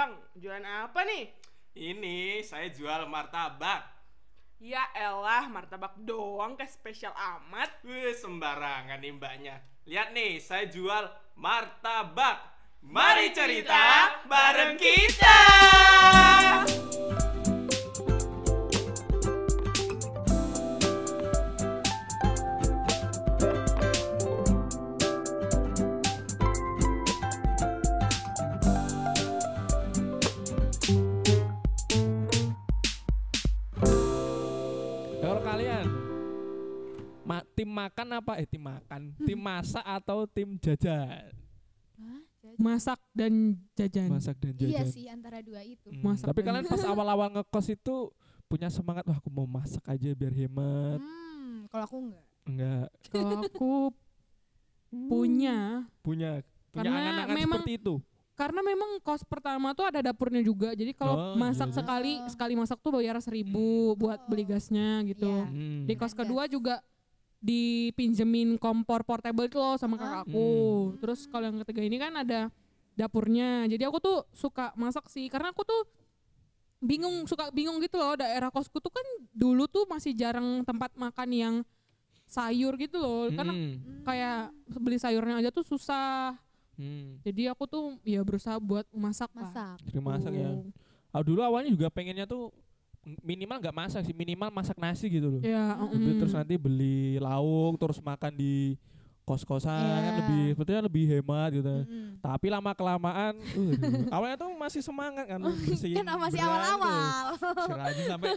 Bang, 0.00 0.16
jualan 0.32 0.64
apa 0.64 1.04
nih? 1.04 1.28
Ini 1.76 2.40
saya 2.40 2.72
jual 2.72 3.04
martabak. 3.04 3.84
Ya 4.56 4.88
elah, 4.96 5.44
martabak 5.52 5.92
doang 6.00 6.56
kayak 6.56 6.72
spesial 6.72 7.12
amat. 7.12 7.68
Wih, 7.84 8.16
sembarangan 8.16 8.96
nih 8.96 9.12
mbaknya. 9.12 9.60
Lihat 9.84 10.16
nih, 10.16 10.40
saya 10.40 10.72
jual 10.72 11.04
martabak. 11.36 12.40
Mari 12.80 13.36
cerita 13.36 14.24
bareng 14.24 14.80
kita. 14.80 15.36
Tim 37.70 37.78
makan 37.78 38.08
apa 38.18 38.32
eh 38.34 38.46
tim 38.50 38.58
makan, 38.58 39.02
tim 39.22 39.38
masak 39.38 39.84
atau 39.86 40.26
tim 40.26 40.58
jajan? 40.58 41.30
Hah? 41.94 42.20
Masak 42.58 42.98
dan 43.14 43.54
jajan. 43.78 44.10
Masak 44.10 44.34
dan 44.42 44.58
jajan. 44.58 44.74
Iya 44.74 44.82
sih 44.90 45.06
antara 45.06 45.38
dua 45.38 45.62
itu. 45.62 45.86
Hmm, 45.86 46.02
Masak 46.02 46.34
Tapi 46.34 46.42
kalian 46.42 46.66
pas 46.66 46.82
awal-awal 46.90 47.30
ngekos 47.30 47.70
itu 47.70 48.10
punya 48.50 48.66
semangat 48.66 49.06
wah 49.06 49.14
aku 49.14 49.30
mau 49.30 49.46
masak 49.46 49.86
aja 49.86 50.10
biar 50.10 50.34
hemat. 50.34 50.98
Hmm, 50.98 51.70
kalau 51.70 51.84
aku 51.86 51.96
enggak. 52.02 52.26
Enggak 52.42 52.86
Kalau 53.06 53.38
aku 53.38 53.72
punya 54.90 55.86
punya 56.02 56.42
punya 56.74 56.82
Karena 56.82 56.98
angan-angan 56.98 57.36
memang- 57.38 57.62
seperti 57.62 57.74
itu. 57.78 57.94
karena 58.34 58.60
memang 58.64 58.90
kos 58.98 59.20
pertama 59.22 59.70
tuh 59.70 59.84
ada 59.84 60.00
dapurnya 60.02 60.40
juga. 60.40 60.72
Jadi 60.72 60.90
Oh, 60.90 60.98
kalau 60.98 61.14
masak 61.36 61.70
iya 61.70 61.76
sekali 61.76 62.12
Oh. 62.18 62.26
sekali 62.26 62.52
masak 62.56 62.80
tuh 62.80 62.90
bayar 62.90 63.14
seribu 63.20 63.92
buat 63.94 64.18
beli 64.26 64.48
gasnya 64.48 65.04
gitu. 65.04 65.28
Iya. 65.28 65.44
Hmm. 65.46 65.84
Di 65.84 65.94
kos 65.94 66.16
kedua 66.16 66.48
juga 66.48 66.80
dipinjemin 67.40 68.60
kompor 68.60 69.00
portable 69.02 69.48
itu 69.48 69.56
loh 69.56 69.80
sama 69.80 69.96
kakakku. 69.96 70.36
Hmm. 70.36 70.98
Terus 71.00 71.24
kalau 71.26 71.48
yang 71.48 71.58
ketiga 71.64 71.82
ini 71.82 71.96
kan 71.96 72.12
ada 72.14 72.52
dapurnya. 72.94 73.64
Jadi 73.66 73.82
aku 73.88 73.98
tuh 73.98 74.18
suka 74.30 74.76
masak 74.76 75.08
sih 75.08 75.26
karena 75.32 75.50
aku 75.50 75.64
tuh 75.64 75.82
bingung 76.80 77.28
suka 77.28 77.52
bingung 77.52 77.76
gitu 77.84 78.00
loh 78.00 78.16
daerah 78.16 78.48
kosku 78.48 78.80
tuh 78.80 78.92
kan 78.92 79.04
dulu 79.36 79.68
tuh 79.68 79.84
masih 79.84 80.16
jarang 80.16 80.64
tempat 80.64 80.92
makan 80.96 81.28
yang 81.32 81.54
sayur 82.28 82.76
gitu 82.76 83.00
loh. 83.00 83.32
Karena 83.32 83.56
Hmm. 83.56 84.04
kayak 84.04 84.52
beli 84.76 85.00
sayurnya 85.00 85.40
aja 85.40 85.50
tuh 85.50 85.64
susah. 85.64 86.36
Hmm. 86.76 87.20
Jadi 87.24 87.48
aku 87.48 87.64
tuh 87.64 87.96
ya 88.04 88.20
berusaha 88.20 88.60
buat 88.60 88.84
masak 88.92 89.32
lah. 89.32 89.48
Masak. 89.48 89.76
Jadi 89.88 89.98
masak 90.00 90.32
ya. 90.36 90.50
Ah, 91.10 91.24
dulu 91.24 91.40
awalnya 91.42 91.72
juga 91.72 91.88
pengennya 91.90 92.24
tuh 92.24 92.52
minimal 93.02 93.56
nggak 93.58 93.72
masak 93.74 94.02
sih, 94.02 94.12
minimal 94.12 94.48
masak 94.50 94.76
nasi 94.76 95.08
gitu 95.08 95.28
loh. 95.30 95.40
Ya, 95.40 95.72
mm. 95.74 96.20
terus 96.20 96.32
nanti 96.32 96.54
beli 96.54 97.16
lauk 97.16 97.76
terus 97.76 97.96
makan 97.98 98.32
di 98.32 98.76
kos-kosan 99.22 99.70
kan 99.70 100.02
Iya. 100.02 100.12
lebih 100.18 100.42
sebetulnya 100.50 100.82
lebih 100.82 101.04
hemat 101.06 101.50
gitu. 101.54 101.70
Mm-mm. 101.70 102.18
Tapi 102.18 102.46
lama 102.50 102.74
kelamaan, 102.74 103.38
uh, 103.38 103.72
awalnya 104.10 104.36
tuh 104.36 104.50
masih 104.52 104.82
semangat 104.82 105.22
kan 105.24 105.38
bersihin 105.38 105.96
Kan 106.02 106.18
masih 106.18 106.40
beras 106.40 106.50
awal-awal. 106.66 107.24
tuh. 107.30 107.62
Si 107.62 107.72
rajin 107.72 108.04
sampai 108.10 108.30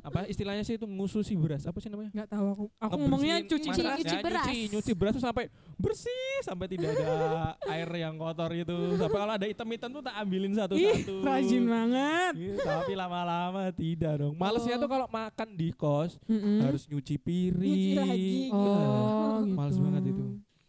apa 0.00 0.18
istilahnya 0.26 0.64
sih 0.64 0.74
itu 0.74 0.86
ngususi 0.88 1.36
beras 1.36 1.68
apa 1.68 1.76
sih 1.76 1.92
namanya? 1.92 2.10
nggak 2.14 2.28
tahu 2.30 2.46
aku. 2.48 2.64
Aku 2.80 2.94
ngomongnya 2.96 3.44
cuci 3.44 3.68
Cuci- 3.68 3.84
beras, 3.84 3.96
cuci 4.00 4.16
ya, 4.16 4.22
beras. 4.22 4.46
Nyuci, 4.48 4.58
nyuci 4.72 4.92
beras 4.96 5.12
tuh 5.12 5.22
sampai 5.22 5.44
bersih 5.80 6.12
sampai 6.40 6.66
tidak 6.68 6.92
ada 6.92 7.10
air 7.72 7.88
yang 7.96 8.14
kotor 8.14 8.52
itu. 8.52 8.76
Sampai 8.94 9.18
kalau 9.18 9.34
ada 9.34 9.44
item-item 9.44 9.90
tuh 9.90 10.02
tak 10.02 10.14
ambilin 10.14 10.50
Ih, 10.50 10.58
satu-satu. 10.58 11.14
rajin 11.20 11.64
banget. 11.64 12.32
Iya, 12.36 12.54
tapi 12.60 12.92
lama-lama 12.94 13.62
tidak 13.70 14.12
dong. 14.18 14.34
Malesnya 14.34 14.76
Oh. 14.76 14.82
tuh 14.82 14.90
kalau 14.90 15.06
makan 15.06 15.48
di 15.52 15.68
kos 15.70 16.20
Mm-mm. 16.24 16.60
harus 16.62 16.84
nyuci 16.86 17.16
piring. 17.16 17.96
lagi. 17.96 18.34
Oh, 18.50 19.40
gitu. 19.40 19.52
Males 19.52 19.76
banget 19.76 20.02
itu. 20.06 20.24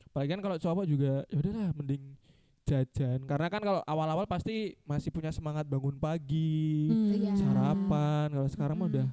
Apalagi 0.05 0.29
kan 0.29 0.41
kalau 0.41 0.57
cowok 0.57 0.85
juga 0.85 1.11
ya 1.25 1.37
udahlah 1.37 1.69
mending 1.73 2.03
jajan 2.63 3.19
karena 3.21 3.47
kan 3.47 3.59
kalau 3.59 3.81
awal-awal 3.81 4.23
pasti 4.25 4.55
masih 4.81 5.09
punya 5.09 5.27
semangat 5.29 5.63
bangun 5.65 5.95
pagi, 5.95 6.87
Hmm. 6.87 7.11
Iya. 7.11 7.33
sarapan. 7.35 8.27
Kalau 8.29 8.49
sekarang 8.49 8.75
mah 8.75 8.87
Mm-mm. 8.87 8.95
udah 8.97 9.07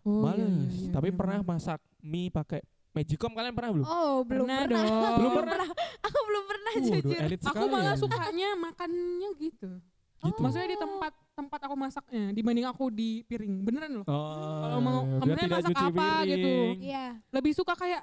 Oh, 0.00 0.14
iya, 0.14 0.22
males. 0.24 0.48
iya, 0.72 0.78
iya, 0.80 0.90
Tapi 0.90 1.08
iya, 1.08 1.16
pernah 1.16 1.38
masak 1.42 1.78
mie 2.00 2.28
pakai 2.28 2.62
Magicom 2.98 3.30
kalian 3.30 3.54
pernah 3.54 3.70
belum? 3.72 3.86
Oh, 3.86 4.16
belum 4.22 4.42
Pernah 4.42 4.58
pernah. 4.60 4.82
dong. 4.82 5.14
Belum 5.14 5.32
pernah? 5.38 5.68
Aku 6.02 6.18
belum 6.20 6.44
pernah 6.44 6.70
Waduh, 6.70 6.86
jujur. 6.90 7.20
Aku 7.46 7.64
malah 7.68 7.86
ya. 7.88 7.94
sukanya 7.96 8.48
makannya 8.54 9.30
gitu. 9.38 9.70
Gitu. 10.18 10.34
Maksudnya 10.36 10.68
di 10.68 10.76
tempat 10.76 11.12
tempat 11.32 11.60
aku 11.62 11.74
masaknya 11.74 12.34
dibanding 12.34 12.66
aku 12.66 12.90
di 12.90 13.22
piring. 13.22 13.62
Beneran 13.62 13.90
loh. 13.94 14.04
Oh, 14.04 14.34
Kalau 14.58 14.78
mau 14.80 14.98
kemarin 15.22 15.46
masak 15.48 15.70
cuci 15.70 15.84
apa 15.86 16.08
gitu. 16.26 16.42
piring. 16.42 16.78
Iya. 16.82 17.06
Lebih 17.30 17.52
suka 17.54 17.72
kayak 17.72 18.02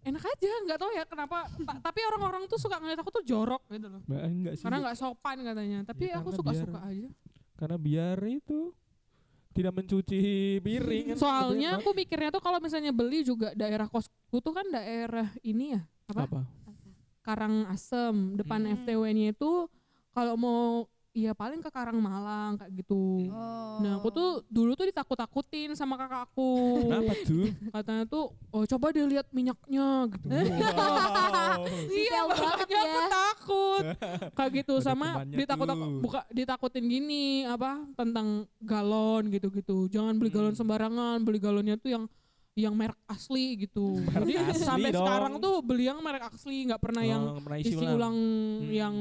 enak 0.00 0.20
aja, 0.22 0.52
nggak 0.64 0.78
tahu 0.78 0.90
ya 0.92 1.04
kenapa. 1.04 1.36
Ta- 1.48 1.80
tapi 1.82 2.00
orang-orang 2.06 2.44
tuh 2.44 2.56
suka 2.56 2.76
ngeliat 2.76 3.00
aku 3.00 3.10
tuh 3.10 3.24
jorok 3.24 3.64
gitu 3.68 3.88
loh. 3.88 4.04
Enggak 4.06 4.52
sih. 4.54 4.64
Karena 4.64 4.78
nggak 4.82 4.96
sopan 4.96 5.36
katanya. 5.40 5.78
Tapi 5.82 6.04
Ya, 6.06 6.20
aku 6.20 6.28
suka-suka 6.30 6.76
biar- 6.76 6.92
aja. 6.92 7.08
Karena 7.56 7.76
biar 7.76 8.18
itu 8.26 8.76
tidak 9.50 9.72
mencuci 9.74 10.20
piring 10.62 11.04
kan. 11.14 11.16
Soalnya 11.18 11.76
Lebih 11.76 11.82
aku 11.82 11.90
mikirnya 11.96 12.30
tuh 12.30 12.42
kalau 12.42 12.58
misalnya 12.62 12.94
beli 12.94 13.26
juga 13.26 13.50
daerah 13.52 13.90
kosku 13.90 14.38
tuh 14.38 14.54
kan 14.54 14.66
daerah 14.70 15.28
ini 15.42 15.74
ya 15.74 15.82
apa? 16.10 16.22
apa? 16.26 16.40
Karang 17.20 17.66
Asem 17.68 18.38
depan 18.38 18.64
Hmm. 18.64 18.74
FTW-nya 18.80 19.34
itu 19.34 19.66
kalau 20.10 20.34
mau 20.38 20.86
ya 21.12 21.32
paling 21.32 21.58
ke 21.58 21.68
Karang 21.68 21.98
Malang 21.98 22.54
kayak 22.54 22.72
gitu. 22.76 23.26
Oh. 23.28 23.78
Nah 23.78 23.98
aku 23.98 24.08
tuh 24.08 24.28
dulu 24.46 24.72
tuh 24.72 24.86
ditakut-takutin 24.86 25.74
sama 25.74 25.94
kakakku. 25.96 26.78
Kenapa 26.80 27.12
tuh? 27.20 27.46
Katanya 27.68 28.04
tuh, 28.04 28.24
oh 28.48 28.62
coba 28.64 28.86
deh 28.90 29.04
lihat 29.04 29.26
minyaknya 29.30 29.88
gitu. 30.08 30.26
wow. 30.30 31.58
Detail 31.90 32.26
banget 32.30 32.46
makanya 32.56 32.78
aku 32.80 32.94
ya. 32.96 33.08
takut. 33.08 33.84
Kayak 34.32 34.50
gitu 34.56 34.74
Ada 34.76 34.84
sama 34.84 35.06
temannya 35.16 35.36
ditakut 35.36 35.66
tuh. 35.66 35.78
buka 35.98 36.20
ditakutin 36.30 36.84
gini 36.86 37.24
apa 37.42 37.70
tentang 37.94 38.26
galon 38.58 39.22
gitu-gitu. 39.28 39.88
Jangan 39.88 40.14
beli 40.14 40.30
galon 40.30 40.48
Hmm. 40.50 40.60
sembarangan, 40.60 41.18
beli 41.20 41.38
galonnya 41.38 41.74
tuh 41.74 41.90
yang 41.90 42.04
yang 42.52 42.74
merek 42.74 42.98
asli 43.06 43.54
gitu. 43.58 43.98
Jadi 44.04 44.34
asli 44.36 44.58
sampai 44.60 44.90
dong. 44.90 45.00
sekarang 45.00 45.32
tuh 45.38 45.58
beli 45.60 45.86
yang 45.86 45.98
merek 45.98 46.28
asli, 46.28 46.66
nggak 46.66 46.78
pernah 46.78 47.02
yang 47.02 47.22
Oh, 47.24 47.40
pernah 47.40 47.58
isi 47.58 47.74
ulang 47.78 48.16
yang 48.68 48.94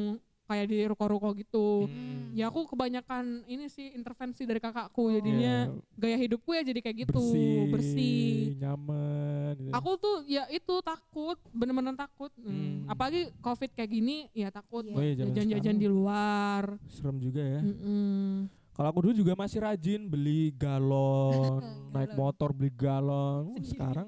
kayak 0.49 0.65
di 0.65 0.77
ruko-ruko 0.89 1.29
gitu. 1.37 1.85
Hmm. 1.85 2.33
Ya 2.33 2.49
aku 2.49 2.65
kebanyakan 2.65 3.45
ini 3.45 3.69
sih 3.69 3.93
intervensi 3.93 4.49
dari 4.49 4.57
kakakku 4.57 5.13
jadinya 5.13 5.69
Ya, 5.69 5.71
gaya 5.93 6.17
hidupku 6.17 6.57
ya 6.57 6.65
jadi 6.65 6.81
kayak 6.81 6.97
gitu, 7.05 7.21
bersih, 7.21 7.61
bersih. 7.69 8.27
nyaman. 8.57 9.53
gitu. 9.61 9.73
Aku 9.77 9.91
tuh 10.01 10.25
ya 10.25 10.49
itu 10.49 10.75
takut, 10.81 11.38
bener-bener 11.53 11.93
takut. 11.93 12.33
Hmm. 12.41 12.49
Hmm. 12.49 12.89
Apalagi 12.89 13.29
covid 13.39 13.69
kayak 13.77 13.91
gini, 13.93 14.25
ya 14.33 14.49
takut. 14.49 14.81
Oh 14.89 15.01
iya, 15.01 15.13
jajan-jajan 15.21 15.77
di 15.77 15.85
luar. 15.85 16.81
serem 16.89 17.21
juga 17.21 17.45
ya. 17.45 17.61
Mm-mm. 17.61 18.49
Kalau 18.73 18.95
aku 18.95 18.99
dulu 19.03 19.13
juga 19.13 19.33
masih 19.35 19.59
rajin 19.59 20.07
beli 20.07 20.55
galon, 20.55 21.59
naik 21.93 22.15
motor 22.15 22.55
beli 22.55 22.71
galon. 22.71 23.51
Sekarang 23.59 24.07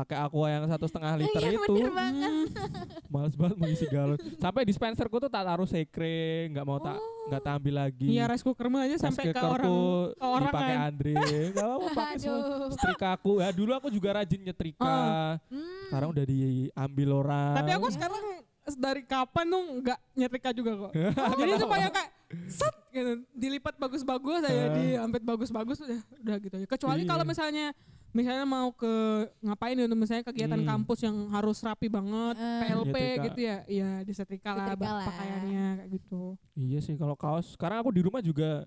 pakai 0.00 0.16
aqua 0.16 0.46
yang 0.48 0.64
satu 0.64 0.86
setengah 0.86 1.12
liter 1.14 1.40
Iya, 1.42 1.50
itu, 1.54 1.72
bener 1.74 1.92
banget. 1.92 2.30
Hmm. 2.32 2.46
males 3.12 3.34
banget 3.34 3.56
mengisi 3.56 3.86
galon. 3.86 4.16
Sampai 4.36 4.62
dispenserku 4.64 5.16
tuh 5.18 5.28
tak 5.28 5.44
taruh 5.44 5.66
sekre, 5.66 6.18
nggak 6.48 6.64
mau 6.64 6.78
tak 6.78 6.96
Oh. 6.96 7.28
nggak 7.28 7.42
tak 7.42 7.52
ambil 7.54 7.74
lagi. 7.78 8.06
Iya 8.08 8.24
rice 8.26 8.40
cooker 8.40 8.66
mah 8.66 8.82
aja 8.82 8.96
sampai 8.98 9.28
ke 9.28 9.38
orang 9.38 9.70
ke 10.10 10.24
orang 10.26 10.48
dipakai 10.48 10.72
kan. 10.72 10.86
Andre, 10.88 11.14
nggak 11.52 11.66
apa 11.68 11.86
pakai 11.92 12.16
semua. 12.18 12.70
Setrika 12.70 13.08
aku, 13.12 13.32
ya 13.38 13.48
dulu 13.50 13.70
aku 13.72 13.88
juga 13.88 14.08
rajin 14.14 14.40
nyetrika. 14.40 14.96
Hmm. 15.44 15.80
Sekarang 15.86 16.08
udah 16.10 16.24
diambil 16.24 17.08
orang. 17.14 17.54
Tapi 17.54 17.70
aku 17.70 17.86
sekarang 17.90 18.22
dari 18.70 19.02
kapan 19.02 19.46
tuh 19.46 19.62
nggak 19.80 19.98
nyetrika 20.14 20.50
juga 20.50 20.72
kok. 20.78 20.92
Jadi 21.40 21.52
supaya 21.56 21.86
kayak 21.88 22.10
set 22.46 22.74
gitu, 22.90 23.12
dilipat 23.32 23.74
bagus-bagus 23.76 24.38
saya 24.40 24.64
Eh. 24.64 24.70
diampit 24.72 25.22
bagus-bagus 25.22 25.76
udah 25.80 26.00
udah 26.20 26.36
gitu 26.38 26.54
aja. 26.56 26.66
Kecuali 26.68 27.02
Iya. 27.02 27.10
kalau 27.10 27.24
misalnya 27.24 27.66
misalnya 28.10 28.42
mau 28.42 28.70
ke 28.70 28.92
ngapain 29.38 29.74
gitu 29.74 29.92
misalnya 29.92 30.24
kegiatan 30.24 30.58
Hmm. 30.58 30.68
kampus 30.68 30.98
yang 31.00 31.28
harus 31.28 31.58
rapi 31.58 31.86
banget, 31.86 32.34
Eh. 32.34 32.60
PLP 32.60 32.90
Nyetrika. 32.90 33.22
gitu 33.24 33.40
ya, 33.40 33.56
ya 33.64 33.90
disetrika 34.02 34.50
lah 34.50 34.66
Disetrika 34.68 34.82
ba- 34.82 34.96
lah. 34.96 35.06
pakaiannya 35.06 35.64
kayak 35.76 35.90
gitu. 35.92 36.22
Iya 36.54 36.78
sih 36.80 36.94
kalau 36.94 37.14
kaos. 37.14 37.54
Sekarang 37.54 37.78
aku 37.78 37.90
di 37.90 38.00
rumah 38.00 38.18
juga 38.20 38.66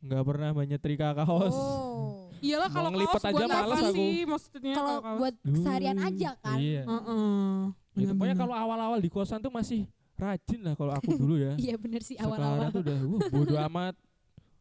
nggak 0.00 0.22
pernah 0.22 0.50
menyetrika 0.52 1.08
kaos. 1.14 1.52
Oh. 1.52 2.28
Iyalah 2.38 2.68
kalau 2.68 2.90
ngelipet 2.90 3.14
kaos 3.14 3.24
aja 3.26 3.34
buat 3.36 3.50
males 3.50 3.78
aku. 3.80 3.94
sih 3.94 4.14
maksudnya 4.24 4.74
Kalau 4.74 4.96
kaos? 5.00 5.18
buat 5.18 5.34
seharian 5.56 5.96
Uh, 5.96 6.06
aja 6.06 6.30
kan. 6.38 6.58
Iya. 6.58 6.82
Heeh. 6.84 7.54
Ya, 7.94 8.06
pokoknya 8.10 8.36
kalau 8.36 8.54
awal-awal 8.54 8.98
di 8.98 9.08
kosan 9.08 9.38
tuh 9.38 9.48
masih 9.48 9.86
rajin 10.14 10.60
lah 10.60 10.74
kalau 10.74 10.92
aku 10.92 11.10
dulu 11.14 11.34
ya. 11.36 11.54
Iya 11.64 11.74
bener 11.74 12.00
sih 12.00 12.14
Sekarang 12.14 12.36
awal-awal. 12.36 12.70
tuh 12.70 12.80
udah 12.80 12.98
uh, 13.00 13.30
bodo 13.32 13.54
amat 13.64 13.94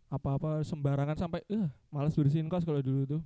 apa-apa 0.08 0.62
sembarangan 0.62 1.18
sampai 1.18 1.42
eh 1.48 1.66
males 1.88 2.14
bersihin 2.14 2.46
kos 2.46 2.62
kalau 2.62 2.80
dulu 2.80 3.04
tuh. 3.06 3.22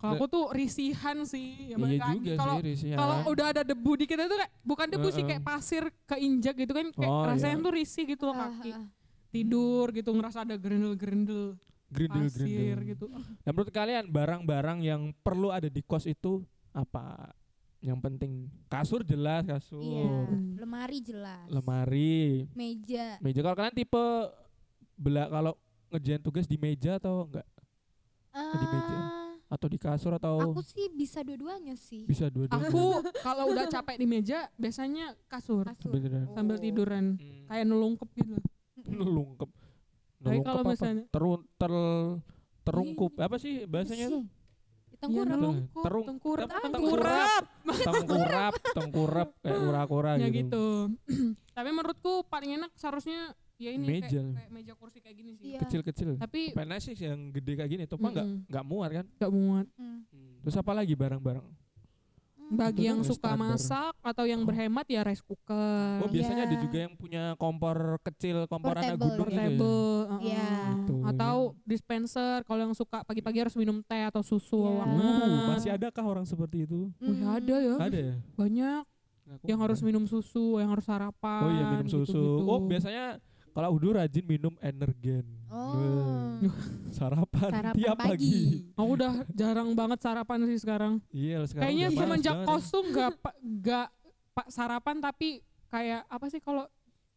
Kalau 0.00 0.16
aku 0.16 0.26
tuh 0.26 0.44
risihan 0.50 1.18
sih. 1.22 1.70
Ya 1.70 1.76
iya 1.76 2.08
juga 2.10 2.32
Kalau 2.40 2.56
sih 2.64 2.90
kalau 2.90 3.16
udah 3.28 3.46
ada 3.52 3.62
debu 3.62 3.92
dikit 3.94 4.16
itu 4.16 4.32
kayak 4.34 4.52
bukan 4.64 4.86
debu 4.88 5.08
sih 5.08 5.20
Heeh. 5.20 5.28
kayak 5.30 5.42
pasir 5.44 5.82
keinjak 6.06 6.56
gitu 6.56 6.72
kan 6.72 6.88
kayak 6.90 7.12
Oh, 7.12 7.24
rasanya 7.24 7.54
iya. 7.54 7.62
tuh 7.62 7.72
risih 7.74 8.04
gitu 8.06 8.24
loh 8.24 8.34
Ah, 8.34 8.48
kaki. 8.50 8.70
ah. 8.72 8.84
tidur 9.28 9.86
gitu 9.92 10.10
ngerasa 10.10 10.42
ada 10.42 10.56
gerendel-gerendel 10.56 11.54
Grindel 11.86 12.22
pasir 12.24 12.46
grindel. 12.46 12.78
gitu. 12.88 13.04
Nah, 13.10 13.50
menurut 13.50 13.68
kalian 13.68 14.04
barang-barang 14.06 14.78
yang 14.80 15.02
perlu 15.20 15.50
ada 15.50 15.66
di 15.66 15.82
kos 15.82 16.02
itu 16.04 16.40
apa? 16.70 17.34
Yang 17.78 17.98
penting 18.00 18.32
kasur 18.66 19.02
jelas 19.02 19.42
kasur. 19.42 19.80
Iya. 19.80 20.06
Hmm. 20.24 20.54
Lemari 20.56 20.98
jelas. 21.00 21.44
Lemari, 21.46 22.46
Meja. 22.52 23.18
meja. 23.18 23.40
Kalau 23.40 23.54
kalian 23.54 23.74
tipe 23.74 24.04
bela 24.94 25.26
kalau 25.26 25.52
ngerjain 25.88 26.20
tugas 26.20 26.44
di 26.44 26.56
meja 26.56 26.96
atau 26.96 27.26
enggak? 27.26 27.46
di 28.30 28.64
meja. 28.64 28.96
Atau 29.50 29.66
di 29.66 29.76
kasur 29.76 30.14
atau 30.14 30.38
Aku 30.46 30.62
sih 30.62 30.86
bisa 30.88 31.20
dua-duanya 31.20 31.74
sih. 31.74 32.06
bisa 32.06 32.30
dua-duanya? 32.30 32.70
Aku 32.70 32.84
kalau 33.18 33.50
udah 33.50 33.66
capek 33.66 33.98
di 33.98 34.06
meja 34.06 34.46
biasanya 34.54 35.18
kasur 35.26 35.66
Kasur. 35.66 35.90
Sambil 35.90 36.00
tidur. 36.00 36.22
sambil 36.32 36.56
Oh. 36.56 36.62
tiduran 36.62 37.04
Hmm. 37.12 37.44
kayak 37.44 37.66
nelungkep 37.66 38.08
gitu. 38.14 38.30
Tapi 38.80 38.94
Nelungkep 38.94 39.50
kalau 40.46 40.62
apa? 40.62 40.70
misalnya 40.70 41.02
Terun, 41.08 41.40
ter, 41.52 41.72
terungkup. 42.62 43.12
Apa 43.18 43.36
sih 43.36 43.64
bahasanya 43.64 44.06
Apa 44.06 44.14
tuh? 44.14 44.24
ya 44.86 44.96
Tengkurap. 45.00 45.32
nelungkup, 45.32 45.82
Terung- 45.82 46.06
tengkurap, 46.06 46.46
Teng- 46.46 46.62
tengkurap. 46.70 47.42
Tengkurap, 47.80 48.52
tengkurap 48.70 49.28
kayak 49.40 49.58
kura-kura 49.64 50.12
Ya 50.14 50.28
gitu. 50.28 50.36
gitu. 50.38 50.66
Tapi 51.56 51.68
menurutku 51.70 52.12
paling 52.24 52.54
enak 52.54 52.70
seharusnya 52.74 53.32
ya 53.60 53.70
ini 53.70 53.84
Meja. 53.84 54.08
kayak, 54.08 54.34
kayak 54.34 54.50
meja 54.50 54.72
kursi 54.72 54.98
kayak 54.98 55.16
gini 55.16 55.30
sih. 55.36 55.44
Iya. 55.52 55.58
Kecil-kecil. 55.60 56.16
Tapi 56.16 56.40
Pengen 56.50 56.80
sih 56.80 56.96
yang 56.96 57.28
gede 57.28 57.52
kayak 57.54 57.70
gini, 57.70 57.82
tuh 57.84 58.00
enggak 58.00 58.24
Mm-mm. 58.24 58.48
enggak 58.48 58.64
muat 58.64 58.90
kan? 58.90 59.06
gak 59.14 59.30
muat. 59.30 59.66
Hmm. 59.76 60.00
Terus 60.40 60.56
apa 60.56 60.72
lagi 60.72 60.94
barang-barang? 60.94 61.44
Hmm. 61.44 61.58
Bagi 62.50 62.82
yang 62.82 62.98
suka 63.00 63.30
standar. 63.30 63.54
masak 63.54 63.94
atau 64.02 64.24
yang 64.26 64.42
berhemat 64.42 64.82
ya 64.84 65.06
rice 65.06 65.22
cooker. 65.22 66.02
Oh, 66.02 66.10
biasanya 66.10 66.48
ada 66.48 66.56
Iya. 66.56 66.62
juga 66.66 66.78
yang 66.82 66.94
punya 66.96 67.24
kompor 67.36 67.78
kecil, 68.02 68.42
kompor 68.44 68.74
anak 68.74 68.98
Portable 68.98 69.06
gunung 69.14 69.28
gitu 69.30 69.38
ya. 69.38 70.10
uh-uh. 70.10 70.20
Iya. 70.24 70.48
Tuh, 70.82 71.00
atau 71.06 71.36
dispenser 71.62 72.42
kalau 72.42 72.60
yang 72.64 72.74
suka 72.74 73.06
pagi-pagi 73.06 73.38
harus 73.38 73.54
minum 73.54 73.78
teh 73.80 74.02
atau 74.02 74.18
susu 74.20 74.66
Iya. 74.66 74.82
hangat. 74.82 75.28
Uh, 75.30 75.46
masih 75.46 75.70
adakah 75.70 76.04
orang 76.08 76.26
seperti 76.26 76.66
itu? 76.66 76.90
Wih, 76.98 77.14
Hmm. 77.14 77.38
ada 77.38 77.54
ya. 77.54 77.74
Ada 77.78 77.98
ya? 78.02 78.14
Banyak 78.34 78.82
Aku 79.30 79.46
yang 79.46 79.62
harus 79.62 79.78
minum 79.78 80.02
susu, 80.10 80.58
yang 80.58 80.74
harus 80.74 80.82
sarapan. 80.82 81.42
Oh 81.46 81.50
iya 81.54 81.64
minum 81.70 81.86
susu. 81.86 82.02
gitu-gitu. 82.02 82.50
Oh 82.50 82.58
biasanya 82.66 83.22
kalau 83.50 83.70
udah 83.72 83.90
rajin 83.98 84.22
minum 84.22 84.54
energen. 84.58 85.24
Oh. 85.48 86.38
Sarapan, 86.90 87.50
Sarapan 87.50 87.74
tiap 87.74 87.96
pagi. 87.96 88.08
pagi. 88.08 88.36
Aku 88.74 88.90
udah 88.92 89.12
jarang 89.30 89.70
banget 89.72 89.98
sarapan 90.00 90.38
sih 90.46 90.58
sekarang. 90.58 90.92
Iya 91.10 91.42
sekarang 91.44 91.64
Kayaknya 91.66 91.88
semenjak 91.92 92.36
kos 92.44 92.64
tuh 92.66 92.82
nggak 92.84 93.10
pa- 93.16 93.38
nggak 93.38 93.86
pak 94.30 94.46
sarapan 94.48 94.96
tapi 94.98 95.42
kayak 95.66 96.06
apa 96.06 96.26
sih 96.26 96.38
kalau 96.38 96.64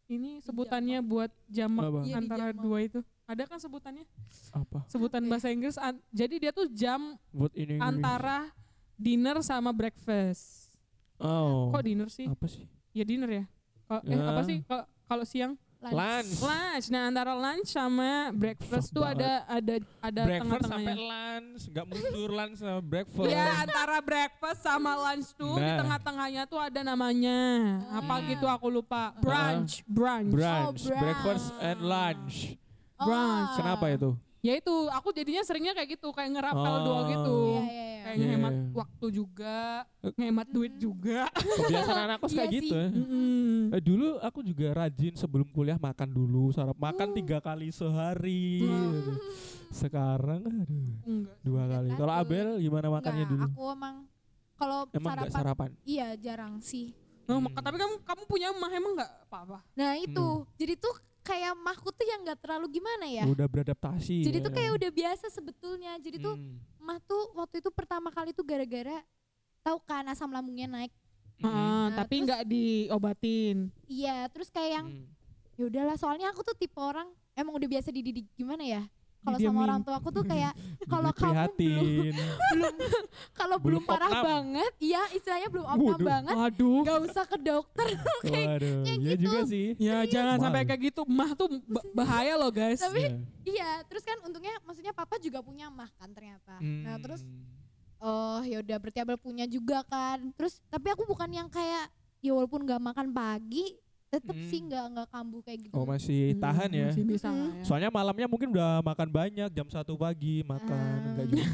ini 0.04 0.38
sebutannya 0.38 1.00
buat 1.00 1.30
jamak 1.48 1.82
Apa? 1.82 2.00
Iya, 2.02 2.14
antara 2.16 2.46
dijamak. 2.48 2.60
dua 2.60 2.78
itu. 2.80 3.00
Ada 3.24 3.42
kan 3.46 3.56
sebutannya? 3.56 4.04
Apa? 4.52 4.84
Sebutan 4.86 5.24
bahasa 5.24 5.48
Inggris. 5.48 5.74
an- 5.76 6.02
jadi 6.10 6.34
dia 6.38 6.52
tuh 6.52 6.68
jam 6.68 7.16
Buat 7.30 7.54
ini. 7.54 7.74
ini. 7.74 7.80
antara 7.80 8.52
dinner 8.94 9.40
sama 9.40 9.70
breakfast. 9.70 10.68
Oh. 11.16 11.70
Kok 11.70 11.82
dinner 11.82 12.08
sih? 12.08 12.26
Apa 12.26 12.44
sih? 12.44 12.68
Ya 12.90 13.02
dinner 13.02 13.30
ya. 13.32 13.44
Kalau 13.84 14.02
eh 14.02 14.12
Ya. 14.12 14.24
apa 14.26 14.42
sih 14.42 14.58
kalau 14.62 14.84
kalau 15.04 15.24
siang? 15.24 15.52
Lunch. 15.90 16.32
Lunch. 16.38 16.86
Nah, 16.88 17.02
antara 17.04 17.32
lunch 17.34 17.68
sama 17.68 18.10
breakfast 18.30 18.88
Susah 18.88 18.94
tuh 18.94 19.02
banget. 19.02 19.18
ada 19.18 19.32
ada 19.50 19.74
ada 20.00 20.22
breakfast 20.22 20.62
sampai 20.62 20.84
tengah-tengahnya. 20.86 21.10
lunch, 21.10 21.62
nggak 21.66 21.86
mundur 21.86 22.30
lunch 22.30 22.56
sama 22.56 22.80
breakfast. 22.80 23.28
Ya 23.28 23.44
antara 23.58 23.96
breakfast 24.00 24.60
sama 24.60 24.92
lunch 24.94 25.28
tuh 25.34 25.54
di 25.54 25.66
Nah. 25.66 25.78
tengah-tengahnya 25.78 26.42
tuh 26.44 26.58
ada 26.58 26.80
namanya 26.80 27.38
apa 27.90 28.14
Ah. 28.14 28.24
gitu 28.24 28.46
aku 28.46 28.66
lupa 28.70 29.12
brunch 29.18 29.84
brunch 29.84 30.30
Brunch, 30.30 30.82
Oh, 30.86 30.96
breakfast 30.96 31.46
brunch. 31.50 31.66
and 31.66 31.78
lunch. 31.80 32.34
Brunch. 32.96 33.50
Oh. 33.50 33.56
Kenapa 33.56 33.86
itu? 33.90 34.10
ya 34.40 34.54
itu 34.54 34.74
aku 34.88 35.08
jadinya 35.10 35.40
seringnya 35.40 35.72
kayak 35.72 35.96
gitu 35.96 36.08
kayak 36.10 36.30
ngerapel 36.30 36.68
Oh. 36.70 36.80
dua 36.82 37.00
gitu 37.08 37.36
Iya, 37.50 37.64
iya, 37.64 37.84
iya. 37.90 37.93
Kayak 38.04 38.14
Iya. 38.14 38.24
ngehemat 38.28 38.54
waktu 38.70 39.06
juga 39.10 39.56
ngehemat 40.14 40.48
duit 40.48 40.74
juga 40.76 41.20
Kebiasaan 41.32 42.00
anak 42.04 42.18
kos 42.20 42.30
kayak 42.30 42.46
Iya 42.46 42.60
gitu. 42.60 42.74
ya. 42.76 42.88
Mm-mm. 42.90 43.58
Eh, 43.70 43.82
dulu 43.82 44.08
aku 44.20 44.40
juga 44.40 44.66
rajin 44.76 45.14
sebelum 45.14 45.48
kuliah 45.48 45.78
makan 45.78 46.08
dulu, 46.10 46.52
sarap 46.52 46.76
makan 46.76 47.08
Oh. 47.08 47.14
tiga 47.14 47.38
kali 47.38 47.68
sehari. 47.70 48.60
Hmm. 48.60 49.16
Sekarang 49.70 50.42
aduh, 50.44 50.86
enggak 51.02 51.36
dua 51.40 51.62
Enggak 51.62 51.68
kali. 51.74 51.88
Kalau 51.96 52.14
Abel 52.14 52.48
gimana 52.58 52.86
makannya 52.90 53.24
Enggak, 53.24 53.32
dulu? 53.34 53.44
Aku 53.50 53.64
emang 53.72 53.94
kalau 54.54 54.78
Emang 54.88 55.10
sarapan, 55.10 55.32
sarapan? 55.34 55.70
iya 55.82 56.08
jarang 56.14 56.60
sih. 56.60 56.92
Oh, 57.24 57.34
Hmm. 57.34 57.48
maka- 57.48 57.64
tapi 57.64 57.76
kamu 57.76 57.94
kamu 58.02 58.22
punya 58.24 58.48
mah 58.52 58.70
emang 58.70 58.92
nggak 58.94 59.12
apa-apa 59.24 59.64
Nah 59.72 59.96
itu, 59.96 60.20
Hmm. 60.20 60.44
jadi 60.54 60.76
tuh 60.76 60.94
kayak 61.24 61.56
mahku 61.56 61.88
tuh 61.88 62.04
yang 62.04 62.20
nggak 62.20 62.38
terlalu 62.38 62.68
gimana 62.70 63.08
ya. 63.08 63.24
Udah 63.24 63.48
beradaptasi. 63.48 64.22
Jadi 64.22 64.38
ya. 64.38 64.44
tuh 64.44 64.52
kayak 64.52 64.72
udah 64.74 64.90
biasa 64.92 65.26
sebetulnya. 65.28 65.92
Jadi 65.98 66.20
tuh 66.20 66.36
Hmm. 66.36 66.60
mah 66.78 67.00
tuh 67.00 67.32
waktu 67.34 67.58
itu 67.58 67.72
pertama 67.72 68.08
kali 68.08 68.30
tuh 68.30 68.44
gara-gara 68.44 69.00
tahu 69.60 69.80
kan 69.80 70.04
asam 70.06 70.28
lambungnya 70.28 70.68
naik. 70.68 70.92
Hmm. 71.36 71.48
Ah, 71.48 71.56
Nah, 71.90 71.98
tapi 71.98 72.20
terus- 72.20 72.26
nggak 72.28 72.42
diobatin 72.46 73.56
Iya, 73.84 74.28
terus 74.28 74.48
kayak 74.48 74.70
yang 74.72 74.86
Hmm. 74.86 75.06
ya 75.56 75.64
udahlah 75.66 75.96
soalnya 75.96 76.28
aku 76.28 76.42
tuh 76.42 76.54
tipe 76.54 76.76
orang 76.76 77.06
emang 77.32 77.54
udah 77.54 77.68
biasa 77.68 77.88
dididik 77.88 78.28
gimana 78.34 78.62
ya? 78.62 78.82
Kalau 79.24 79.36
Didiemin. 79.36 79.56
sama 79.56 79.64
orang 79.64 79.80
tua 79.80 79.94
aku 79.96 80.08
tuh 80.10 80.22
kayak 80.22 80.52
kalau 80.92 81.10
kamu 81.10 81.32
belum 81.56 82.14
belum 82.52 82.74
kalau 83.32 83.56
belum, 83.56 83.80
Belum 83.80 83.82
parah 83.84 84.10
opnam. 84.10 84.22
banget, 84.22 84.72
iya 84.78 85.02
istilahnya 85.10 85.48
belum 85.48 85.66
opnam 85.66 85.88
Waduh. 85.90 86.06
banget, 86.06 86.34
waduh 86.36 86.78
nggak 86.84 86.98
usah 87.02 87.24
ke 87.24 87.38
dokter. 87.38 87.86
kayak 88.26 88.48
Waduh, 88.54 88.76
kayak 88.84 88.98
ya 88.98 89.08
gitu. 89.10 89.22
juga 89.24 89.38
sih. 89.44 89.66
ya 89.76 89.96
jangan 90.04 90.36
Wow. 90.36 90.44
sampai 90.44 90.60
kayak 90.64 90.80
gitu 90.84 91.02
mah 91.06 91.30
tuh 91.32 91.48
ba- 91.64 91.86
bahaya 91.94 92.34
loh 92.34 92.50
guys 92.50 92.78
Tapi 92.78 93.00
Ya. 93.00 93.16
iya, 93.46 93.70
terus 93.84 94.02
kan 94.02 94.20
untungnya 94.20 94.52
maksudnya 94.62 94.92
papa 94.92 95.16
juga 95.16 95.40
punya 95.40 95.66
mah 95.68 95.88
kan 95.94 96.10
ternyata. 96.10 96.54
Nah, 96.56 96.94
Hmm. 96.94 97.02
terus 97.02 97.20
oh 97.98 98.40
ya 98.42 98.60
udah 98.60 98.76
berarti 98.76 98.98
Abel 98.98 99.16
punya 99.16 99.44
juga 99.46 99.80
kan. 99.82 100.20
Terus 100.34 100.60
tapi 100.66 100.88
aku 100.88 101.04
bukan 101.04 101.30
yang 101.30 101.48
kayak 101.48 101.88
ya 102.18 102.32
walaupun 102.32 102.60
nggak 102.62 102.80
makan 102.82 103.08
pagi, 103.10 103.76
tetep 104.14 104.32
Hmm. 104.32 104.46
sih 104.46 104.60
nggak 104.62 104.84
nggak 104.88 105.08
kambuh 105.08 105.40
kayak 105.40 105.58
gitu. 105.60 105.74
Oh 105.74 105.84
masih 105.84 106.22
Hmm, 106.30 106.40
tahan 106.40 106.70
ya. 106.70 106.88
masih 106.88 107.04
bisa 107.04 107.28
lah 107.28 107.50
ya. 107.50 107.62
Soalnya 107.62 107.88
malamnya 107.88 108.26
mungkin 108.26 108.48
udah 108.50 108.78
makan 108.80 109.08
banyak 109.08 109.48
jam 109.50 109.66
satu 109.66 109.94
pagi 109.94 110.42
makan 110.42 110.70
Ah. 110.96 111.08
enggak 111.08 111.26
juga. 111.28 111.44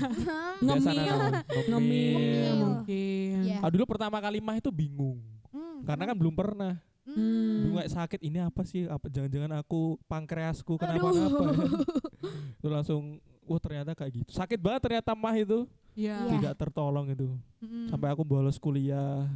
ngemil 0.61 0.77
Biasa 0.79 0.91
ngemil 1.71 2.15
Ngemil. 2.15 2.55
mungkin 2.59 3.35
Iya. 3.43 3.59
Ah, 3.59 3.69
dulu 3.69 3.85
pertama 3.87 4.17
kali 4.19 4.39
mah 4.39 4.57
itu 4.57 4.71
bingung 4.71 5.19
Hmm, 5.49 5.83
karena 5.83 6.05
kan 6.05 6.15
belum 6.15 6.33
pernah. 6.33 6.79
Hmm. 7.03 7.65
Dulu 7.65 7.73
kayak 7.77 7.91
sakit 7.91 8.21
ini 8.21 8.39
apa 8.39 8.63
sih? 8.63 8.85
Apa 8.85 9.09
jangan-jangan 9.09 9.59
aku 9.59 9.99
pankreasku 10.07 10.75
Aduh. 10.75 10.81
kenapa-napa? 10.81 11.43
ya? 11.43 11.67
itu 12.61 12.69
langsung 12.69 13.03
wah 13.43 13.59
ternyata 13.59 13.91
kayak 13.93 14.13
gitu. 14.17 14.31
Sakit 14.31 14.57
banget 14.57 14.81
ternyata 14.85 15.11
mah 15.13 15.35
itu. 15.35 15.67
Iya. 15.93 16.23
Iya. 16.23 16.31
Tidak 16.31 16.55
tertolong 16.57 17.09
itu. 17.09 17.35
Mm-mm. 17.59 17.91
Sampai 17.91 18.09
aku 18.09 18.23
bolos 18.23 18.57
kuliah. 18.57 19.27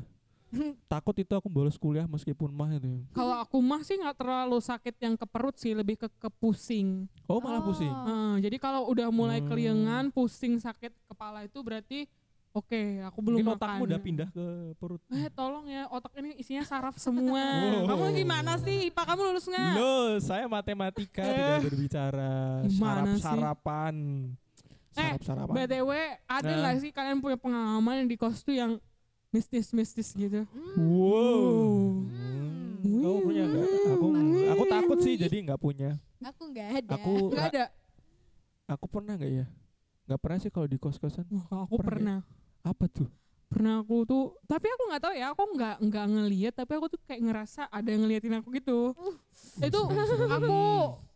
Takut 0.88 1.14
itu 1.14 1.30
aku 1.30 1.46
bolos 1.46 1.75
kuliah 1.75 2.04
meskipun 2.04 2.49
mah 2.49 2.70
itu. 2.73 3.02
Kalau 3.11 3.37
aku 3.37 3.58
mah 3.58 3.80
sih 3.80 3.94
nggak 3.94 4.16
terlalu 4.16 4.58
sakit 4.58 4.94
yang 4.99 5.14
ke 5.14 5.25
perut 5.25 5.54
sih, 5.54 5.73
lebih 5.73 5.96
ke 5.96 6.08
ke 6.08 6.28
pusing. 6.32 7.06
Oh 7.25 7.38
malah 7.38 7.61
pusing. 7.61 7.90
Eh, 7.90 8.37
jadi 8.42 8.56
kalau 8.58 8.87
udah 8.87 9.08
mulai 9.08 9.38
Hmm. 9.38 9.49
keliengan, 9.49 10.04
pusing, 10.08 10.56
sakit 10.56 10.90
kepala 11.04 11.42
itu 11.42 11.58
berarti 11.58 12.06
oke, 12.50 12.80
aku 13.02 13.18
belum 13.18 13.38
Mungkin 13.40 13.50
makan. 13.50 13.66
otakmu 13.66 13.82
udah 13.84 14.00
pindah 14.00 14.28
ke 14.30 14.46
perut. 14.75 15.02
Eh 15.08 15.26
tolong 15.28 15.66
ya, 15.66 15.88
otak 15.88 16.14
ini 16.16 16.37
isinya 16.37 16.62
saraf 16.62 16.94
semua. 16.96 17.34
Wow. 17.82 17.90
Kamu 17.90 18.04
gimana 18.14 18.52
sih? 18.56 18.88
Pak 18.88 19.04
kamu 19.04 19.20
lulus 19.26 19.44
nggak? 19.44 19.75
Loh, 19.75 20.08
saya 20.18 20.46
matematika 20.46 21.20
Eh. 21.20 21.34
tidak 21.34 21.61
berbicara 21.66 22.32
Gimana 22.64 22.70
sih? 23.11 23.20
sarap-sarapan. 23.20 23.94
Eh, 24.94 25.02
Sarap-sarapan. 25.11 25.54
BTW, 25.58 25.90
ada 26.25 26.46
Nah. 26.46 26.58
nggak 26.61 26.76
sih 26.78 26.90
kalian 26.90 27.18
punya 27.18 27.34
pengalaman 27.34 27.94
yang 27.99 28.08
di 28.08 28.14
kos 28.14 28.40
tuh 28.40 28.54
yang 28.54 28.78
mistis-mistis 29.35 30.14
gitu? 30.14 30.47
Hmm. 30.47 30.79
Wow. 30.79 32.07
Hmm. 32.79 33.03
Kamu 33.03 33.19
punya 33.21 33.43
nggak? 33.45 33.67
Aku 33.91 34.07
aku 34.47 34.64
takut 34.71 34.99
sih 35.03 35.14
jadi 35.17 35.37
nggak 35.43 35.59
punya. 35.59 35.99
Aku 36.23 36.43
nggak 36.47 36.69
ada. 36.79 36.93
Aku 36.95 37.12
Nggak 37.29 37.47
ada. 37.50 37.64
aku 38.67 38.85
pernah 38.87 39.12
nggak 39.14 39.33
ya? 39.35 39.47
Nggak 40.05 40.21
pernah 40.21 40.38
sih 40.38 40.49
kalau 40.49 40.69
di 40.69 40.79
kos-kosan. 40.79 41.26
Wah, 41.29 41.45
kalau 41.45 41.62
aku 41.67 41.75
Pernah 41.76 41.91
pernah. 41.91 42.19
Apa 42.62 42.87
tuh? 42.87 43.09
Pernah 43.45 43.75
aku 43.79 44.03
tuh, 44.03 44.25
tapi 44.45 44.67
aku 44.67 44.83
nggak 44.88 44.99
tahu 45.00 45.14
ya, 45.14 45.26
aku 45.31 45.43
nggak 45.55 45.76
nggak 45.79 46.07
ngelihat, 46.11 46.53
tapi 46.57 46.73
aku 46.75 46.87
tuh 46.88 46.99
kayak 47.05 47.23
ngerasa 47.23 47.69
ada 47.69 47.87
yang 47.87 48.03
ngeliatin 48.03 48.35
aku 48.35 48.49
gitu. 48.50 48.91
itu 49.62 49.81
aku 50.37 50.59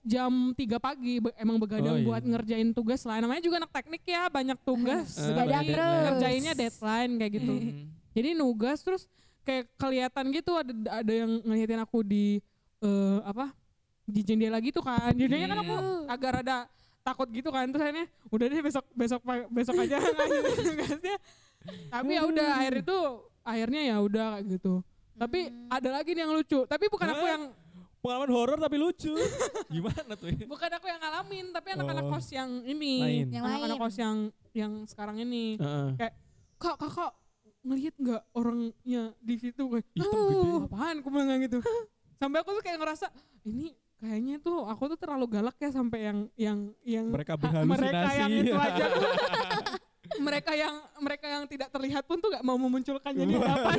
jam 0.04 0.32
3 0.54 0.78
pagi 0.78 1.18
be- 1.18 1.34
emang 1.34 1.58
begadang 1.58 1.98
Oh, 1.98 2.00
iya. 2.00 2.06
buat 2.06 2.22
ngerjain 2.22 2.70
tugas 2.70 3.02
lah. 3.02 3.18
Namanya 3.18 3.42
juga 3.42 3.58
anak 3.58 3.72
teknik 3.74 4.06
ya, 4.06 4.30
banyak 4.30 4.54
tugas. 4.62 5.18
Eh, 5.18 5.26
Begadang 5.26 5.64
terus. 5.66 5.98
Ngerjainnya 6.04 6.52
deadline 6.54 7.12
kayak 7.18 7.32
gitu. 7.34 7.54
Hmm. 7.58 7.97
Jadi 8.12 8.32
nugas 8.32 8.80
terus 8.80 9.06
kayak 9.42 9.68
kelihatan 9.74 10.28
gitu 10.30 10.52
ada 10.52 10.72
ada 10.94 11.12
yang 11.14 11.40
ngeliatin 11.42 11.80
aku 11.80 12.00
di 12.00 12.38
eh, 12.78 13.18
apa? 13.22 13.52
di 14.04 14.24
jendela 14.24 14.56
gitu 14.58 14.80
kan. 14.80 15.12
Jadinya 15.12 15.46
kan 15.46 15.58
aku 15.60 15.74
Hmm. 15.74 16.04
agak 16.08 16.30
rada 16.34 16.64
takut 17.04 17.28
gitu 17.28 17.48
kan 17.48 17.68
terus 17.68 17.80
akhirnya 17.82 18.08
udah 18.28 18.46
deh 18.46 18.60
besok 18.62 18.84
besok 18.92 19.20
besok 19.48 19.74
aja 19.78 20.00
tugasnya. 20.64 21.16
Tapi 21.88 22.10
ya 22.12 22.22
udah 22.24 22.46
akhir 22.56 22.74
itu 22.80 22.98
akhirnya 23.42 23.80
ya 23.84 23.96
udah 24.00 24.26
kayak 24.36 24.44
gitu. 24.48 24.80
Tapi 25.12 25.38
Hmm. 25.44 25.68
ada 25.68 25.88
lagi 25.92 26.10
nih 26.12 26.22
yang 26.22 26.32
lucu. 26.32 26.64
Tapi 26.64 26.84
bukan 26.88 27.08
aku 27.10 27.20
Hah? 27.20 27.32
yang 27.36 27.42
pengalaman 27.98 28.30
horor 28.30 28.56
tapi 28.56 28.76
lucu. 28.78 29.12
Gimana 29.74 30.12
tuh? 30.14 30.30
ya? 30.30 30.46
Bukan 30.46 30.70
aku 30.70 30.86
yang 30.86 31.00
ngalamin, 31.02 31.46
tapi 31.52 31.68
anak-anak 31.74 32.04
Oh. 32.06 32.12
kos 32.14 32.28
yang 32.30 32.50
ini. 32.64 32.94
Lain. 33.02 33.26
Yang 33.28 33.44
Anak-anak 33.44 33.76
kos 33.76 33.96
yang 33.98 34.16
yang 34.54 34.72
sekarang 34.86 35.16
ini. 35.20 35.60
Heeh. 35.60 35.88
Kak, 36.00 36.12
kakak 36.78 37.12
ngelihat 37.68 37.94
nggak 38.00 38.22
orangnya 38.32 39.02
di 39.20 39.34
situ 39.36 39.62
kayak 39.68 39.84
Hitam 39.92 40.08
"Oh, 40.08 40.28
gede. 40.64 40.66
apaan? 40.72 40.94
Aku 41.04 41.08
bilang 41.12 41.40
gitu. 41.44 41.58
Sampai 42.16 42.40
aku 42.40 42.50
tuh 42.56 42.62
kayak 42.64 42.78
ngerasa 42.80 43.06
ini 43.44 43.76
kayaknya 43.98 44.36
tuh 44.40 44.64
aku 44.64 44.94
tuh 44.94 44.98
terlalu 44.98 45.26
galak 45.28 45.56
ya 45.60 45.70
sampai 45.70 45.98
yang 46.08 46.18
yang 46.38 46.58
yang 46.82 47.06
Mereka 47.12 47.36
mereka 47.76 48.08
yang 48.16 48.30
itu 48.32 48.56
aja. 48.66 48.84
Mereka 50.18 50.50
yang 50.56 50.74
mereka 51.04 51.26
yang 51.30 51.44
tidak 51.46 51.68
terlihat 51.68 52.02
pun 52.08 52.18
tuh 52.18 52.32
gak 52.32 52.42
mau 52.42 52.56
memunculkannya 52.56 53.28
di 53.28 53.34
hadapan 53.38 53.76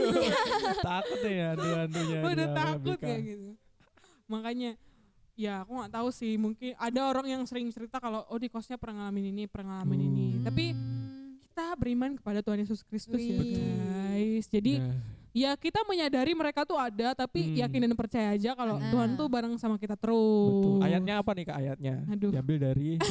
takut 0.79 1.19
ya 1.25 1.51
hantu-hantunya. 1.51 2.19
Gua 2.21 2.31
udah 2.31 2.49
takut 2.53 2.97
kayak 3.01 3.21
gitu. 3.25 3.49
Makanya 4.29 4.77
ya 5.33 5.63
aku 5.65 5.71
nggak 5.71 5.91
tahu 5.95 6.09
sih 6.11 6.35
mungkin 6.35 6.75
ada 6.75 7.01
orang 7.07 7.27
yang 7.27 7.41
sering 7.49 7.71
cerita 7.71 7.97
kalau 7.97 8.27
oh 8.29 8.35
di 8.35 8.51
kosnya 8.51 8.75
pernah 8.75 9.07
ngalamin 9.07 9.31
ini 9.35 9.43
pernah 9.49 9.79
ngalamin 9.81 10.01
ini. 10.05 10.27
Hmm. 10.35 10.43
tapi 10.47 10.65
kita 11.59 11.75
beriman 11.75 12.15
kepada 12.15 12.39
Tuhan 12.39 12.63
Yesus 12.63 12.79
Kristus 12.81 13.19
ya 13.19 13.35
guys 13.35 14.47
jadi 14.47 14.79
Nah, 14.79 14.95
ya 15.29 15.51
kita 15.53 15.83
menyadari 15.83 16.31
mereka 16.31 16.63
tuh 16.63 16.79
ada 16.79 17.11
tapi 17.11 17.51
Hmm. 17.51 17.55
yakin 17.59 17.79
dan 17.83 17.93
percaya 17.93 18.31
aja 18.31 18.55
kalau 18.55 18.79
Hmm. 18.79 18.87
Tuhan 18.89 19.09
tuh 19.13 19.27
bareng 19.27 19.53
sama 19.55 19.75
kita 19.75 19.93
terus. 19.93 20.55
betul. 20.55 20.79
Ayatnya 20.79 21.19
apa 21.19 21.31
nih 21.35 21.43
kak 21.45 21.57
ayatnya? 21.59 21.95
Aduh. 22.07 22.31
Diambil 22.31 22.57
dari. 22.63 22.89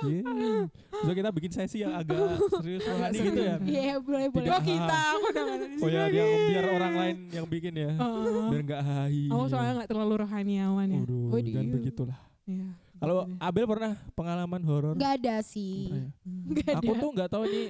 Yeah. 0.00 0.70
So 1.02 1.12
kita 1.12 1.28
bikin 1.30 1.50
sesi 1.50 1.82
yang 1.82 1.92
agak 1.92 2.16
serius 2.56 2.82
rohani 2.82 3.18
gitu 3.18 3.40
ya. 3.40 3.54
Iya 3.60 3.94
boleh 3.98 4.26
boleh. 4.30 4.48
Tidak. 4.48 4.56
Oh 4.56 4.64
kita, 4.64 4.98
aku 5.12 5.26
udah 5.28 5.44
Oh 5.76 5.88
ya 5.88 6.02
dia 6.08 6.24
biar 6.24 6.64
orang 6.70 6.92
lain 6.94 7.16
yang 7.30 7.46
bikin 7.46 7.72
ya. 7.74 7.90
Heeh. 7.92 8.46
Biar 8.48 8.62
nggak 8.64 8.82
hai. 8.82 9.22
Aku 9.28 9.44
soalnya 9.46 9.72
nggak 9.82 9.90
terlalu 9.90 10.14
rohaniawan 10.16 10.86
ya. 10.88 11.00
Waduh, 11.04 11.42
jangan 11.42 11.68
begitulah. 11.74 12.18
Iya. 12.46 12.68
Kalau 13.00 13.24
Abel 13.38 13.64
pernah 13.64 13.92
pengalaman 14.12 14.62
horor? 14.62 14.94
Nggak 14.94 15.14
ada 15.18 15.36
sih. 15.40 15.88
Pernah 15.88 15.98
ya? 15.98 16.10
Hmm. 16.20 16.44
Ada. 16.52 16.76
Aku 16.78 16.92
tuh 16.94 17.10
nggak 17.10 17.30
tahu 17.30 17.42
ini 17.46 17.62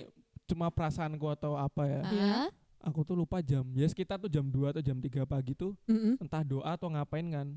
cuma 0.45 0.67
perasaanku 0.69 1.27
atau 1.31 1.55
apa 1.55 1.83
ya. 1.87 2.01
Ah, 2.03 2.49
Aku 2.83 3.01
tuh 3.01 3.15
lupa 3.15 3.39
jam. 3.39 3.63
Ya 3.71 3.87
sekitar 3.87 4.17
tuh 4.17 4.27
jam 4.27 4.43
2 4.43 4.73
atau 4.73 4.81
jam 4.81 4.97
3 4.97 5.07
pagi 5.23 5.53
tuh 5.53 5.77
Mm-mm. 5.85 6.17
entah 6.19 6.41
doa 6.41 6.75
atau 6.75 6.89
ngapain 6.89 7.23
kan. 7.25 7.49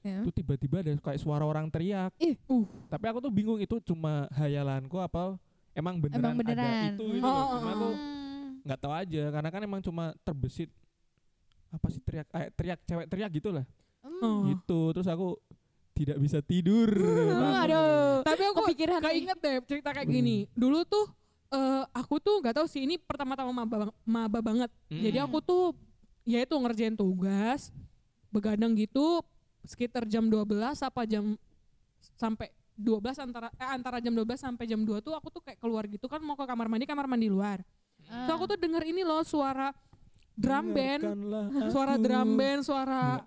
ya. 0.00 0.20
Tuh 0.22 0.30
tiba-tiba 0.30 0.78
ada 0.78 0.92
kayak 0.94 1.18
suara 1.18 1.42
orang 1.42 1.66
teriak. 1.66 2.12
Ih, 2.16 2.36
uh. 2.46 2.62
Tapi 2.86 3.04
aku 3.06 3.18
tuh 3.18 3.32
bingung 3.32 3.58
itu 3.58 3.80
cuma 3.82 4.28
hayalanku 4.30 4.94
apa 4.96 5.34
emang 5.72 5.98
beneran, 5.98 6.20
Emang 6.22 6.34
beneran. 6.36 6.60
ada 6.60 6.92
itu 6.92 7.04
gitu 7.10 7.24
Oh, 7.24 7.32
oh, 7.32 7.46
Cuma 7.56 7.66
oh. 7.66 7.74
aku 7.74 7.88
Hmm. 7.88 8.60
nggak 8.62 8.78
tahu 8.78 8.92
aja 8.92 9.22
karena 9.32 9.48
kan 9.48 9.60
emang 9.64 9.80
cuma 9.80 10.04
terbesit 10.20 10.68
apa 11.68 11.86
sih 11.88 12.00
teriak 12.00 12.26
eh, 12.30 12.48
teriak 12.50 12.78
cewek 12.84 13.06
teriak 13.08 13.30
gitu 13.32 13.48
lah. 13.50 13.64
Oh. 14.20 14.44
gitu 14.46 14.92
terus 14.92 15.06
aku 15.06 15.36
tidak 15.98 16.18
bisa 16.22 16.38
tidur 16.38 16.86
Hmm, 16.94 17.58
aduh. 17.66 18.22
Tapi 18.22 18.42
aku 18.46 18.62
Kepikiran 18.70 19.02
inget 19.10 19.38
deh 19.42 19.56
cerita 19.66 19.90
kayak 19.90 20.06
Hmm. 20.06 20.14
gini. 20.14 20.36
Dulu 20.54 20.86
tuh 20.86 21.10
eh 21.48 21.82
aku 21.90 22.22
tuh 22.22 22.38
nggak 22.38 22.54
tahu 22.60 22.66
sih 22.70 22.84
ini 22.86 23.00
pertama-tama 23.00 23.50
maba, 23.50 23.90
maba 24.06 24.38
banget. 24.38 24.70
Mm. 24.92 25.00
Jadi 25.00 25.18
aku 25.18 25.38
tuh 25.42 25.64
ya 26.22 26.44
itu 26.44 26.54
ngerjain 26.54 26.92
tugas, 26.94 27.72
begadang 28.28 28.76
gitu 28.76 29.24
sekitar 29.64 30.04
jam 30.04 30.28
12 30.28 30.84
apa 30.84 31.02
jam 31.08 31.34
sampai 32.20 32.52
12 32.78 33.18
antara 33.18 33.48
eh 33.58 33.70
antara 33.74 33.98
jam 33.98 34.14
12 34.14 34.38
sampai 34.38 34.64
jam 34.68 34.80
2 34.84 35.00
tuh 35.02 35.16
aku 35.16 35.32
tuh 35.34 35.42
kayak 35.42 35.58
keluar 35.58 35.88
gitu 35.88 36.06
kan 36.06 36.22
mau 36.22 36.38
ke 36.38 36.44
kamar 36.46 36.68
mandi 36.70 36.84
kamar 36.86 37.08
mandi 37.10 37.26
luar. 37.26 37.64
Ah. 38.06 38.28
So 38.28 38.38
aku 38.38 38.54
tuh 38.54 38.58
denger 38.60 38.84
ini 38.86 39.02
loh 39.02 39.24
suara 39.26 39.72
drum 40.38 40.70
band, 40.70 41.02
suara 41.74 41.98
drum 41.98 42.28
band, 42.38 42.60
suara 42.62 43.24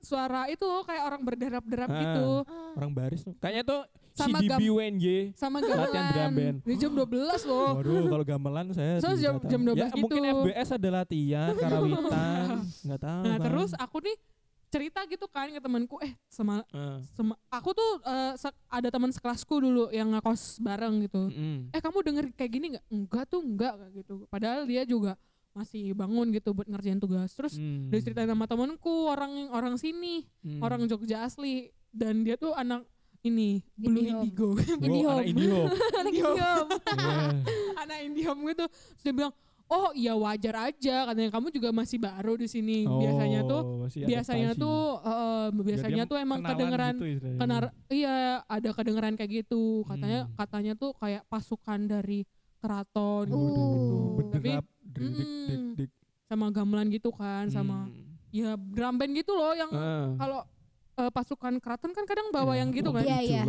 suara 0.00 0.46
itu 0.46 0.62
loh 0.62 0.82
kayak 0.82 1.02
orang 1.04 1.20
berderap-derap 1.20 1.86
Ah. 1.86 1.98
gitu 1.98 2.28
Ah. 2.42 2.72
orang 2.74 2.90
baris 2.90 3.20
tuh 3.20 3.34
kayaknya 3.36 3.64
tuh 3.64 3.80
Sama 4.10 4.38
si 4.38 4.46
gam- 4.46 4.58
DBWNJ 4.58 5.06
sama 5.32 5.56
Latihan 5.58 5.76
drum 5.78 5.94
gamelan. 6.10 6.32
band. 6.34 6.56
Di 6.62 6.74
jam 6.74 6.92
12 6.92 7.40
loh. 7.42 7.68
Waduh, 7.74 8.04
kalau 8.06 8.24
gamelan 8.26 8.66
saya 8.70 8.94
So, 8.98 9.14
jam- 9.14 9.38
tahu. 9.38 9.48
jam 9.48 9.60
12 9.62 9.80
ya, 9.86 9.96
mungkin 9.96 10.20
gitu. 10.20 10.38
FBS 10.42 10.68
ada 10.72 10.88
latihan, 10.90 11.52
karawitan, 11.62 12.46
nggak 12.82 13.00
tahu. 13.00 13.22
Nah 13.22 13.32
Bang. 13.32 13.44
terus 13.46 13.70
aku 13.74 13.96
nih 14.02 14.16
cerita 14.66 15.02
gitu 15.04 15.26
kan 15.26 15.48
ke 15.48 15.58
temanku 15.58 15.98
eh 15.98 16.12
sama, 16.26 16.62
Ah, 16.68 17.02
sama 17.12 17.34
aku 17.48 17.70
tuh 17.72 17.90
eh, 18.02 18.32
se- 18.36 18.60
ada 18.66 18.88
teman 18.88 19.08
sekelasku 19.08 19.54
dulu 19.56 19.90
yang 19.90 20.10
ngekos 20.10 20.58
bareng 20.58 21.00
gitu 21.00 21.26
mm-mm. 21.26 21.70
eh 21.70 21.80
kamu 21.80 21.98
denger 22.04 22.24
kayak 22.32 22.50
gini 22.50 22.66
nggak 22.70 22.84
enggak 22.88 23.24
tuh 23.26 23.40
enggak 23.40 23.74
kayak 23.74 23.92
gitu 23.96 24.14
padahal 24.26 24.62
dia 24.64 24.82
juga 24.84 25.18
masih 25.60 25.92
bangun 25.92 26.26
gitu 26.30 26.50
buat 26.50 26.64
ngerjain 26.64 26.96
tugas 26.96 27.30
terus 27.30 27.54
Hmm. 27.54 27.86
dia 27.86 28.00
ceritain 28.00 28.24
sama 28.26 28.44
temanku 28.44 28.88
orang 29.06 29.28
orang 29.50 29.76
sini 29.76 30.24
Hmm. 30.40 30.60
orang 30.60 30.84
Jogja 30.84 31.22
asli 31.22 31.68
dan 31.90 32.22
dia 32.22 32.34
tuh 32.34 32.52
anak 32.52 32.88
ini 33.20 33.60
Blue 33.74 34.00
Indihome. 34.00 34.24
Indigo 34.24 34.48
Wow, 35.04 35.20
anak 35.20 35.28
Indihome. 35.28 35.68
Anak 36.00 36.08
Indihome 36.08 36.38
Iya. 36.40 36.52
anak 37.78 37.98
Indihome 38.02 38.40
gitu 38.48 38.64
terus 38.64 39.02
dia 39.02 39.12
bilang 39.12 39.32
oh 39.66 39.94
ya 39.94 40.16
wajar 40.16 40.54
aja 40.66 40.96
katanya 41.04 41.30
kamu 41.30 41.46
juga 41.50 41.68
masih 41.70 41.98
baru 41.98 42.34
di 42.34 42.48
sini 42.48 42.82
biasanya 42.82 43.44
tuh 43.44 43.62
Oh, 43.62 43.86
biasanya 43.86 44.50
tuh 44.54 44.78
eh, 44.98 45.46
Biar 45.52 45.62
biasanya 45.62 46.04
tuh 46.04 46.16
emang 46.16 46.40
kedengeran 46.40 46.94
gitu 46.96 47.28
kenar 47.36 47.62
iya 47.86 48.16
ada 48.42 48.70
kedengeran 48.72 49.14
kayak 49.14 49.30
gitu 49.44 49.84
katanya 49.84 50.24
Hmm. 50.24 50.34
katanya 50.34 50.72
tuh 50.74 50.90
kayak 50.96 51.22
pasukan 51.26 51.80
dari 51.82 52.24
keraton 52.56 53.24
gitu, 53.24 53.36
Oh. 53.36 54.16
gitu. 54.16 54.28
tapi 54.30 54.50
Dik, 54.90 55.10
dik, 55.12 55.28
dik, 55.46 55.60
dik. 55.76 55.90
sama 56.24 56.46
gamelan 56.48 56.86
gitu 56.88 57.10
kan 57.10 57.46
sama 57.48 57.86
Hmm. 57.86 58.14
ya 58.28 58.54
drum 58.54 58.94
band 58.94 59.12
gitu 59.12 59.32
loh 59.32 59.50
yang 59.52 59.70
Ah. 59.70 60.14
kalau 60.16 60.40
eh, 60.96 61.10
pasukan 61.10 61.54
keraton 61.56 61.90
kan 61.90 62.04
kadang 62.04 62.28
bawa 62.28 62.52
Iya, 62.52 62.60
yang 62.60 62.70
gitu 62.70 62.90
kan 62.90 63.00
lomba 63.00 63.14
Iya, 63.16 63.18
iya. 63.24 63.42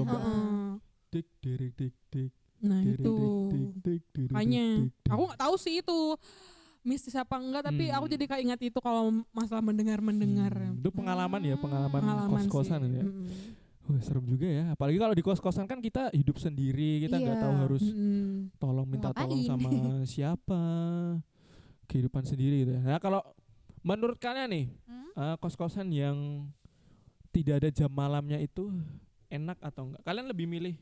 dik, 1.10 1.28
dirik, 1.38 1.74
dik, 1.76 1.96
dik, 2.08 2.32
nah 2.60 2.80
itu 2.80 3.14
dik, 3.52 3.72
dik, 3.78 4.04
dik, 4.08 4.28
makanya 4.30 4.66
dik, 4.80 4.88
dik, 4.88 4.94
dik. 4.98 5.12
aku 5.12 5.22
nggak 5.28 5.42
tahu 5.42 5.56
sih 5.58 5.74
itu 5.78 5.98
mistis 6.82 7.14
apa 7.14 7.38
enggak 7.38 7.62
tapi 7.64 7.90
aku 7.90 8.06
Hmm. 8.06 8.14
jadi 8.16 8.26
kayak 8.26 8.42
ingat 8.44 8.62
itu 8.64 8.80
kalau 8.80 9.04
masalah 9.30 9.62
mendengar 9.62 10.00
mendengar 10.00 10.50
Hmm, 10.50 10.80
Itu 10.80 10.90
pengalaman 10.90 11.42
ya, 11.44 11.56
pengalaman, 11.56 12.00
pengalaman 12.00 12.30
kos-kosan 12.42 12.82
sih. 12.84 12.96
ya. 12.96 13.04
Mm-mm. 13.04 13.30
Wah, 13.84 14.00
serem 14.00 14.26
juga 14.26 14.48
ya. 14.48 14.64
Apalagi 14.72 14.98
kalau 14.98 15.12
di 15.12 15.22
kos-kosan 15.22 15.66
kan 15.66 15.78
kita 15.78 16.10
hidup 16.12 16.38
sendiri, 16.38 17.02
kita 17.02 17.18
nggak 17.18 17.36
Iya. 17.36 17.44
tahu 17.44 17.54
harus 17.60 17.84
Mm-mm. 17.84 18.50
tolong 18.58 18.88
minta 18.88 19.10
tolong 19.12 19.30
ngapain? 19.36 19.50
sama 19.52 19.70
siapa. 20.08 20.64
Kehidupan 21.92 22.24
sendiri 22.24 22.64
gitu 22.64 22.72
ya. 22.74 22.82
Nah, 22.82 23.00
kalau 23.04 23.20
menurut 23.84 24.16
kalian 24.16 24.48
nih, 24.48 24.66
Hmm? 24.88 25.12
eh, 25.12 25.36
kos-kosan 25.38 25.92
yang 25.92 26.48
tidak 27.32 27.60
ada 27.60 27.70
jam 27.70 27.92
malamnya 27.92 28.40
itu 28.40 28.72
enak 29.28 29.60
atau 29.60 29.92
enggak? 29.92 30.02
Kalian 30.04 30.28
lebih 30.32 30.48
milih 30.48 30.76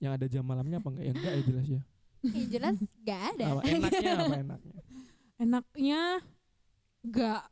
yang 0.00 0.16
ada 0.16 0.24
jam 0.24 0.40
malamnya 0.40 0.80
apa 0.80 0.88
enggak? 0.88 1.04
Ya 1.04 1.12
enggak 1.12 1.32
ya 1.32 1.42
jelas 1.44 1.66
ya. 1.68 1.82
Ya, 2.18 2.44
jelas 2.50 2.76
nggak 2.98 3.20
ada. 3.36 3.44
Apa, 3.52 3.60
enaknya 3.62 4.12
apa 4.16 4.36
enaknya? 4.40 4.74
enaknya 5.38 6.00
nggak 6.98 7.42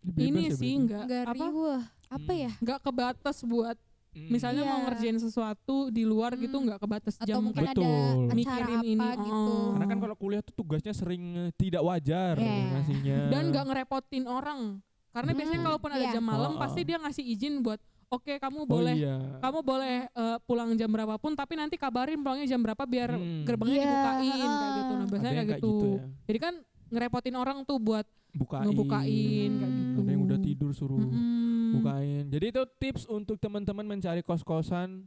Bebas 0.00 0.22
ini 0.22 0.40
ya 0.40 0.50
sih 0.54 0.72
berarti? 0.72 0.84
nggak 0.86 1.04
Nggak 1.08 1.22
apa 1.24 1.34
riuh. 1.34 1.80
Apa 2.10 2.32
Hmm. 2.32 2.42
ya? 2.44 2.52
nggak 2.60 2.78
kebatas 2.80 3.38
buat 3.42 3.76
Hmm. 4.10 4.26
misalnya 4.28 4.62
mau 4.62 4.74
Iya. 4.76 4.84
ngerjain 4.84 5.18
sesuatu 5.18 5.76
di 5.88 6.02
luar 6.02 6.34
gitu 6.34 6.52
Hmm. 6.52 6.66
nggak 6.66 6.80
kebatas 6.80 7.14
Atau 7.14 7.26
jam 7.26 7.38
mungkin 7.40 7.62
kayak 7.62 7.72
ada 7.72 7.80
Betul. 7.80 7.94
acara 7.94 8.34
Mikirin 8.34 8.74
apa 8.74 8.84
ini, 8.84 9.08
gitu. 9.22 9.52
oh. 9.52 9.66
Karena 9.70 9.86
kan 9.86 9.98
kalau 10.00 10.16
kuliah 10.16 10.40
tuh 10.40 10.54
tugasnya 10.54 10.92
sering 10.92 11.22
eh, 11.38 11.50
tidak 11.54 11.80
wajar 11.80 12.34
Iya. 12.36 12.58
ngasihnya. 12.72 13.18
dan 13.28 13.42
nggak 13.48 13.64
ngerepotin 13.64 14.24
orang 14.24 14.60
karena 15.08 15.30
biasanya 15.32 15.56
Hmm, 15.56 15.66
kalaupun 15.68 15.90
ada 15.92 16.04
iya. 16.04 16.12
jam 16.12 16.24
malam 16.24 16.52
Oh, 16.52 16.58
pasti 16.58 16.80
dia 16.80 16.96
ngasih 16.96 17.24
izin 17.24 17.54
buat 17.60 17.78
oke 18.08 18.32
kamu 18.36 18.58
Oh 18.60 18.66
boleh 18.68 18.94
iya. 18.96 19.16
kamu 19.38 19.58
boleh 19.60 19.96
eh, 20.08 20.36
pulang 20.40 20.70
jam 20.74 20.86
berapapun 20.88 21.32
tapi 21.32 21.54
nanti 21.54 21.74
kabarin 21.74 22.18
pulangnya 22.18 22.46
jam 22.46 22.58
berapa 22.58 22.82
biar 22.84 23.10
Hmm. 23.12 23.42
gerbangnya 23.44 23.76
Iya, 23.76 23.84
dibukain 23.84 24.18
kayak 24.18 24.34
gitu 24.74 24.92
nah 24.92 24.98
Ada 24.98 25.06
biasanya 25.08 25.32
kayak 25.36 25.50
gitu, 25.52 25.72
ya. 25.72 26.02
jadi 26.26 26.38
kan 26.40 26.54
ngerepotin 26.90 27.36
orang 27.36 27.58
tuh 27.62 27.78
buat 27.78 28.06
Bukain. 28.32 28.62
ngebukain 28.64 29.50
kayak 29.52 29.66
Hmm. 29.68 29.78
gitu 29.84 30.00
Ada 30.00 30.06
yang 30.08 30.18
udah 30.18 30.19
tidur 30.50 30.70
suruh 30.70 30.98
Mm-mm. 30.98 31.78
bukain. 31.78 32.24
Jadi 32.26 32.46
itu 32.48 32.62
tips 32.76 33.06
untuk 33.06 33.36
teman-teman 33.36 33.86
mencari 33.86 34.20
kos-kosan 34.20 35.06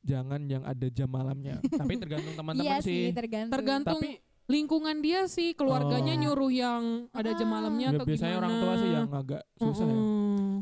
jangan 0.00 0.44
yang 0.44 0.62
ada 0.62 0.86
jam 0.88 1.06
malamnya. 1.06 1.58
Tapi 1.80 1.96
tergantung 1.96 2.34
teman-teman 2.34 2.64
Iya 2.64 2.78
sih. 2.80 3.10
sih, 3.10 3.16
tergantung. 3.16 3.52
tergantung 3.52 3.98
Tapi 3.98 4.20
lingkungan 4.46 4.96
dia 4.98 5.24
sih 5.26 5.52
keluarganya 5.52 6.14
Oh. 6.14 6.20
nyuruh 6.22 6.48
yang 6.48 6.82
ada 7.10 7.30
jam 7.32 7.48
Ah. 7.48 7.52
malamnya 7.54 7.86
ya 7.86 7.92
atau 7.94 8.04
biasanya 8.04 8.28
gimana 8.30 8.40
orang 8.40 8.54
tua 8.58 8.74
sih 8.74 8.90
yang 8.90 9.08
agak 9.10 9.42
susah 9.54 9.86
ya. 9.86 10.00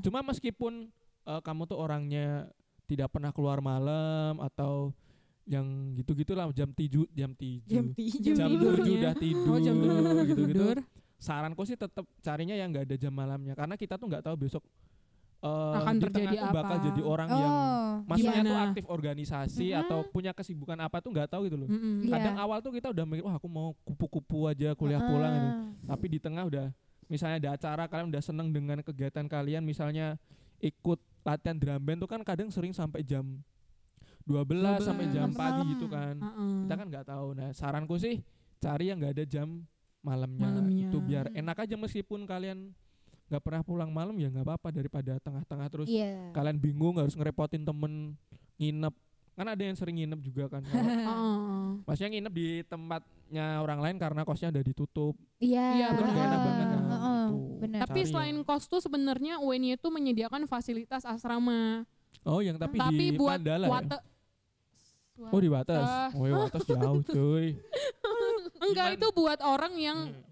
Cuma 0.01 0.19
meskipun 0.23 0.73
eh, 1.25 1.41
kamu 1.41 1.63
tuh 1.65 1.79
orangnya 1.79 2.51
tidak 2.87 3.11
pernah 3.11 3.31
keluar 3.31 3.59
malam 3.59 4.39
atau 4.39 4.95
yang 5.45 5.67
gitu-gitulah 5.95 6.51
jam 6.51 6.71
tujuh 6.71 7.07
jam 7.09 7.31
tujuh 7.31 7.63
jam 7.63 7.85
tiga. 7.95 8.19
jam 8.35 8.49
tujuh 8.51 8.95
udah 8.97 9.15
tidur, 9.15 9.47
oh 9.49 9.59
jam 9.61 9.75
tidur 9.79 10.25
gitu-gitu. 10.27 10.67
Saranku 11.26 11.62
sih 11.62 11.75
tetap 11.75 12.06
carinya 12.21 12.54
yang 12.54 12.71
nggak 12.71 12.87
ada 12.87 12.97
jam 12.97 13.11
malamnya 13.11 13.52
karena 13.52 13.75
kita 13.75 13.95
tuh 13.95 14.06
nggak 14.06 14.23
tahu 14.23 14.37
besok 14.38 14.62
eh, 15.37 15.75
Akan 15.76 15.95
di 15.95 16.02
terjadi 16.02 16.26
tengah 16.33 16.42
tuh 16.42 16.54
bakal 16.54 16.76
apa. 16.76 16.85
jadi 16.87 17.00
orang 17.02 17.28
yang 17.28 17.52
Oh, 17.52 17.92
maksudnya 18.06 18.40
tuh 18.40 18.47
Gimana? 18.49 18.66
aktif 18.66 18.85
organisasi 18.87 19.66
Mhm. 19.68 19.80
atau 19.80 19.99
punya 20.06 20.33
kesibukan 20.33 20.78
apa 20.78 20.97
tuh 20.99 21.11
nggak 21.11 21.28
tahu 21.28 21.42
gitu 21.45 21.56
loh. 21.56 21.68
Iya. 21.68 22.09
Kadang 22.09 22.37
awal 22.37 22.59
tuh 22.61 22.71
kita 22.71 22.88
udah 22.88 23.04
mikir 23.04 23.23
wah 23.23 23.35
aku 23.35 23.47
mau 23.47 23.75
kupu-kupu 23.83 24.47
aja 24.47 24.73
kuliah 24.73 25.02
pulang 25.02 25.33
gitu. 25.35 25.50
Tapi 25.85 26.06
di 26.09 26.18
tengah 26.18 26.45
udah 26.45 26.66
misalnya 27.06 27.37
ada 27.38 27.50
acara 27.52 27.85
kalian 27.85 28.09
udah 28.09 28.23
seneng 28.23 28.49
dengan 28.49 28.80
kegiatan 28.80 29.23
kalian 29.25 29.62
misalnya 29.62 30.16
ikut 30.59 30.99
latihan 31.23 31.54
drum 31.54 31.80
band 31.80 31.99
tuh 31.99 32.09
kan 32.09 32.21
kadang 32.23 32.49
sering 32.49 32.71
sampai 32.71 33.02
jam 33.02 33.42
12, 34.25 34.80
sampai 34.80 35.04
12, 35.04 35.12
jam 35.12 35.28
sampai 35.28 35.37
pagi 35.37 35.61
malam. 35.61 35.73
gitu 35.73 35.87
kan. 35.87 36.14
Heeh. 36.16 36.54
Kita 36.62 36.75
kan 36.75 36.87
nggak 36.88 37.06
tahu. 37.06 37.26
Nah, 37.33 37.49
saranku 37.52 37.95
sih 37.97 38.14
cari 38.56 38.88
yang 38.88 38.99
nggak 38.99 39.14
ada 39.14 39.25
jam 39.25 39.62
malamnya, 39.99 40.49
Malamnya. 40.50 40.87
itu 40.87 40.99
biar 40.99 41.26
enak 41.31 41.57
aja 41.59 41.75
meskipun 41.75 42.25
kalian 42.25 42.71
nggak 43.26 43.43
pernah 43.43 43.61
pulang 43.61 43.91
malam 43.91 44.15
ya 44.15 44.29
nggak 44.29 44.45
apa-apa 44.45 44.69
daripada 44.71 45.19
tengah-tengah 45.19 45.67
terus 45.67 45.88
Iya. 45.88 46.31
kalian 46.31 46.57
bingung 46.57 46.95
harus 46.95 47.12
ngerepotin 47.12 47.61
temen 47.61 48.15
nginep 48.57 48.95
kan 49.33 49.47
ada 49.47 49.61
yang 49.61 49.75
sering 49.75 49.99
nginep 49.99 50.21
juga 50.23 50.47
kan 50.49 50.62
Heeh. 50.71 51.83
maksudnya 51.83 52.11
nginep 52.12 52.33
di 52.33 52.47
tempatnya 52.65 53.59
orang 53.59 53.81
lain 53.81 53.97
karena 53.97 54.23
kosnya 54.23 54.49
udah 54.49 54.62
ditutup 54.62 55.19
Iya. 55.37 55.67
Iya, 55.75 55.87
kan 55.91 56.07
enak 56.09 56.38
banget 56.41 56.67
kan 56.67 56.83
Heeh, 56.87 57.26
gitu. 57.26 57.59
benar. 57.59 57.81
Tapi 57.83 58.00
Cari 58.00 58.09
selain 58.09 58.31
yang- 58.33 58.47
kos 58.47 58.65
tuh 58.65 58.79
sebenarnya 58.79 59.35
UNY 59.38 59.75
itu 59.75 59.88
menyediakan 59.88 60.47
fasilitas 60.47 61.03
asrama. 61.03 61.83
oh 62.23 62.38
yang 62.38 62.57
tapi, 62.57 62.79
Tapi 62.79 62.95
di 62.97 63.07
buat 63.12 63.37
Mandala 63.37 63.67
ya? 63.67 63.73
wate 63.73 63.99
oh 65.26 65.41
di 65.41 65.49
batas 65.49 65.88
oh 66.12 66.23
di 66.23 66.35
batas 66.37 66.62
jauh 66.62 67.03
cuy 67.11 67.59
enggak 68.59 68.87
Gimana? 68.91 68.99
itu 68.99 69.07
buat 69.13 69.41
orang 69.41 69.75
yang 69.75 69.99
Hmm. 70.09 70.25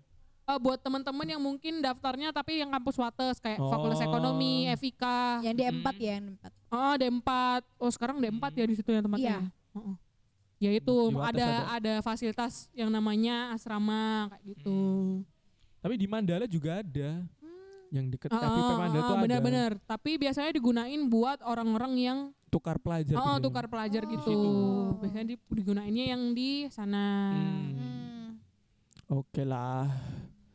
eh, 0.47 0.59
buat 0.59 0.77
teman-teman 0.79 1.27
yang 1.27 1.39
mungkin 1.39 1.79
daftarnya 1.79 2.29
tapi 2.31 2.59
yang 2.59 2.69
kampus 2.71 2.97
Wates 2.97 3.37
kayak 3.39 3.57
Fakultas 3.59 3.99
Oh. 3.99 4.07
Ekonomi, 4.07 4.55
FIK. 4.71 5.05
Yang 5.43 5.55
di 5.55 5.65
empat 5.67 5.95
Mm. 5.95 6.01
ya, 6.01 6.13
yang 6.13 6.27
empat. 6.31 6.53
Oh, 6.69 6.95
D4. 6.95 7.31
Oh, 7.77 7.89
sekarang 7.89 8.17
D4 8.19 8.53
ya 8.53 8.65
di 8.65 8.75
situ 8.75 8.89
ya 8.89 9.01
tempatnya. 9.01 9.39
Iya. 9.41 9.75
Heeh. 9.75 9.95
Ya 10.57 10.71
itu 10.73 10.95
ada, 11.15 11.27
ada. 11.27 11.49
ada 11.73 11.95
fasilitas 12.01 12.69
yang 12.73 12.89
namanya 12.89 13.53
asrama 13.53 14.31
kayak 14.31 14.45
gitu. 14.51 14.79
tapi 15.79 15.95
di 15.95 16.07
Mandala 16.07 16.47
juga 16.47 16.81
ada 16.81 17.21
yang 17.91 18.09
deket 18.09 18.33
FIP 18.33 18.41
Mandala 18.73 19.01
tuh 19.03 19.13
ada 19.13 19.23
benar-benar. 19.23 19.71
Tapi 19.79 20.17
biasanya 20.17 20.51
digunain 20.51 21.01
buat 21.05 21.41
orang-orang 21.41 21.93
yang 21.95 22.19
tukar 22.49 22.79
pelajar 22.79 23.13
oh 23.15 23.37
gitu. 23.37 23.45
tukar 23.45 23.67
pelajar 23.67 24.03
Oh. 24.03 24.11
gitu. 24.11 24.37
Biasanya 24.99 25.27
di- 25.27 25.43
digunainnya 25.51 26.05
yang 26.11 26.33
di 26.33 26.65
sana. 26.69 27.35
Hmm. 27.35 27.73
Hmm. 27.75 28.14
Oke 29.07 29.43
lah 29.43 29.89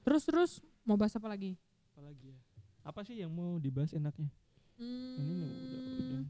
Terus 0.02 0.24
terus 0.24 0.52
mau 0.82 0.96
bahas 0.96 1.14
apa 1.14 1.28
lagi? 1.28 1.54
apalagi 1.92 2.30
ya 2.30 2.40
apa 2.82 3.04
sih 3.04 3.16
yang 3.16 3.30
mau 3.30 3.58
dibahas 3.58 3.92
enaknya 3.92 4.32
ini 4.80 4.88
nih, 5.36 5.50
udah, 5.52 5.80
udah. 5.80 6.00
Hmm. 6.00 6.24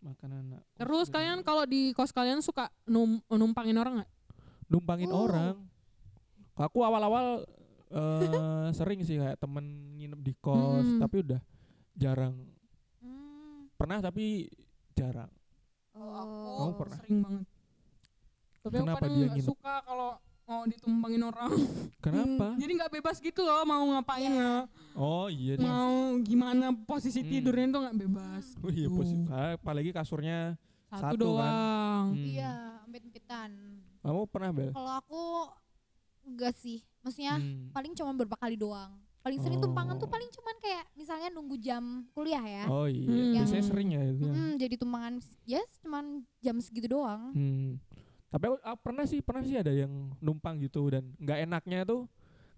makanan 0.00 0.42
Terus 0.76 1.06
kalian 1.08 1.40
kalau 1.40 1.64
di 1.64 1.90
kos 1.90 2.12
kalian 2.12 2.38
suka 2.38 2.68
num- 2.84 3.24
numpangin 3.26 3.74
orang 3.74 3.98
nggak? 3.98 4.10
numpangin 4.68 5.08
Oh. 5.08 5.24
orang 5.24 5.56
aku 6.54 6.78
awal-awal 6.80 7.42
eh 7.88 8.68
sering 8.70 9.00
sih 9.00 9.16
kayak 9.16 9.38
temen 9.38 9.64
nginep 9.96 10.20
di 10.20 10.34
kos 10.36 10.84
Hmm. 10.86 11.00
tapi 11.00 11.24
udah 11.24 11.40
jarang 11.94 12.36
Hmm. 12.98 13.72
pernah 13.74 13.98
tapi 13.98 14.46
jarang 14.92 15.32
Oh, 15.94 16.62
Kamu 16.62 16.72
pernah? 16.78 16.98
Sering 17.00 17.18
banget. 17.18 17.46
Tapi 18.60 18.70
aku 18.70 18.82
Kenapa 18.86 19.02
kadang 19.02 19.16
dia 19.16 19.26
nginep? 19.34 19.48
suka 19.50 19.74
kalau 19.82 20.10
mau 20.48 20.64
ditumpangin 20.64 21.20
orang. 21.22 21.52
kenapa 22.04 22.56
Jadi 22.56 22.72
nggak 22.74 22.92
bebas 22.94 23.16
gitu 23.18 23.44
loh 23.44 23.62
mau 23.62 23.84
ngapain 23.86 24.24
Iya. 24.24 24.40
ya. 24.40 24.54
oh 24.96 25.28
iya 25.28 25.52
deh 25.54 25.62
Mau 25.62 25.92
gimana 26.20 26.72
posisi 26.82 27.20
Hmm. 27.20 27.28
tidurnya 27.28 27.66
itu 27.66 27.78
nggak 27.78 27.98
bebas. 28.00 28.44
oh 28.58 28.70
iya 28.70 28.88
gitu. 28.88 28.96
positif 28.96 29.28
Ah, 29.30 29.52
apalagi 29.54 29.90
kasurnya 29.90 30.56
Satu, 30.88 31.04
Satu 31.04 31.12
kan. 31.12 31.20
doang. 31.20 32.04
Hmm. 32.08 32.24
Iya, 32.24 32.52
empit-empitan. 32.82 33.50
kamu 34.00 34.20
pernah 34.26 34.50
bel 34.50 34.70
Kalau 34.72 34.92
aku 34.94 35.22
enggak 36.24 36.54
sih. 36.54 36.80
Maksudnya 36.98 37.36
Hmm. 37.36 37.68
paling 37.70 37.92
cuma 37.92 38.10
beberapa 38.10 38.36
kali 38.38 38.56
doang. 38.56 38.96
Paling 39.18 39.36
sering 39.38 39.60
tumpangan 39.60 39.98
tuh 39.98 40.08
Oh. 40.08 40.10
paling 40.10 40.30
cuman 40.30 40.56
kayak 40.58 40.88
misalnya 40.94 41.28
nunggu 41.28 41.56
jam 41.58 41.84
kuliah 42.10 42.40
ya. 42.40 42.64
oh 42.66 42.88
iya 42.88 43.04
Hmm. 43.04 43.32
biasanya 43.34 43.64
sering 43.66 43.88
ya 43.90 44.02
itu 44.06 44.24
ya. 44.24 44.32
Mm, 44.32 44.52
jadi 44.56 44.74
tumpangan 44.76 45.14
yes 45.44 45.68
cuman 45.78 46.04
jam 46.38 46.56
segitu 46.58 46.88
doang. 46.88 47.34
Hmm. 47.34 47.76
Tapi 48.28 48.44
aku, 48.44 48.56
aku 48.60 48.78
pernah 48.82 49.04
sih, 49.04 49.20
pernah 49.20 49.42
sih 49.42 49.56
ada 49.56 49.72
yang 49.72 49.88
numpang 50.18 50.60
gitu 50.60 50.84
dan 50.88 51.08
nggak 51.16 51.38
enaknya 51.44 51.82
tuh 51.82 52.04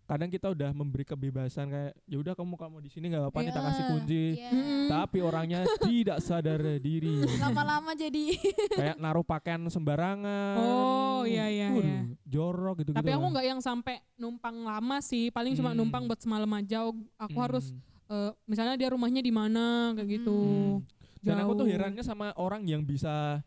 kadang 0.03 0.27
kita 0.27 0.51
udah 0.51 0.75
memberi 0.75 1.07
kebebasan 1.07 1.71
kayak 1.71 1.95
ya 2.03 2.19
udah 2.19 2.35
kamu 2.35 2.59
kamu 2.59 2.77
di 2.83 2.91
sini 2.91 3.15
nggak 3.15 3.31
apa-apa 3.31 3.47
kita 3.47 3.55
Iya, 3.55 3.67
kasih 3.71 3.85
kunci. 3.87 4.25
Mm-mm. 4.43 4.87
Tapi 4.91 5.19
orangnya 5.23 5.61
tidak 5.87 6.19
sadar 6.19 6.59
diri. 6.83 7.23
Lama-lama 7.39 7.95
jadi 7.95 8.35
kayak 8.83 8.99
naruh 8.99 9.23
pakaian 9.23 9.63
sembarangan. 9.71 10.59
Oh, 10.59 11.23
iya, 11.23 11.47
iya, 11.47 11.71
Waduh, 11.71 11.87
iya. 11.87 12.01
Jorok 12.27 12.75
gitu 12.83 12.91
gitu. 12.91 12.99
Tapi 12.99 13.11
aku 13.15 13.27
nggak 13.31 13.47
yang 13.47 13.61
sampai 13.63 14.03
numpang 14.19 14.67
lama 14.67 14.99
sih. 14.99 15.31
Paling 15.31 15.55
cuma 15.55 15.71
Hmm. 15.71 15.79
numpang 15.79 16.11
buat 16.11 16.19
semalam 16.19 16.51
aja. 16.59 16.91
Aku 17.15 17.39
harus 17.39 17.71
eh, 18.11 18.35
misalnya 18.51 18.75
dia 18.75 18.91
rumahnya 18.91 19.23
di 19.23 19.31
mana 19.31 19.95
kayak 19.95 20.11
gitu. 20.19 20.35
Hmm. 20.83 21.23
Dan 21.23 21.39
aku 21.39 21.55
tuh 21.55 21.71
herannya 21.71 22.03
sama 22.03 22.35
orang 22.35 22.67
yang 22.67 22.83
bisa 22.83 23.39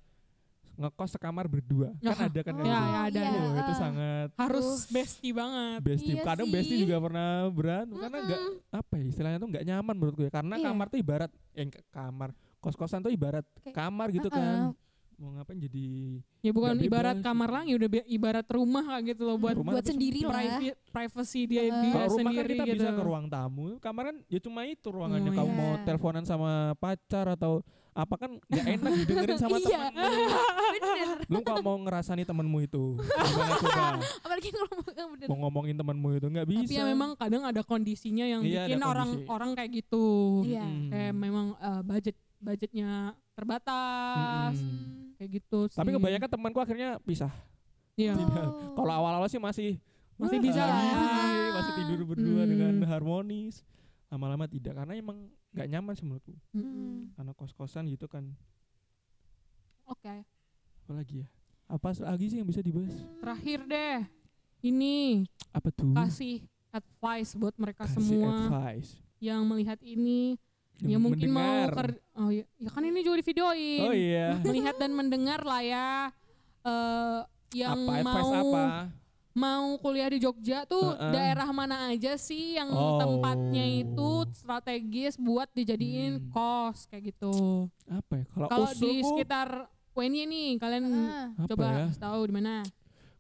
ngekos 0.76 1.10
sekamar 1.12 1.46
berdua. 1.46 1.94
Ya, 2.00 2.12
Kan 2.12 2.28
ada 2.28 2.40
kan 2.42 2.54
Ya, 2.54 2.58
kayak 2.58 2.66
gitu. 2.66 2.74
ya, 2.74 3.02
ada, 3.04 3.22
iya, 3.22 3.40
Oh, 3.40 3.52
itu 3.54 3.64
ah. 3.64 3.78
sangat 3.78 4.28
harus 4.36 4.68
bestie 4.88 5.32
banget. 5.32 5.80
bestie. 5.80 6.14
Iya 6.14 6.24
Kadang 6.24 6.48
sih. 6.48 6.54
bestie 6.54 6.78
juga 6.80 6.98
pernah 7.00 7.30
berantem 7.48 7.96
karena 7.96 8.18
nggak 8.20 8.40
apa 8.72 8.94
ya 8.96 9.06
istilahnya 9.06 9.38
tuh 9.38 9.50
nggak 9.50 9.64
nyaman 9.64 9.94
menurutku 9.94 10.22
ya 10.22 10.32
karena 10.32 10.56
Iya. 10.56 10.66
kamar 10.66 10.86
tuh 10.88 11.00
ibarat 11.00 11.32
yang 11.54 11.70
kamar 11.90 12.30
kos-kosan 12.58 13.00
tuh 13.00 13.12
ibarat 13.12 13.46
Kayak- 13.60 13.76
kamar 13.76 14.08
gitu 14.10 14.28
Uh-uh. 14.28 14.40
kan 14.40 14.74
mau 15.14 15.30
ngapain 15.32 15.56
jadi 15.58 15.86
Ya 16.42 16.52
bukan 16.52 16.74
ibarat 16.82 17.16
bebas 17.16 17.24
kamar 17.24 17.50
lagi, 17.54 17.72
udah 17.72 17.90
ibarat 18.04 18.48
rumah 18.50 18.84
kayak 18.84 19.04
gitu 19.14 19.22
loh 19.24 19.38
buat 19.38 19.56
Rumah 19.56 19.72
buat 19.72 19.86
sendiri 19.86 20.20
lah. 20.20 20.34
privacy, 20.34 20.68
privacy 20.90 21.42
dia, 21.46 21.62
Heeh. 21.62 21.70
dia 21.72 21.92
kalau 21.94 22.08
rumah 22.10 22.10
kan 22.10 22.18
sendiri 22.34 22.50
kita 22.52 22.64
gitu. 22.66 22.76
bisa 22.76 22.90
ke 22.90 23.04
ruang 23.04 23.26
tamu 23.30 23.66
kamar 23.78 24.04
kan 24.04 24.18
ya 24.26 24.40
cuma 24.42 24.60
itu 24.66 24.88
ruangannya 24.90 25.32
Oh, 25.32 25.38
kamu 25.38 25.48
iya. 25.48 25.60
mau 25.62 25.72
teleponan 25.86 26.26
sama 26.26 26.52
pacar 26.76 27.30
atau 27.30 27.62
apa 27.94 28.16
kan 28.18 28.32
nggak 28.44 28.66
enak 28.74 28.92
didengerin 29.00 29.38
sama 29.38 29.58
Iya. 29.64 29.86
belum 31.24 31.42
kalau 31.42 31.62
mau 31.62 31.78
ngerasani 31.80 32.24
temenmu 32.24 32.60
itu 32.62 32.98
gimana 32.98 33.54
coba 33.56 33.86
Apalagi 34.26 34.50
kalau 34.50 34.70
mau 34.74 34.84
bener. 35.08 35.28
mau 35.28 35.38
ngomongin 35.40 35.76
temenmu 35.76 36.08
itu 36.14 36.28
nggak 36.28 36.48
bisa 36.48 36.62
Tapi 36.64 36.74
ya 36.74 36.84
memang 36.86 37.10
kadang 37.16 37.44
ada 37.44 37.62
kondisinya 37.62 38.26
yang 38.26 38.42
Iya, 38.42 38.66
bikin 38.66 38.82
orang 38.82 39.10
kondisi. 39.14 39.30
orang 39.30 39.50
kayak 39.54 39.72
gitu. 39.76 40.06
Iya. 40.44 40.64
Mm-mm. 40.64 40.90
Kayak 40.90 41.14
memang 41.16 41.46
eh, 41.56 41.82
budget 41.84 42.16
budgetnya 42.38 42.92
terbatas 43.34 44.56
Mm-mm. 44.58 45.14
kayak 45.16 45.30
gitu 45.34 45.60
sih. 45.68 45.78
tapi 45.78 45.90
kebanyakan 45.92 46.30
temanku 46.30 46.60
akhirnya 46.60 46.98
pisah 47.00 47.32
Iya. 47.94 48.18
Oh. 48.18 48.74
kalau 48.76 48.94
awal-awal 48.96 49.28
sih 49.28 49.38
masih 49.38 49.78
Masih 50.14 50.38
"Wah, 50.38 50.44
bisa 50.44 50.62
lah 50.62 50.78
ya." 50.80 50.96
masih 51.54 51.74
tidur 51.76 52.00
berdua 52.04 52.42
Hmm. 52.42 52.50
dengan 52.50 52.74
harmonis 52.88 53.62
lama-lama 54.14 54.46
tidak 54.46 54.74
karena 54.76 54.94
emang 54.94 55.18
nggak 55.50 55.68
nyaman 55.68 55.94
sih 55.94 56.06
menurutku 56.06 56.34
Mm-mm. 56.52 57.10
karena 57.14 57.32
kos-kosan 57.34 57.90
gitu 57.90 58.06
kan 58.06 58.30
Oke. 59.86 60.22
apalagi 60.80 61.26
ya 61.26 61.28
apa 61.66 61.90
lagi 62.00 62.26
sih 62.28 62.38
yang 62.38 62.46
bisa 62.46 62.62
dibahas 62.62 62.94
Terakhir 63.18 63.60
deh. 63.66 64.00
Ini 64.62 65.26
apa 65.52 65.70
tuh 65.70 65.92
kasih 65.92 66.40
advice 66.70 67.34
buat 67.34 67.56
mereka 67.58 67.84
Kasih 67.84 68.00
semua 68.00 68.32
advice 68.38 68.96
yang 69.18 69.44
melihat 69.44 69.80
ini 69.82 70.36
ya 70.80 70.96
Yang 70.96 71.02
mungkin 71.02 71.30
mau 71.30 71.42
mendengar. 71.44 71.72
ker- 71.74 72.02
oh 72.16 72.30
ya, 72.30 72.44
ya 72.58 72.70
kan 72.70 72.84
ini 72.84 73.00
juga 73.02 73.18
di 73.18 73.26
videoin. 73.26 73.82
oh 73.84 73.94
iya 73.94 74.28
Melihat 74.40 74.76
dan 74.78 74.92
mendengar 74.92 75.42
lah 75.42 75.62
ya. 75.62 75.90
eh 76.64 77.20
yang 77.54 77.76
apa 77.76 78.02
mau 78.02 78.30
apa 78.32 78.64
mau 79.34 79.76
kuliah 79.78 80.08
di 80.08 80.18
Jogja 80.18 80.62
tuh 80.64 80.94
Heeh. 80.94 81.12
daerah 81.12 81.50
mana 81.50 81.90
aja 81.90 82.14
sih 82.16 82.54
yang 82.54 82.70
Oh. 82.70 82.98
tempatnya 82.98 83.66
itu 83.66 84.10
strategis 84.32 85.18
buat 85.18 85.50
dijadiin 85.52 86.18
Hmm. 86.20 86.30
kos 86.30 86.86
kayak 86.86 87.12
gitu. 87.12 87.68
apa 87.86 88.14
ya 88.16 88.26
kalau 88.28 88.48
Kalau 88.48 88.70
di 88.72 88.94
sekitar 89.02 89.50
UNY 89.92 90.22
nih 90.24 90.50
kalian 90.58 90.86
apa 91.36 91.46
coba 91.48 91.66
ya 91.66 91.86
tahu 91.96 92.22
di 92.24 92.34
mana. 92.34 92.62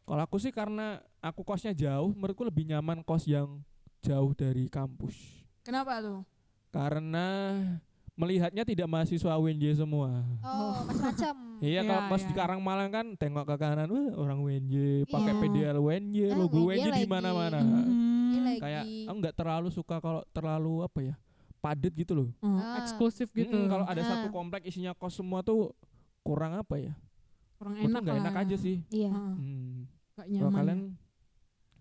kalau 0.04 0.21
aku 0.21 0.38
sih 0.38 0.49
karena 0.49 0.88
aku 1.19 1.41
kosnya 1.41 1.71
jauh 1.71 2.10
menurutku 2.12 2.43
lebih 2.43 2.65
nyaman 2.67 3.02
kos 3.02 3.26
yang 3.26 3.62
jauh 3.99 4.34
dari 4.34 4.67
kampus 4.67 5.17
Kenapa 5.62 5.97
tuh? 5.97 6.21
karena 6.69 7.26
melihatnya 8.13 8.63
tidak 8.63 8.86
mahasiswa 8.86 9.34
UNJ 9.34 9.76
semua 9.76 10.21
Oh, 10.39 10.73
macam-macam. 10.84 11.36
Iya 11.63 11.80
Iya, 11.80 11.82
kalau 11.88 12.02
pas 12.08 12.19
iya. 12.19 12.28
di 12.28 12.34
Karangmalang 12.34 12.91
kan 12.91 13.06
tengok 13.15 13.45
ke 13.45 13.56
kanan, 13.56 13.88
wah 13.88 14.08
orang 14.17 14.36
UNJ, 14.38 14.73
pakai 15.08 15.32
Iya. 15.32 15.39
PDL 15.39 15.78
UNJ, 15.80 16.17
Ah, 16.26 16.36
logo 16.36 16.60
UNJ 16.62 16.84
UNJ 16.84 16.97
di 16.97 17.08
mana-mana. 17.08 17.60
Hmm. 17.63 18.43
lagi. 18.43 18.60
Kayak 18.60 18.84
aku 19.08 19.15
nggak 19.17 19.36
terlalu 19.38 19.69
suka 19.69 19.95
kalau 19.97 20.21
terlalu 20.30 20.73
apa 20.82 20.99
ya, 21.02 21.15
padat 21.58 21.93
gitu 21.93 22.12
loh. 22.13 22.30
Oh, 22.38 22.52
Ah. 22.54 22.78
eksklusif 22.78 23.32
gitu. 23.32 23.56
Mm, 23.56 23.65
kalau 23.65 23.86
ada 23.86 23.97
Ah. 23.97 24.08
satu 24.10 24.28
komplek 24.30 24.67
isinya 24.67 24.91
kos 24.91 25.15
semua 25.15 25.39
tuh 25.39 25.71
kurang 26.21 26.54
apa 26.54 26.76
ya? 26.78 26.93
kurang 27.56 27.80
enak 27.80 27.99
nggak 28.04 28.17
enak 28.19 28.36
aja 28.38 28.56
sih. 28.58 28.84
Iya. 28.89 29.08
Heeh, 29.08 29.34
Hmm. 29.34 29.88
Kalau 30.13 30.28
nyaman. 30.28 30.54
kalian 30.54 30.80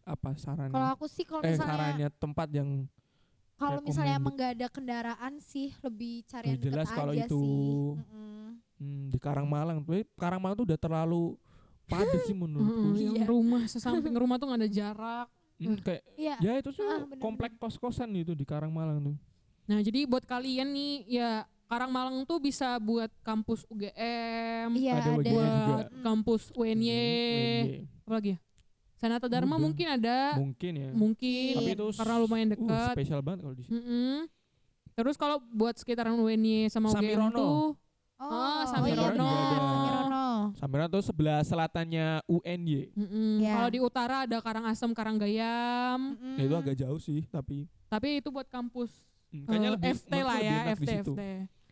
apa 0.04 0.30
sarannya? 0.36 0.70
Kalau 0.70 0.88
aku 0.94 1.04
sih 1.06 1.24
kalau 1.26 1.42
eh 1.42 1.52
misalnya 1.52 1.74
sarannya 1.74 2.08
tempat 2.14 2.48
yang 2.50 2.86
kalau 3.62 3.80
misalnya 3.80 4.14
emang 4.16 4.34
gak 4.34 4.50
ada 4.52 4.66
kendaraan 4.66 5.32
sih 5.38 5.70
lebih 5.78 6.22
cari 6.24 6.46
yang 6.48 6.58
deket 6.58 6.68
jelas 6.68 6.88
kalau 6.90 7.12
aja 7.12 7.24
itu. 7.24 7.38
sih. 7.38 7.54
Mm-mm. 7.94 8.46
hmm, 8.76 9.04
di 9.08 9.18
Karangmalang 9.18 9.78
tuh, 9.80 9.92
Karangmalang 10.14 10.56
tuh 10.56 10.66
udah 10.66 10.76
terlalu 10.76 11.38
padat 11.84 12.20
sih 12.24 12.34
menurutku. 12.42 12.92
Heeh, 12.92 13.04
yang 13.04 13.16
Iya. 13.16 13.24
rumah 13.24 13.62
sesamping 13.64 14.10
rumah 14.12 14.36
tuh 14.36 14.46
nggak 14.46 14.60
ada 14.60 14.70
jarak. 14.70 15.28
Hmm, 15.56 15.78
kayak 15.78 16.02
Iya. 16.16 16.36
ya 16.40 16.52
itu 16.58 16.70
tuh 16.70 16.82
Ah, 16.82 17.06
komplek 17.16 17.54
kos-kosan 17.56 18.10
itu 18.12 18.32
di 18.32 18.42
Karangmalang 18.42 18.98
tuh. 19.00 19.16
Nah, 19.62 19.78
jadi 19.78 20.04
buat 20.04 20.24
kalian 20.24 20.68
nih 20.68 20.92
ya 21.08 21.30
Karangmalang 21.64 22.22
tuh 22.22 22.36
bisa 22.36 22.76
buat 22.76 23.08
kampus 23.22 23.62
UGM, 23.66 24.74
Iya 24.74 24.92
Ada 24.92 25.02
ada. 25.06 25.12
WGN 25.14 25.24
juga. 25.24 25.46
buat 25.64 25.86
Mm. 25.88 26.02
kampus 26.02 26.42
UNY, 26.52 26.90
UNY. 26.90 27.76
apa 28.02 28.12
lagi 28.12 28.28
ya? 28.28 28.38
Sanata 29.02 29.26
Dharma 29.26 29.50
Udah. 29.52 29.64
mungkin 29.64 29.86
ada, 29.90 30.18
Mungkin 30.38 30.72
ya. 30.72 30.90
mungkin 30.94 31.54
Tapi 31.58 31.70
itu 31.74 31.86
karena 31.92 32.14
lumayan 32.16 32.46
Uh, 32.46 32.52
dekat. 32.54 32.94
spesial 32.94 33.18
banget 33.18 33.38
kalau 33.42 33.52
di 33.52 33.62
sini. 33.62 33.74
Mm-mm. 33.74 34.14
Terus 34.92 35.16
kalau 35.16 35.42
buat 35.50 35.74
sekitaran 35.74 36.14
UNY 36.14 36.70
sama 36.70 36.86
UGM 36.88 37.02
Samirono. 37.18 37.34
tuh 37.34 37.58
Oh, 38.14 38.30
Ah, 38.30 38.62
Samirono 38.64 38.94
iya 38.94 39.10
benar, 39.10 39.34
ada. 39.50 39.58
Samirono. 39.58 40.26
Samira 40.54 40.86
tuh 40.86 41.02
sebelah 41.02 41.42
selatannya 41.42 42.06
UNY. 42.24 42.94
mm-mm. 42.94 43.42
Iya. 43.42 43.52
kalau 43.52 43.68
di 43.68 43.80
utara 43.80 44.16
ada 44.22 44.38
Karangasem, 44.38 44.90
Karanggayam. 44.92 45.98
Mm-mm. 46.14 46.38
Ya, 46.38 46.42
itu 46.44 46.54
agak 46.54 46.76
jauh 46.76 47.00
sih, 47.00 47.26
tapi 47.26 47.66
Tapi 47.88 48.22
itu 48.22 48.30
buat 48.30 48.46
kampus 48.46 48.94
hmm, 49.28 49.44
kayaknya 49.44 49.66
eh, 49.66 49.74
lebih 49.74 49.90
FT 49.98 50.12
lah 50.14 50.38
ya, 50.38 50.58
FT 50.72 50.86
situ. 50.86 51.12
FT. 51.12 51.22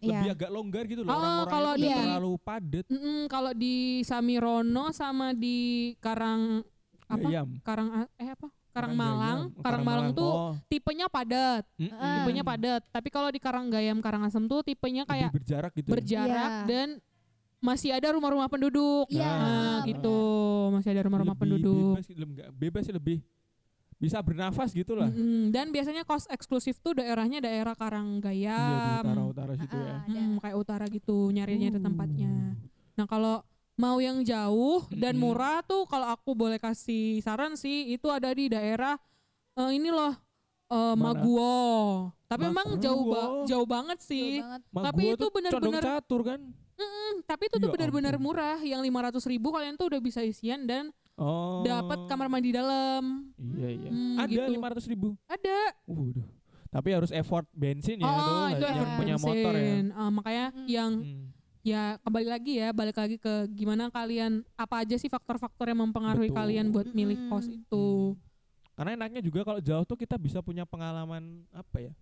Iya. 0.00 0.10
Lebih 0.16 0.30
agak 0.32 0.50
longgar 0.50 0.84
gitu 0.84 1.00
loh 1.00 1.08
Oh, 1.08 1.14
orang-orang 1.14 1.46
kalau 1.46 1.70
itu 1.70 1.78
di- 1.78 1.86
nggak 1.86 2.02
terlalu 2.02 2.32
padat. 2.40 2.84
Mm-mm, 2.88 3.18
kalau 3.26 3.52
di 3.54 3.76
Samirono 4.02 4.84
sama 4.90 5.30
di 5.30 5.58
Karang 5.96 6.66
apa? 7.10 7.20
Gayam. 7.20 7.48
Karang 7.60 7.88
eh 8.14 8.30
apa? 8.30 8.48
Karang 8.70 8.92
Gayam. 8.92 9.02
Malang. 9.02 9.38
Oh, 9.50 9.62
Karang 9.62 9.82
Malang 9.82 10.08
tuh 10.12 10.30
Oh, 10.30 10.52
tipenya 10.66 11.06
padat. 11.06 11.66
Ah. 11.90 12.22
tipenya 12.22 12.42
padat. 12.42 12.82
Tapi 12.86 13.08
kalau 13.08 13.28
di 13.28 13.36
Karanggayam, 13.36 13.98
Karangasem 13.98 14.46
tuh 14.46 14.62
tipenya 14.62 15.02
Lebih 15.02 15.12
kayak 15.12 15.30
berjarak 15.34 15.72
gitu. 15.74 15.86
ya. 15.86 15.92
berjarak 15.92 16.50
Iya. 16.52 16.64
dan 16.64 16.88
masih 17.58 17.90
ada 17.90 18.08
rumah-rumah 18.10 18.46
penduduk. 18.46 19.04
Iya, 19.08 19.20
Nah, 19.20 19.42
benar. 19.76 19.88
gitu. 19.90 20.18
Masih 20.72 20.88
ada 20.88 21.02
rumah-rumah 21.04 21.34
Lebih 21.34 21.44
penduduk. 21.60 21.92
Bebas, 21.92 22.06
enggak, 22.08 22.48
bebas 22.54 22.82
sih 22.82 22.94
lebih 22.94 23.18
bisa 23.96 24.16
bernafas 24.18 24.70
gitu 24.72 24.96
lah. 24.96 25.10
Mm-mm. 25.10 25.50
Dan 25.50 25.68
biasanya 25.68 26.08
kos 26.08 26.24
eksklusif 26.26 26.78
tuh 26.78 26.96
daerahnya 26.96 27.36
daerah 27.38 27.74
Iya 27.74 27.76
di 27.76 27.80
Karanggayam. 27.82 29.02
utara-utara 29.04 29.52
situ 29.58 29.76
ya. 29.76 29.92
Ah, 29.92 30.00
ada. 30.06 30.20
Mm, 30.22 30.34
kayak 30.38 30.56
utara 30.56 30.84
gitu, 30.86 31.18
nyari-nyari 31.28 31.76
Uh. 31.76 31.84
tempatnya. 31.84 32.32
Nah, 32.94 33.04
kalau 33.04 33.44
mau 33.80 33.96
yang 33.98 34.20
jauh 34.22 34.84
dan 34.90 35.12
Mm-mm. 35.12 35.24
murah 35.26 35.58
tuh 35.62 35.82
kalau 35.84 36.08
aku 36.08 36.30
boleh 36.32 36.56
kasih 36.56 37.18
saran 37.18 37.54
sih 37.54 37.90
itu 37.90 38.06
ada 38.06 38.28
di 38.30 38.46
daerah 38.46 39.00
eh, 39.54 39.70
ini 39.72 39.88
loh 39.88 40.12
eh, 40.68 40.94
Mana? 40.94 41.16
Maguwo. 41.16 41.58
Tapi 42.24 42.46
emang 42.46 42.78
jauh 42.78 43.04
ba- 43.04 43.16
Maguwo. 43.18 43.44
jauh 43.44 43.66
banget 43.66 43.98
sih. 44.00 44.38
banget. 44.38 44.60
Mak 44.70 44.82
Tapi 44.84 45.02
itu 45.10 45.26
benar-benar- 45.28 45.82
catur 45.82 46.20
kan. 46.22 46.40
Mm, 46.76 47.12
tapi 47.24 47.42
itu 47.44 47.56
tuh 47.56 47.66
Ya 47.66 47.74
benar-benar 47.74 48.14
murah. 48.16 48.56
Yang 48.56 48.80
500 48.84 49.26
ribu 49.26 49.50
kalian 49.50 49.74
tuh 49.74 49.88
udah 49.88 50.00
bisa 50.00 50.20
isian 50.22 50.62
dan 50.62 50.92
Oh. 51.14 51.60
dapat 51.60 52.06
kamar 52.06 52.28
mandi 52.28 52.48
dalam. 52.50 53.28
Iya 53.36 53.68
iya. 53.68 53.90
Hmm, 53.90 54.16
Ada 54.16 54.30
gitu. 54.30 54.50
lima 54.50 54.66
ratus 54.70 54.86
ribu. 54.86 55.18
Ada. 55.26 55.74
Waduh. 55.84 56.24
Tapi 56.70 56.88
harus 56.90 57.10
effort 57.10 57.44
bensin 57.52 57.98
ya 57.98 58.06
oh, 58.06 58.14
tuh 58.14 58.46
itu 58.52 58.64
yang 58.64 58.78
efek 58.78 58.94
punya 58.96 59.16
motor 59.18 59.34
ya. 59.50 59.58
bensin. 59.58 59.84
Eh, 59.90 60.10
makanya 60.10 60.46
Mm. 60.48 60.66
yang 60.66 60.92
Hmm. 60.96 61.28
Ya 61.60 61.82
kembali 62.00 62.26
lagi 62.26 62.52
ya 62.56 62.68
balik 62.70 62.96
lagi 62.96 63.16
ke 63.16 63.28
gimana 63.50 63.88
kalian 63.88 64.40
apa 64.54 64.80
aja 64.80 64.96
sih 64.96 65.06
faktor-faktor 65.06 65.68
yang 65.68 65.80
mempengaruhi 65.82 66.28
Betul. 66.28 66.38
kalian 66.38 66.66
buat 66.68 66.88
milih 66.88 67.28
kos 67.28 67.46
itu 67.46 68.16
Karena 68.72 68.96
enaknya 68.96 69.20
juga 69.20 69.44
kalau 69.44 69.60
jauh 69.60 69.84
tuh 69.84 69.92
kita 69.94 70.16
bisa 70.16 70.40
punya 70.40 70.64
pengalaman 70.64 71.44
apa 71.52 71.76
ya? 71.78 71.92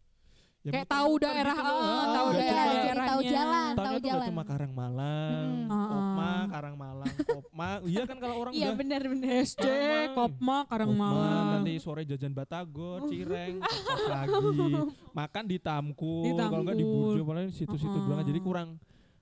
Ya 0.60 0.70
kayak 0.72 0.86
tahu 0.86 1.18
daerah 1.18 1.50
gitu 1.52 1.66
loh. 1.66 1.74
ah, 1.74 1.82
Ah, 1.82 2.06
tahu 2.08 2.28
Iya, 2.28 2.38
cuma- 2.38 2.38
jadi 2.38 2.54
tahu 2.54 2.78
daerahnya 2.78 3.30
jalan. 3.32 3.72
Tahu 3.74 3.96
jalan. 4.00 4.26
cuma 4.28 4.42
Karangmalang, 4.44 5.48
Mm-mm. 5.48 5.70
Ah, 5.70 5.86
Kopma, 5.88 6.22
ah. 6.22 6.42
Karangmalang, 6.48 7.14
Kopma. 7.24 7.68
Iya 7.82 8.02
kan 8.04 8.16
kalau 8.16 8.34
orang 8.36 8.52
Iya 8.52 8.62
udah 8.64 8.74
benar-benar. 8.76 9.34
SC. 9.40 9.58
Kopma 9.58 9.98
Kopma, 10.14 10.56
Karangmalang 10.66 11.46
nanti 11.58 11.72
sore 11.78 12.02
jajan 12.04 12.30
Batagor, 12.30 13.06
Cireng, 13.06 13.58
kos 13.58 14.04
lagi. 14.04 14.70
Makan 15.18 15.44
di 15.46 15.58
Tamkul, 15.58 16.22
Di 16.22 16.30
kalau 16.36 16.62
enggak 16.62 16.76
di. 16.76 16.84
Burjo, 16.84 17.22
paling 17.24 17.50
situ-situ 17.50 17.98
doang. 18.00 18.22
Jadi 18.22 18.38
kurang 18.38 18.78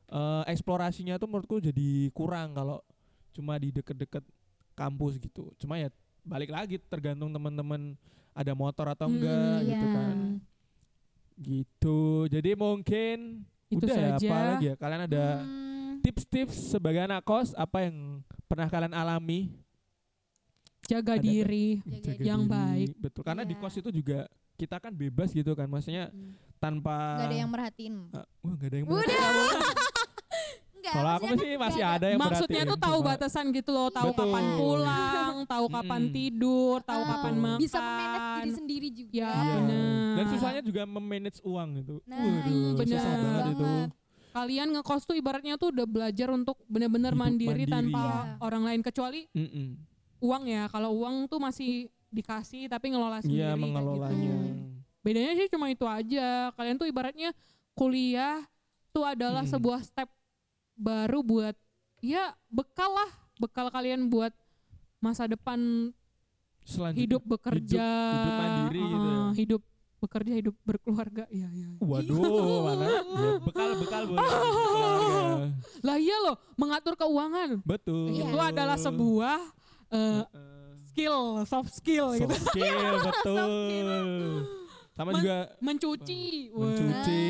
eh, 0.08 0.42
eksplorasinya 0.48 1.16
tuh 1.16 1.26
menurutku 1.26 1.58
jadi 1.58 1.88
kurang 2.10 2.52
kalau 2.52 2.78
cuma 3.30 3.56
di 3.56 3.70
deket-deket 3.70 4.22
kampus 4.72 5.16
gitu. 5.16 5.50
Cuma 5.56 5.76
ya 5.76 5.88
balik 6.20 6.48
lagi 6.48 6.76
tergantung 6.80 7.28
teman-teman 7.28 7.94
ada 8.30 8.52
motor 8.52 8.86
atau 8.88 9.06
Hmm, 9.06 9.16
enggak 9.16 9.56
iya. 9.58 9.68
gitu 9.68 9.86
kan. 9.88 10.16
Gitu. 11.36 12.00
Jadi 12.28 12.50
mungkin 12.54 13.16
Itu 13.68 13.82
udah 13.82 13.92
ya 13.92 14.08
saja. 14.14 14.26
apa 14.26 14.36
lagi 14.46 14.64
ya? 14.66 14.74
Kalian 14.74 15.02
ada 15.04 15.24
Hmm, 15.38 16.00
tips-tips 16.00 16.56
sebagai 16.70 17.02
anak 17.02 17.22
kos 17.22 17.52
apa 17.52 17.82
yang 17.82 18.20
pernah 18.46 18.66
kalian 18.66 18.92
alami? 18.92 19.52
jaga 20.86 21.18
Ada- 21.18 21.24
diri 21.24 21.82
Jaga 21.82 22.14
Jaga 22.14 22.22
yang 22.22 22.42
diri. 22.42 22.52
baik. 22.52 22.90
Betul. 22.96 23.22
Karena 23.22 23.42
di 23.42 23.52
Iya. 23.52 23.60
kos 23.60 23.74
itu 23.76 23.90
juga 23.90 24.18
kita 24.54 24.78
kan 24.78 24.94
bebas 24.94 25.28
gitu 25.30 25.50
kan. 25.52 25.66
Maksudnya 25.66 26.14
tanpa 26.56 27.18
Gak 27.18 27.26
ada 27.26 27.36
yang 27.36 27.50
merhatiin. 27.50 27.94
Ah, 28.12 28.22
wah 28.40 28.52
nggak 28.54 28.68
ada 28.70 28.76
yang 28.76 28.86
Udah. 28.86 29.94
Enggak. 30.86 30.94
Kalau 30.96 31.10
aku 31.10 31.24
maksudnya 31.26 31.42
sih 31.42 31.58
masih 31.58 31.80
nggak 31.80 31.92
ada 31.92 32.06
yang 32.06 32.20
Maksudnya 32.20 32.62
tuh 32.64 32.78
tahu 32.78 32.96
cuma- 32.96 33.08
batasan 33.10 33.44
gitu 33.50 33.70
loh, 33.72 33.88
tahu 33.90 34.08
Betul. 34.08 34.20
kapan 34.22 34.44
pulang, 34.56 35.34
tahu 35.44 35.66
kapan 35.68 36.00
Mm-mm. 36.00 36.14
tidur, 36.14 36.76
tahu 36.80 37.02
Ah, 37.02 37.08
kapan 37.08 37.34
makan. 37.36 37.58
Bisa 37.58 37.78
memanage 37.78 38.28
diri 38.36 38.50
sendiri 38.54 38.88
juga. 38.88 39.10
Ya, 39.18 39.30
Iya. 39.32 39.54
bener. 39.56 40.14
Dan 40.14 40.24
susahnya 40.30 40.62
juga 40.62 40.82
memanage 40.84 41.38
uang 41.42 41.70
itu. 41.76 41.96
Nah, 42.04 42.16
Waduh, 42.16 42.46
iya, 42.46 42.68
bener. 42.72 42.96
susah 42.96 43.12
banget 43.16 43.44
itu. 43.48 43.66
Kalian 44.32 44.68
ngekos 44.70 45.02
tuh 45.02 45.16
ibaratnya 45.16 45.54
tuh 45.56 45.68
udah 45.70 45.86
belajar 45.86 46.28
untuk 46.30 46.56
benar-benar 46.64 47.12
mandiri, 47.12 47.64
mandiri. 47.64 47.72
tanpa 47.72 48.02
Iya. 48.04 48.36
orang 48.38 48.62
lain 48.64 48.80
kecuali 48.80 49.20
Mm-mm. 49.28 49.66
uang 50.20 50.44
ya. 50.46 50.62
Kalau 50.68 50.94
uang 50.94 51.26
tuh 51.26 51.38
masih 51.38 51.70
dikasih 52.08 52.68
tapi 52.68 52.86
ngelola 52.88 53.18
sendiri. 53.18 53.42
Iya 53.42 53.52
mengelolanya. 53.54 54.14
gitu. 54.14 54.36
Bedanya 55.02 55.32
sih 55.34 55.48
cuma 55.48 55.66
itu 55.66 55.84
aja. 55.84 56.50
Kalian 56.52 56.76
tuh 56.76 56.84
ibaratnya 56.84 57.32
kuliah 57.72 58.44
tuh 58.90 59.04
adalah 59.04 59.42
Mm. 59.42 59.50
sebuah 59.50 59.80
step 59.82 60.08
baru 60.76 61.20
buat 61.20 61.56
ya 61.98 62.36
bekal 62.46 62.92
lah, 62.92 63.10
bekal 63.36 63.66
kalian 63.68 64.06
buat 64.06 64.30
masa 64.98 65.24
depan 65.24 65.90
Selanjutnya. 66.62 67.00
hidup 67.00 67.22
bekerja, 67.24 67.88
hidup 68.12 68.32
mandiri 68.34 68.80
gitu 68.82 69.06
ya. 69.06 69.16
uh, 69.16 69.30
hidup 69.32 69.62
bekerja, 69.96 70.32
hidup 70.34 70.54
berkeluarga. 70.62 71.24
Iya, 71.28 71.48
iya. 71.48 71.68
Waduh, 71.78 72.20
mana? 72.62 72.84
Ya, 72.84 73.30
bekal 73.40 73.68
bekal. 73.78 74.02
Keluarga. 74.06 75.48
Lah 75.80 75.96
iya 75.96 76.16
loh, 76.20 76.36
mengatur 76.54 76.94
keuangan. 76.94 77.62
Betul. 77.62 78.12
Iya. 78.12 78.24
Itu 78.28 78.38
adalah 78.38 78.76
sebuah 78.76 79.36
uh, 79.88 80.22
skill, 80.86 81.18
soft 81.44 81.72
skill 81.72 82.12
Soft 82.12 82.20
gitu. 82.20 82.34
skill, 82.46 82.76
betul. 83.08 83.50
Sama 84.92 85.12
Men- 85.12 85.20
juga 85.20 85.36
Mencuci, 85.60 86.22
mencuci, 86.50 87.24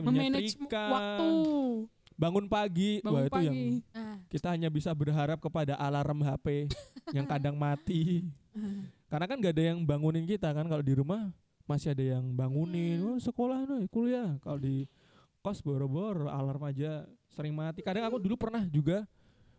memanage 0.00 0.56
menyetrika, 0.56 0.84
waktu, 0.88 1.30
bangun 2.20 2.44
pagi. 2.46 3.00
Wah 3.00 3.08
bangun 3.08 3.24
itu 3.24 3.38
yang 3.40 3.56
pagi. 3.56 3.70
Nah, 3.96 4.16
kita 4.28 4.46
hanya 4.52 4.68
bisa 4.68 4.92
berharap 4.92 5.40
kepada 5.40 5.72
alarm 5.74 6.20
HP 6.20 6.68
yang 7.16 7.24
kadang 7.24 7.56
mati. 7.56 8.28
Karena 9.08 9.24
kan 9.24 9.40
gak 9.40 9.56
ada 9.56 9.64
yang 9.72 9.80
bangunin 9.82 10.28
kita 10.28 10.52
kan 10.52 10.68
kalau 10.68 10.84
di 10.84 10.92
rumah 10.92 11.32
masih 11.64 11.94
ada 11.94 12.04
yang 12.18 12.34
bangunin, 12.34 12.98
Hmm. 12.98 13.14
oh, 13.14 13.18
sekolah 13.18 13.62
nih, 13.64 13.86
kuliah. 13.88 14.36
Kalau 14.42 14.58
di 14.58 14.84
kos 15.40 15.64
boro-boro 15.64 16.28
alarm 16.28 16.68
aja 16.68 17.06
sering 17.32 17.56
mati. 17.56 17.80
Kadang 17.80 18.04
aku 18.04 18.20
dulu 18.20 18.36
pernah 18.36 18.66
juga 18.66 19.08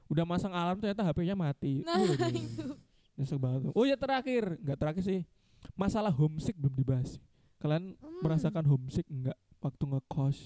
udah 0.06 0.28
masang 0.28 0.52
alarm 0.52 0.78
ternyata 0.78 1.02
HP-nya 1.02 1.34
mati. 1.34 1.82
Nah, 1.82 1.98
itu. 2.30 2.76
Nyesek 3.18 3.40
banget. 3.40 3.60
tuh. 3.66 3.72
Oh 3.74 3.88
ya 3.88 3.96
terakhir, 3.96 4.60
nggak 4.62 4.78
terakhir 4.78 5.04
sih. 5.04 5.20
Masalah 5.74 6.12
homesick 6.12 6.54
belum 6.56 6.76
dibahas. 6.76 7.18
Kalian 7.58 7.96
Hmm, 7.96 8.20
merasakan 8.22 8.66
homesick 8.66 9.08
enggak 9.08 9.38
waktu 9.60 9.84
ngekos? 9.88 10.38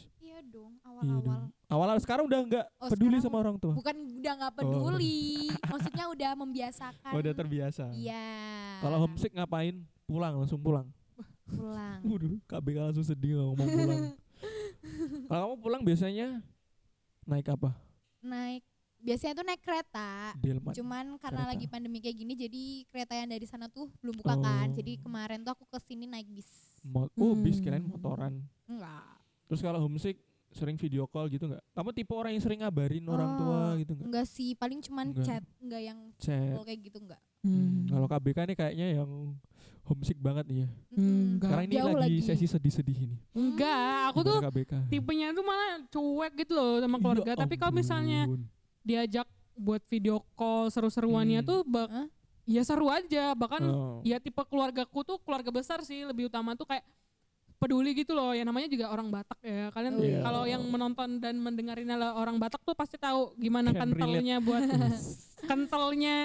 Iya 0.96 1.04
Iya 1.04 1.16
awal-awal. 1.18 1.42
Awal 1.66 2.00
sekarang 2.00 2.24
udah 2.26 2.40
enggak 2.42 2.66
Oh, 2.78 2.88
peduli 2.88 3.18
sama 3.20 3.38
orang 3.38 3.58
tua. 3.58 3.74
Bukan 3.74 3.96
udah 4.16 4.34
nggak 4.38 4.54
peduli, 4.56 5.50
maksudnya 5.62 6.06
udah 6.08 6.32
membiasakan. 6.38 7.12
Oh, 7.12 7.20
udah 7.20 7.34
terbiasa. 7.34 7.84
Iya. 7.92 8.28
Kalau 8.80 8.98
homesick 9.02 9.34
ngapain? 9.34 9.76
Pulang 10.06 10.34
langsung 10.38 10.62
pulang. 10.62 10.88
pulang. 11.46 12.00
Waduh, 12.10 12.38
KBK 12.46 12.78
langsung 12.86 13.04
sedih 13.04 13.36
nggak 13.36 13.48
ngomong 13.50 13.68
pulang. 13.68 14.02
Kalau 15.28 15.42
kamu 15.44 15.56
pulang 15.60 15.82
biasanya 15.82 16.28
naik 17.24 17.50
apa? 17.50 17.74
Naik 18.22 18.62
biasanya 18.98 19.34
tuh 19.36 19.46
naik 19.46 19.62
kereta. 19.62 20.34
Delman. 20.36 20.74
Cuman 20.74 21.06
karena 21.18 21.44
kereta. 21.44 21.52
lagi 21.52 21.66
pandemi 21.68 21.98
kayak 22.00 22.16
gini 22.16 22.34
jadi 22.34 22.64
kereta 22.88 23.14
yang 23.14 23.30
dari 23.30 23.46
sana 23.46 23.66
tuh 23.68 23.90
belum 24.00 24.18
buka 24.18 24.34
kan. 24.36 24.68
Oh. 24.70 24.74
Jadi 24.74 24.98
kemarin 24.98 25.42
tuh 25.42 25.54
aku 25.54 25.66
ke 25.66 25.78
sini 25.80 26.06
naik 26.06 26.26
bis. 26.28 26.50
Mo- 26.82 27.10
oh, 27.12 27.34
bis 27.36 27.58
Hmm. 27.58 27.64
kirain 27.64 27.86
motoran. 27.86 28.42
Enggak. 28.66 29.06
Terus 29.46 29.62
kalau 29.62 29.78
homesick 29.80 30.18
sering 30.56 30.76
video 30.76 31.04
call 31.06 31.28
gitu 31.28 31.46
nggak? 31.46 31.60
Kamu 31.70 31.90
tipe 31.92 32.12
orang 32.12 32.32
yang 32.32 32.42
sering 32.42 32.60
ngabarin 32.60 33.04
orang 33.06 33.30
Oh, 33.30 33.38
tua 33.38 33.62
gitu 33.76 33.92
nggak? 33.94 34.08
Enggak 34.08 34.26
sih, 34.26 34.50
paling 34.54 34.80
cuman 34.80 35.06
Enggak. 35.10 35.26
chat, 35.26 35.44
enggak 35.60 35.82
yang 35.84 36.00
Chat. 36.18 36.54
call 36.54 36.64
kayak 36.64 36.80
gitu 36.82 36.98
enggak. 36.98 37.22
Hmm, 37.42 37.86
Kalau 37.86 38.08
KBK 38.08 38.38
nih 38.42 38.58
kayaknya 38.58 38.88
yang 38.96 39.12
homesick 39.84 40.18
banget 40.18 40.46
nih 40.48 40.58
ya. 40.58 40.68
Enggak. 40.96 41.50
Karena 41.52 41.64
ini 41.64 41.76
lagi, 41.78 41.96
lagi. 42.00 42.16
sesi 42.24 42.48
sedih-sedih 42.48 42.98
ini. 43.06 43.18
Enggak, 43.32 43.76
aku 44.10 44.20
tuh 44.24 44.40
KBK. 44.42 44.74
tipenya 44.90 45.28
tuh 45.30 45.44
malah 45.44 45.84
cuek 45.86 46.34
gitu 46.38 46.52
loh 46.52 46.74
sama 46.80 46.90
Ya 46.90 47.02
keluarga. 47.04 47.32
Tapi 47.38 47.56
kalau 47.56 47.74
misalnya 47.76 48.22
diajak 48.82 49.28
buat 49.54 49.84
video 49.84 50.24
call 50.34 50.68
seru-seruannya 50.68 51.40
Hmm. 51.40 51.48
tuh 51.48 51.60
bak- 51.64 51.88
Hah? 51.88 52.08
ya 52.46 52.62
seru 52.62 52.86
aja 52.88 53.34
bahkan 53.34 53.62
Oh. 53.64 53.98
ya 54.02 54.18
tipe 54.18 54.38
keluargaku 54.44 55.02
tuh 55.04 55.18
keluarga 55.20 55.50
besar 55.50 55.82
sih 55.82 56.02
lebih 56.02 56.28
utama 56.28 56.54
tuh 56.54 56.64
kayak 56.64 56.86
peduli 57.56 57.92
gitu 57.94 58.12
loh 58.12 58.32
ya 58.32 58.42
namanya 58.42 58.68
juga 58.68 58.88
orang 58.88 59.08
Batak 59.08 59.40
ya 59.40 59.68
kalian 59.70 59.94
Iya. 59.98 60.20
kalau 60.22 60.44
yang 60.44 60.64
menonton 60.64 61.18
dan 61.18 61.36
mendengarin 61.38 61.88
adalah 61.88 62.14
orang 62.14 62.36
Batak 62.36 62.62
tuh 62.62 62.74
pasti 62.74 62.96
tahu 62.96 63.34
gimana 63.36 63.70
Can 63.70 63.90
relate. 63.90 63.96
kentalnya 63.96 64.36
buat 64.40 64.64
kentalnya 65.44 66.16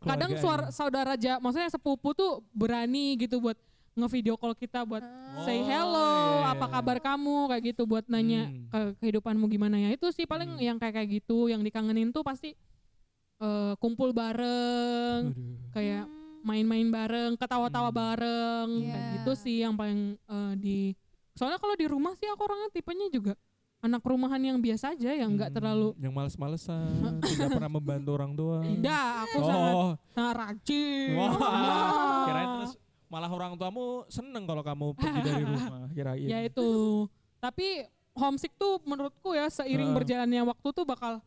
kadang 0.00 0.32
suara 0.36 0.70
saudara 0.70 1.12
aja 1.12 1.36
maksudnya 1.36 1.68
sepupu 1.68 2.12
tuh 2.12 2.40
berani 2.50 3.14
gitu 3.16 3.36
buat 3.38 3.58
ngevideo 3.94 4.34
call 4.34 4.54
kita 4.54 4.82
buat 4.82 5.04
say 5.40 5.54
Oh, 5.56 5.66
hello 5.66 6.10
iya. 6.40 6.50
apa 6.50 6.66
kabar 6.68 6.98
kamu 6.98 7.36
kayak 7.48 7.62
gitu 7.68 7.82
buat 7.84 8.02
nanya 8.06 8.48
Hmm. 8.48 8.66
ke 8.66 8.80
kehidupanmu 9.00 9.46
gimana 9.46 9.78
ya 9.78 9.90
itu 9.90 10.08
sih 10.10 10.24
paling 10.24 10.50
Hmm. 10.50 10.62
yang 10.64 10.76
kayak 10.78 10.94
kayak 10.96 11.08
gitu 11.14 11.46
yang 11.46 11.60
dikangenin 11.60 12.10
tuh 12.10 12.22
pasti 12.22 12.56
eh, 13.36 13.74
kumpul 13.76 14.10
bareng 14.10 15.30
kayak 15.70 16.06
main-main 16.44 16.86
bareng 16.86 17.32
ketawa-tawa 17.34 17.88
Hmm. 17.88 17.96
bareng 17.96 18.68
kayak 18.84 19.04
gitu 19.16 19.32
sih 19.34 19.56
yang 19.58 19.72
paling 19.72 20.00
eh, 20.14 20.52
di 20.54 20.78
soalnya 21.32 21.56
kalau 21.56 21.72
di 21.72 21.86
rumah 21.86 22.12
sih 22.14 22.26
aku 22.26 22.40
orangnya 22.40 22.68
tipenya 22.70 23.08
juga 23.08 23.32
anak 23.80 24.00
rumahan 24.00 24.40
yang 24.40 24.58
biasa 24.58 24.92
aja 24.92 25.10
yang 25.10 25.28
nggak 25.30 25.50
Hmm, 25.50 25.58
terlalu 25.58 25.88
yang 25.98 26.12
males-malesan, 26.12 27.20
tidak 27.22 27.48
pernah 27.50 27.68
membantu 27.70 28.10
orang 28.12 28.32
tua. 28.32 28.58
tidak 28.62 29.04
aku 29.22 29.38
sangat 29.42 29.72
Oh, 29.74 29.90
sangat 30.10 30.34
rajin 30.38 31.10
wah. 31.14 31.32
Wah. 31.34 32.24
Kirain 32.24 32.48
terus 32.54 32.72
malah 33.06 33.30
orang 33.30 33.52
tuamu 33.54 33.86
seneng 34.06 34.44
kalau 34.44 34.62
kamu 34.62 34.86
pergi 34.94 35.20
dari 35.22 35.44
rumah. 35.44 35.84
Kirain. 35.96 36.26
ya 36.26 36.38
itu 36.40 36.68
tapi 37.38 37.84
homesick 38.12 38.54
tuh 38.54 38.80
menurutku 38.82 39.32
ya 39.32 39.48
seiring 39.48 39.92
berjalannya 39.92 40.44
waktu 40.44 40.68
tuh 40.70 40.84
bakal 40.84 41.20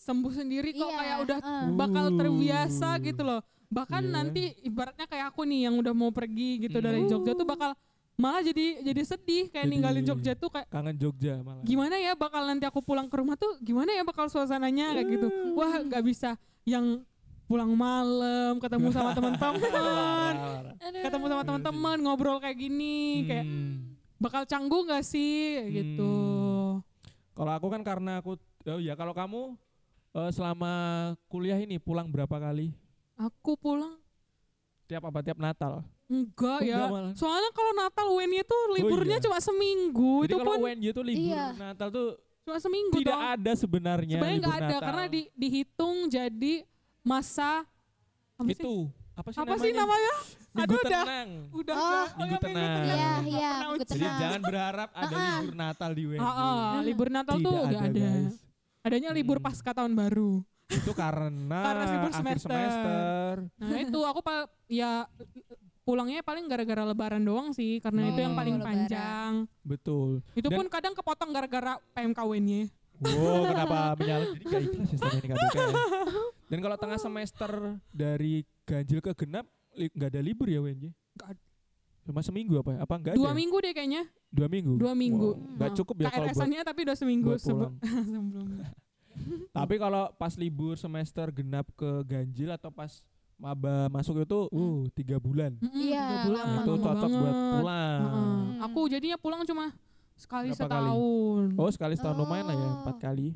sembuh 0.00 0.32
sendiri 0.32 0.72
kok 0.72 0.80
Iya, 0.82 0.96
kayak 0.96 1.16
udah 1.20 1.38
eh. 1.38 1.64
bakal 1.76 2.06
terbiasa 2.10 2.88
Uh. 2.90 3.02
gitu 3.02 3.22
loh 3.22 3.40
bahkan 3.68 4.00
Iya. 4.00 4.10
nanti 4.10 4.42
ibaratnya 4.62 5.04
kayak 5.04 5.30
aku 5.30 5.44
nih 5.44 5.68
yang 5.68 5.76
udah 5.76 5.92
mau 5.92 6.08
pergi 6.10 6.58
gitu 6.58 6.80
dari 6.80 7.04
Hmm. 7.04 7.10
Jogja 7.12 7.32
tuh 7.34 7.44
bakal 7.44 7.76
malah 8.16 8.42
jadi 8.42 8.82
jadi 8.82 9.02
sedih 9.02 9.44
kayak 9.46 9.60
Jadi- 9.60 9.70
ninggalin 9.70 10.02
Jogja 10.02 10.32
tuh 10.34 10.48
kayak 10.48 10.66
Kangen 10.68 10.96
Jogja 10.96 11.38
malah. 11.38 11.62
gimana 11.62 11.94
ya 11.96 12.12
bakal 12.14 12.42
nanti 12.42 12.64
aku 12.64 12.80
pulang 12.80 13.06
ke 13.06 13.14
rumah 13.14 13.32
tuh 13.34 13.60
gimana 13.60 13.92
ya 13.92 14.02
bakal 14.02 14.26
suasananya 14.26 14.92
kayak 14.94 15.08
gitu 15.10 15.28
Hmm. 15.28 15.52
wah 15.54 15.72
nggak 15.78 16.02
bisa 16.02 16.34
yang 16.64 17.04
pulang 17.46 17.70
malam 17.70 18.56
ketemu 18.56 18.88
sama 18.90 19.10
teman-teman 19.16 20.34
ketemu 20.96 21.24
sama 21.26 21.42
teman-teman 21.42 21.96
ngobrol 21.98 22.38
kayak 22.38 22.56
gini 22.56 22.98
kayak 23.24 23.44
Hmm. 23.44 23.96
bakal 24.16 24.42
canggung 24.44 24.84
gak 24.84 25.00
sih 25.02 25.60
Kayak 25.60 25.70
gitu 25.86 26.14
Kalau 27.30 27.52
aku 27.52 27.66
kan 27.68 27.80
karena 27.80 28.18
aku 28.18 28.36
oh 28.66 28.78
ya 28.78 28.92
kalau 28.92 29.12
kamu 29.12 29.56
eh, 30.12 30.30
selama 30.30 30.72
kuliah 31.26 31.56
ini 31.56 31.76
pulang 31.76 32.06
berapa 32.06 32.32
kali? 32.32 32.74
aku 33.14 33.52
pulang 33.54 34.00
Tiap 34.86 35.04
apa 35.04 35.20
tiap 35.20 35.36
Natal? 35.36 35.86
enggak 36.04 36.60
ya 36.60 36.74
Enggak 36.74 36.90
malah. 36.90 37.12
soalnya 37.14 37.50
kalau 37.50 37.72
Natal 37.72 38.06
UN 38.10 38.32
itu 38.36 38.56
liburnya 38.72 39.16
iya. 39.16 39.22
cuma 39.22 39.38
seminggu 39.38 40.12
Jadi 40.20 40.26
itu 40.26 40.36
kalau 40.36 40.50
pun 40.50 40.64
UNJ 40.64 40.84
itu 40.88 41.02
libur 41.04 41.22
Iya. 41.28 41.44
Natal 41.54 41.88
tuh 41.88 42.08
cuma 42.40 42.58
seminggu 42.58 42.96
tidak 42.96 43.14
toh. 43.14 43.30
ada 43.30 43.52
sebenarnya 43.54 44.16
sebenarnya 44.16 44.34
libur 44.34 44.42
nggak 44.42 44.56
ada 44.56 44.66
Natal. 44.66 44.80
karena 44.82 45.04
di, 45.06 45.20
dihitung 45.32 45.96
jadi 46.06 46.54
masa 47.00 47.62
apa 48.34 48.48
sih? 48.48 48.58
itu 48.58 48.74
apa 49.12 49.28
sih 49.28 49.36
apa 49.36 49.46
namanya? 49.46 49.62
sih 49.62 49.72
namanya 49.72 50.14
Minggu 50.50 50.66
Aduh, 50.66 50.82
udah. 50.82 51.02
tenang. 51.06 51.30
udah 51.52 51.74
Oh, 51.76 51.86
udah. 51.86 52.06
Minggu 52.10 52.34
Oh, 52.34 52.40
tenang. 52.42 52.58
Iya, 52.58 52.82
Nggak 52.82 53.22
iya, 53.22 53.50
pernah 53.54 53.60
minggu 53.62 53.70
uji. 53.70 53.86
Jadi 53.86 53.94
tenang. 54.02 54.18
jangan 54.18 54.40
berharap 54.42 54.88
ada 54.90 55.14
libur 55.14 55.54
Natal 55.54 55.90
di. 55.92 56.04
Ah, 56.10 56.26
ah, 56.26 56.70
libur 56.82 57.08
Natal 57.08 57.36
tuh 57.38 57.54
Tidak 57.54 57.70
nggak 57.70 57.82
ada, 57.86 58.00
guys. 58.02 58.34
Adanya 58.80 59.10
libur 59.10 59.36
Hmm. 59.36 59.46
pasca 59.46 59.70
tahun 59.70 59.92
baru 59.92 60.40
Itu 60.66 60.92
karena, 60.92 61.60
Karena 61.66 61.84
libur 61.84 62.10
akhir 62.10 62.18
semester. 62.38 62.48
semester. 62.48 63.34
nah 63.58 63.78
itu 63.78 63.98
aku 64.00 64.20
pa, 64.20 64.34
ya 64.66 65.02
pulangnya 65.82 66.22
paling 66.22 66.46
gara-gara 66.46 66.84
lebaran 66.84 67.18
doang 67.20 67.50
sih 67.50 67.78
karena 67.78 68.06
itu 68.06 68.20
yang 68.20 68.32
Oh, 68.32 68.38
paling 68.38 68.54
lebaran. 68.54 68.68
panjang 68.86 69.32
Betul. 69.60 70.22
itu 70.32 70.46
Dan- 70.46 70.56
pun 70.56 70.66
kadang 70.68 70.94
kepotong 70.94 71.30
gara-gara 71.30 71.74
PMKW-nya 71.92 72.70
Wow, 73.00 73.08
kenapa 73.50 73.96
menyala? 73.96 74.24
Jadi 74.30 74.44
gak 74.44 74.60
ikhlas 74.62 74.88
ya 74.92 74.96
selama 75.00 75.16
ini 75.16 75.28
ya. 75.32 75.72
Dan 76.46 76.58
kalau 76.60 76.76
tengah 76.76 76.98
semester 77.00 77.50
dari 77.88 78.34
ganjil 78.62 79.00
ke 79.00 79.12
genap 79.16 79.48
li- 79.72 79.88
nggak 79.88 80.10
ada 80.10 80.20
libur 80.20 80.46
ya 80.46 80.60
WNJ? 80.60 80.92
Cuma 82.10 82.20
seminggu 82.20 82.54
apa 82.56 82.70
ya? 82.72 82.78
Apa 82.80 82.94
enggak 82.96 83.14
dua 83.14 83.30
ada? 83.30 83.36
minggu 83.36 83.56
deh 83.56 83.70
kayaknya 83.70 84.02
Dua 84.28 84.46
minggu. 84.46 84.72
dua 84.76 84.92
minggu 84.92 85.28
Wow, 85.32 85.54
nggak 85.56 85.70
cukup 85.76 85.94
ya 85.96 86.02
kalau 86.04 86.10
buat, 86.20 86.26
KRS-annya 86.28 86.60
tapi 86.64 86.80
udah 86.82 86.96
seminggu 86.96 87.28
buat 87.28 87.40
sebe- 87.40 87.70
pulang. 87.70 87.74
sebelumnya 88.10 88.66
Tapi 89.52 89.74
kalau 89.76 90.10
pas 90.12 90.34
libur 90.34 90.74
semester 90.74 91.30
genap 91.30 91.66
ke 91.72 91.90
ganjil 92.04 92.50
atau 92.50 92.68
pas 92.68 92.98
maba 93.36 93.88
masuk 93.88 94.20
itu, 94.20 94.38
uh 94.48 94.80
tiga 94.92 95.16
bulan. 95.16 95.56
Iya, 95.66 96.04
tiga 96.04 96.18
bulan. 96.26 96.44
itu 96.58 96.72
cocok 96.78 97.10
buat 97.10 97.36
pulang. 97.54 98.00
Heeh. 98.00 98.28
Hmm. 98.52 98.64
Aku 98.66 98.80
jadinya 98.86 99.16
pulang 99.16 99.42
cuma 99.42 99.72
sekali 100.14 100.50
Berapa 100.50 100.60
kali? 100.60 100.92
setahun. 100.92 101.44
Oh 101.54 101.70
sekali 101.70 101.94
setahun 101.94 102.16
lumayan 102.16 102.44
lah 102.44 102.54
ya, 102.54 102.62
Oh. 102.62 102.72
empat 102.80 102.96
kali. 102.98 103.28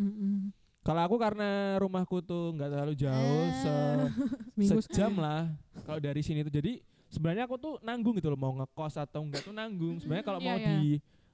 Kalau 0.80 1.00
aku 1.00 1.16
karena 1.16 1.48
rumahku 1.78 2.20
tuh 2.20 2.52
nggak 2.52 2.68
terlalu 2.70 2.94
jauh, 2.94 3.44
se 3.56 3.74
Seminggu 4.54 4.80
sejam 4.82 5.12
lah. 5.16 5.48
Kalau 5.80 5.96
dari 5.98 6.20
sini 6.20 6.40
tuh 6.42 6.52
jadi 6.52 6.84
sebenarnya 7.14 7.46
aku 7.46 7.55
tuh 7.57 7.74
nanggung 7.81 8.12
gitu 8.12 8.27
loh 8.27 8.37
mau 8.37 8.50
ngekos 8.53 8.98
atau 8.98 9.22
enggak 9.22 9.40
tuh 9.40 9.55
nanggung. 9.55 9.96
Sebenarnya 9.96 10.27
kalau 10.27 10.40
Iya, 10.42 10.46
mau 10.46 10.59
iya. 10.59 10.66
di 10.68 10.83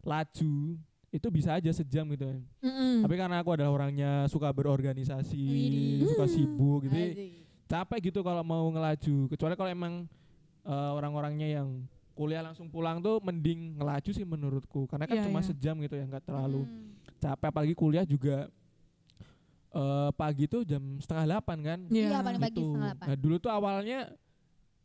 laju 0.00 0.52
itu 1.10 1.26
bisa 1.26 1.50
aja 1.52 1.70
sejam 1.70 2.04
gitu 2.06 2.22
kan. 2.22 2.38
Mm-mm. 2.60 3.02
Tapi 3.02 3.14
karena 3.16 3.36
aku 3.40 3.50
adalah 3.50 3.72
orangnya 3.74 4.28
suka 4.28 4.46
berorganisasi, 4.50 5.40
Widih. 5.40 6.06
suka 6.06 6.26
sibuk 6.26 6.84
gitu. 6.84 6.94
Capek 7.66 7.98
gitu 8.04 8.20
kalau 8.20 8.42
mau 8.42 8.68
ngelaju. 8.68 9.26
Kecuali 9.26 9.54
kalau 9.54 9.70
emang 9.70 9.94
eh, 10.60 10.90
orang-orangnya 10.92 11.48
yang 11.50 11.82
kuliah 12.12 12.44
langsung 12.44 12.68
pulang 12.68 13.00
tuh 13.00 13.16
mending 13.18 13.74
ngelaju 13.74 14.10
sih 14.12 14.22
menurutku. 14.22 14.84
Karena 14.84 15.04
kan 15.04 15.16
Iya, 15.16 15.24
cuma 15.24 15.40
iya. 15.40 15.48
sejam 15.48 15.74
gitu 15.80 15.94
ya, 15.94 16.04
nggak 16.04 16.22
terlalu 16.22 16.62
Hmm. 16.62 16.92
capek 17.18 17.48
apalagi 17.48 17.74
kuliah 17.74 18.04
juga 18.04 18.46
eh 19.70 20.10
pagi 20.12 20.44
tuh 20.44 20.66
jam 20.66 20.82
setengah 20.98 21.24
delapan 21.28 21.58
kan 21.60 21.78
Iya, 21.88 22.18
paling 22.18 22.42
pagi 22.42 22.52
Gitu. 22.52 22.66
setengah 22.66 22.90
delapan. 22.90 23.06
nah 23.06 23.16
dulu 23.16 23.36
tuh 23.38 23.50
awalnya 23.50 23.98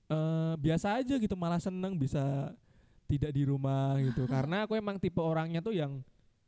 eh 0.05 0.53
biasa 0.57 1.01
aja 1.01 1.15
gitu 1.15 1.33
malah 1.33 1.57
seneng 1.57 1.95
bisa 1.95 2.53
tidak 3.05 3.31
di 3.31 3.45
rumah 3.45 3.97
gitu 4.01 4.25
karena 4.33 4.65
aku 4.65 4.73
emang 4.73 4.97
tipe 4.97 5.17
orangnya 5.17 5.59
tuh 5.59 5.73
yang 5.73 6.01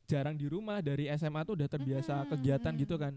jarang 0.05 0.33
di 0.33 0.47
rumah 0.47 0.79
dari 0.79 1.09
SMA 1.11 1.43
tuh 1.43 1.57
udah 1.59 1.67
terbiasa 1.67 2.23
Mm, 2.23 2.29
kegiatan 2.31 2.73
gitu 2.77 2.95
kan 2.95 3.13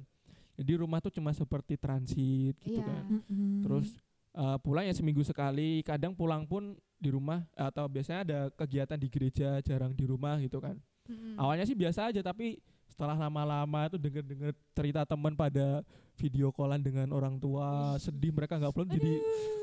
jadi 0.56 0.72
rumah 0.76 0.98
tuh 0.98 1.08
cuma 1.10 1.30
seperti 1.30 1.76
transit 1.76 2.52
gitu 2.58 2.80
Iya. 2.80 2.84
kan 2.84 3.02
Mm-mm. 3.06 3.62
terus 3.62 3.88
eh, 4.32 4.56
pulang 4.60 4.84
ya 4.84 4.92
seminggu 4.92 5.22
sekali 5.22 5.80
kadang 5.80 6.12
pulang 6.12 6.44
pun 6.44 6.74
di 7.00 7.08
rumah 7.08 7.44
atau 7.54 7.86
biasanya 7.86 8.20
ada 8.24 8.38
kegiatan 8.52 8.96
di 8.96 9.08
gereja 9.08 9.60
jarang 9.60 9.92
di 9.92 10.04
rumah 10.04 10.36
gitu 10.40 10.58
kan 10.58 10.76
Mm-mm. 11.06 11.36
awalnya 11.36 11.64
sih 11.64 11.74
biasa 11.74 12.12
aja 12.12 12.20
tapi 12.20 12.60
setelah 13.00 13.16
lama-lama 13.16 13.88
tuh 13.88 13.96
denger-denger 13.96 14.52
cerita 14.76 15.08
teman 15.08 15.32
pada 15.32 15.80
video 16.20 16.52
callan 16.52 16.84
dengan 16.84 17.08
orang 17.16 17.40
tua 17.40 17.96
sedih 17.96 18.28
mereka 18.28 18.60
nggak 18.60 18.76
pulang 18.76 18.92
jadi 18.92 19.12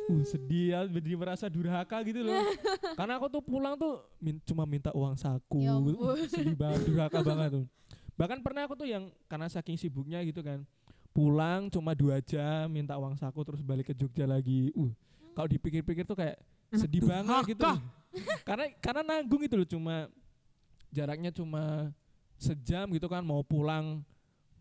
uh, 0.10 0.24
sedih 0.26 0.66
ya 0.74 0.80
jadi 0.90 1.14
merasa 1.14 1.46
durhaka 1.46 2.02
gitu 2.02 2.26
loh. 2.26 2.34
Karena 2.98 3.22
aku 3.22 3.30
tuh 3.30 3.46
pulang 3.46 3.78
tuh 3.78 4.02
min- 4.18 4.42
cuma 4.42 4.66
minta 4.66 4.90
uang 4.90 5.14
saku 5.14 5.62
Ya 5.62 5.78
gitu. 5.78 6.02
sedih 6.34 6.58
banget 6.58 6.82
durhaka 6.90 7.22
banget 7.22 7.62
tuh. 7.62 7.66
Bahkan 8.18 8.42
pernah 8.42 8.66
aku 8.66 8.74
tuh 8.74 8.90
yang 8.90 9.14
karena 9.30 9.46
saking 9.54 9.78
sibuknya 9.78 10.18
gitu 10.26 10.42
kan 10.42 10.66
pulang 11.14 11.70
cuma 11.70 11.94
dua 11.94 12.18
jam 12.26 12.66
minta 12.74 12.98
uang 12.98 13.22
saku 13.22 13.46
terus 13.46 13.62
balik 13.62 13.90
ke 13.90 13.94
Jogja 13.94 14.26
lagi. 14.26 14.74
Uh 14.74 14.90
kalau 15.38 15.46
dipikir-pikir 15.46 16.10
tuh 16.10 16.18
kayak 16.18 16.42
sedih 16.74 17.06
banget 17.06 17.54
gitu 17.54 17.70
karena 18.42 18.66
karena 18.82 19.02
nanggung 19.06 19.46
itu 19.46 19.54
loh 19.54 19.70
cuma 19.70 20.10
jaraknya 20.90 21.30
cuma 21.30 21.94
sejam 22.38 22.86
gitu 22.94 23.10
kan 23.10 23.26
mau 23.26 23.42
pulang 23.42 24.06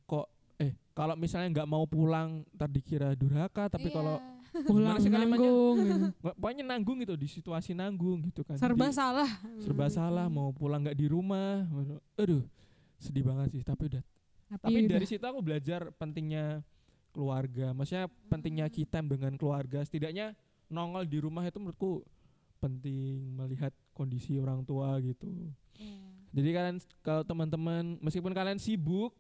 kok 0.09 0.27
eh 0.57 0.73
kalau 0.97 1.13
misalnya 1.15 1.53
nggak 1.53 1.69
mau 1.69 1.85
pulang 1.85 2.41
ntar 2.57 2.73
dikira 2.73 3.13
durhaka 3.13 3.69
tapi 3.69 3.93
Iya. 3.93 3.95
kalau 4.01 4.17
pulang 4.73 4.97
sih 4.97 5.13
nanggung 5.13 5.77
gitu. 5.85 6.05
pokoknya 6.41 6.65
nanggung 6.65 6.97
gitu 7.05 7.13
di 7.13 7.29
situasi 7.29 7.77
nanggung 7.77 8.25
gitu 8.25 8.41
kan. 8.41 8.57
Serba 8.57 8.89
Jadi, 8.89 8.97
salah. 8.97 9.31
serba 9.61 9.87
salah 9.93 10.27
mau 10.33 10.49
pulang 10.57 10.81
nggak 10.81 10.97
di 10.97 11.07
rumah. 11.13 11.69
Aduh 12.17 12.41
sedih 12.97 13.29
banget 13.29 13.61
sih 13.61 13.63
tapi 13.63 13.93
udah. 13.93 14.03
Tapi, 14.47 14.63
tapi 14.65 14.79
udah. 14.89 14.93
dari 14.97 15.07
situ 15.07 15.21
aku 15.21 15.41
belajar 15.45 15.93
pentingnya 16.01 16.65
keluarga 17.13 17.77
maksudnya 17.77 18.09
pentingnya 18.33 18.67
kita 18.73 19.05
dengan 19.05 19.37
keluarga. 19.37 19.85
Setidaknya 19.85 20.33
nongol 20.73 21.05
di 21.05 21.21
rumah 21.21 21.45
itu 21.45 21.61
menurutku 21.61 22.01
penting 22.57 23.37
melihat 23.37 23.77
kondisi 23.93 24.41
orang 24.41 24.65
tua 24.65 24.97
gitu. 25.05 25.29
Iya. 25.77 26.16
Jadi 26.31 26.49
kalian 26.53 26.77
kalau 27.01 27.23
teman-teman 27.23 27.99
meskipun 27.99 28.31
kalian 28.31 28.57
sibuk 28.57 29.13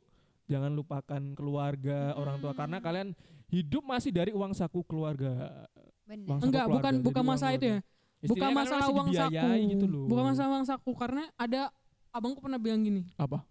jangan 0.46 0.70
lupakan 0.70 1.22
keluarga 1.32 2.14
orang 2.14 2.38
tua 2.38 2.52
karena 2.52 2.78
Hmm. 2.78 2.84
kalian 2.84 3.08
hidup 3.46 3.82
masih 3.82 4.10
dari 4.10 4.30
uang 4.30 4.52
saku 4.52 4.82
keluarga 4.82 5.66
Bener. 6.04 6.22
Bang. 6.24 6.38
enggak 6.40 6.64
keluarga, 6.64 6.74
bukan 6.78 6.94
bukan 7.02 7.20
uang 7.20 7.30
masalah 7.30 7.54
itu 7.54 7.66
ya 7.68 7.78
bukan 8.22 8.40
kalian 8.42 8.56
masalah 8.56 8.86
uang 8.88 9.08
saku 9.12 9.50
gitu 9.68 9.86
loh 9.86 10.04
bukan 10.06 10.24
masalah 10.24 10.48
uang 10.52 10.66
saku 10.66 10.90
karena 10.94 11.22
ada 11.34 11.60
abangku 12.10 12.38
pernah 12.38 12.56
bilang 12.56 12.80
gini 12.80 13.02
apa 13.14 13.42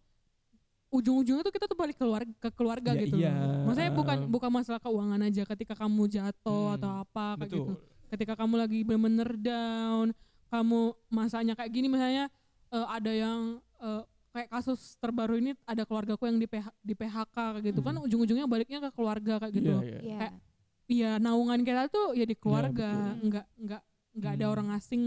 ujung-ujungnya 0.89 1.43
tuh 1.43 1.51
kita 1.51 1.65
tuh 1.67 1.75
balik 1.75 1.97
keluarga 1.97 2.31
ke 2.39 2.49
keluarga 2.55 2.95
Ya, 2.95 3.01
gitu. 3.03 3.15
iya. 3.19 3.33
loh. 3.35 3.67
Maksudnya 3.67 3.91
bukan 3.91 4.17
bukan 4.31 4.47
masalah 4.49 4.79
keuangan 4.79 5.19
aja 5.21 5.43
ketika 5.45 5.73
kamu 5.75 6.07
jatuh 6.07 6.63
Hmm, 6.71 6.75
atau 6.79 6.91
apa 7.03 7.25
kayak 7.35 7.41
Betul. 7.43 7.57
gitu. 7.59 7.73
Ketika 8.05 8.33
kamu 8.37 8.53
lagi 8.55 8.79
bener-bener 8.85 9.29
down, 9.35 10.07
kamu 10.47 10.79
masanya 11.09 11.51
kayak 11.51 11.71
gini 11.73 11.91
misalnya 11.91 12.31
eh, 12.75 12.87
ada 12.91 13.11
yang 13.11 13.39
eh, 13.77 14.01
kayak 14.29 14.49
kasus 14.51 14.79
terbaru 14.97 15.35
ini 15.35 15.55
ada 15.63 15.81
keluargaku 15.81 16.27
yang 16.27 16.35
di, 16.35 16.43
PH, 16.43 16.67
di 16.81 16.91
PHK 16.91 17.31
kayak 17.55 17.63
gitu 17.65 17.79
kan 17.79 17.95
Hmm. 17.95 18.03
ujung-ujungnya 18.03 18.43
baliknya 18.45 18.79
ke 18.81 18.89
keluarga 18.91 19.39
kayak 19.39 19.53
gitu. 19.53 19.63
Iya, 19.65 19.73
loh. 19.73 19.83
iya. 19.83 19.99
Iya. 20.01 20.17
Kayak- 20.19 20.37
Iya, 20.85 21.11
naungan 21.17 21.59
kita 21.59 21.87
tuh 21.87 22.13
ya 22.13 22.23
di 22.23 22.35
keluarga, 22.35 22.89
betul. 23.09 23.25
nggak 23.25 23.45
nggak 23.57 23.81
nggak 24.15 24.31
ada 24.33 24.45
Hmm. 24.45 24.53
orang 24.53 24.67
asing 24.71 25.03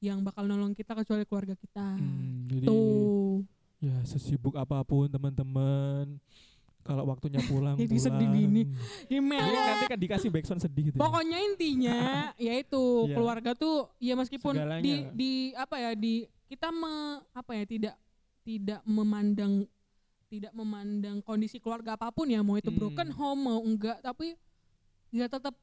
yang 0.00 0.18
bakal 0.20 0.42
nolong 0.42 0.72
kita 0.72 0.94
kecuali 0.94 1.22
keluarga 1.22 1.52
kita. 1.52 1.86
Hmm, 1.94 2.48
jadi 2.48 2.64
Tuh. 2.64 3.44
ya 3.78 3.96
sesibuk 4.04 4.54
apa 4.54 4.80
pun 4.80 5.06
teman-teman 5.06 6.16
kalau 6.80 7.04
waktunya 7.04 7.38
pulang 7.50 7.76
Jadi 7.76 7.86
pulang. 7.88 8.04
sedih 8.08 8.28
gini. 8.32 8.62
Jadi 8.64 9.12
Gimana? 9.12 9.52
nanti 9.52 9.86
kan 9.86 9.98
dikasih 10.00 10.28
backsound 10.28 10.60
sedih 10.60 10.82
gitu. 10.88 10.96
ya. 10.96 11.00
Pokoknya 11.00 11.38
intinya 11.44 11.98
yaitu 12.48 12.82
Iya. 13.04 13.12
keluarga 13.12 13.50
tuh 13.52 13.92
ya 13.98 14.14
meskipun 14.14 14.54
Segalanya. 14.56 14.80
di 14.80 14.92
di 15.12 15.30
apa 15.52 15.76
ya 15.76 15.92
di 15.92 16.24
kita 16.52 16.68
me, 16.68 16.92
apa 17.32 17.52
ya 17.54 17.64
tidak 17.64 17.94
tidak 18.42 18.80
memandang 18.84 19.64
tidak 20.26 20.52
memandang 20.52 21.20
kondisi 21.20 21.56
keluarga 21.56 21.92
apa 21.92 22.08
pun 22.08 22.26
ya 22.26 22.40
mau 22.40 22.54
itu 22.54 22.68
Hmm. 22.68 22.76
broken 22.78 23.08
home 23.10 23.40
mau 23.42 23.60
enggak 23.60 24.00
tapi 24.00 24.36
ya 25.08 25.24
tetap 25.26 25.56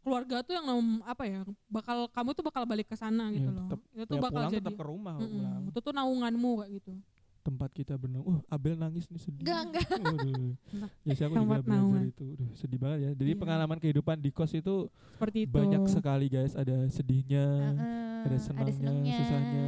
keluarga 0.00 0.40
tuh 0.40 0.54
yang 0.54 0.66
apa 1.02 1.24
ya 1.24 1.40
bakal 1.66 2.06
kamu 2.08 2.30
tuh 2.32 2.42
bakal 2.42 2.62
balik 2.64 2.86
ke 2.86 2.94
sana 2.94 3.28
gitu 3.28 3.44
Ya, 3.44 3.52
loh. 3.52 3.66
tetap- 3.66 3.86
itu 3.88 4.04
tuh 4.04 4.16
Ya, 4.16 4.20
bakal 4.20 4.34
pulang 4.36 4.50
jadi 4.50 4.62
tetap 4.62 4.74
ke 4.76 4.84
rumah 4.84 5.14
Mm-mm. 5.16 5.30
pulang. 5.30 5.62
itu 5.66 5.78
tuh 5.80 5.92
naunganmu 5.92 6.50
kayak 6.56 6.70
gitu. 6.74 6.92
Tempat 7.40 7.70
kita 7.72 7.94
berenang. 7.94 8.20
Wah, 8.22 8.40
Abel 8.48 8.76
nangis 8.76 9.08
nih 9.08 9.16
sedih. 9.18 9.40
Enggak, 9.42 9.60
enggak. 9.66 9.88
Waduh. 10.04 10.52
Ya 11.00 11.12
sih 11.14 11.24
aku 11.24 11.34
juga 11.34 11.46
belajar 11.56 11.72
naungan. 11.72 12.04
itu. 12.06 12.26
Duh, 12.34 12.50
sedih 12.54 12.78
banget 12.78 12.98
ya. 12.98 13.10
Jadi 13.14 13.30
Iya. 13.30 13.38
pengalaman 13.38 13.78
kehidupan 13.78 14.16
di 14.18 14.30
kos 14.30 14.52
itu 14.52 14.74
Seperti 15.14 15.38
itu. 15.42 15.52
banyak 15.54 15.82
sekali 15.86 16.26
guys. 16.28 16.52
Ada 16.52 16.76
sedihnya, 16.88 17.44
Heeh, 17.72 18.26
ada 18.26 18.36
senangnya, 18.38 18.74
senengnya. 18.74 19.16
susahnya. 19.16 19.66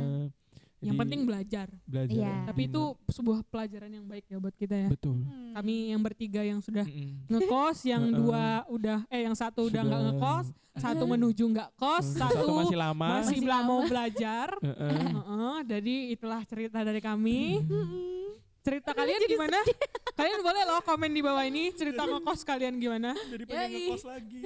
Yang 0.82 0.94
Jadi, 0.94 1.02
penting 1.06 1.20
belajar. 1.22 1.66
belajar. 1.86 2.26
Iya. 2.26 2.34
Tapi 2.50 2.62
itu 2.66 2.82
sebuah 3.06 3.38
pelajaran 3.46 3.86
yang 3.88 4.02
baik 4.02 4.26
ya 4.26 4.36
buat 4.36 4.54
kita 4.58 4.74
ya. 4.74 4.88
betul. 4.90 5.22
Hmm. 5.22 5.54
Kami 5.54 5.94
yang 5.94 6.02
bertiga 6.02 6.42
yang 6.42 6.58
sudah 6.58 6.82
ngekos, 7.30 7.78
yang 7.86 8.02
dua 8.10 8.66
udah 8.66 9.06
eh 9.06 9.22
yang 9.22 9.36
satu 9.38 9.70
udah 9.70 9.78
nggak 9.78 10.02
ngekos, 10.10 10.46
satu 10.74 11.04
menuju 11.06 11.44
nggak 11.46 11.68
kos, 11.76 12.18
satu, 12.18 12.50
masih 12.58 12.74
lama. 12.74 13.06
masih 13.14 13.22
Masih 13.22 13.38
belum 13.40 13.60
mau 13.62 13.78
lama. 13.78 13.88
belajar. 13.88 14.48
Heeh. 14.58 15.06
Heeh, 15.06 15.56
jadi 15.70 15.94
itulah 16.10 16.42
cerita 16.42 16.82
dari 16.82 16.98
kami. 16.98 17.62
Mm-mm. 17.62 18.21
Cerita 18.62 18.94
kalian 18.94 19.20
gimana? 19.26 19.58
Kalian 20.18 20.40
boleh 20.44 20.62
loh 20.62 20.78
komen 20.86 21.10
di 21.10 21.18
bawah 21.18 21.42
ini 21.42 21.74
cerita 21.74 22.06
ngekos 22.06 22.46
kalian 22.46 22.78
gimana? 22.78 23.10
Jadi 23.26 23.42
pengen 23.42 23.68
ngekos 23.74 24.04
lagi. 24.06 24.38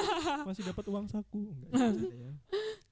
Masih 0.48 0.62
dapat 0.68 0.84
uang 0.92 1.06
saku. 1.08 1.48
Enggak, 1.72 2.12
ya. 2.20 2.30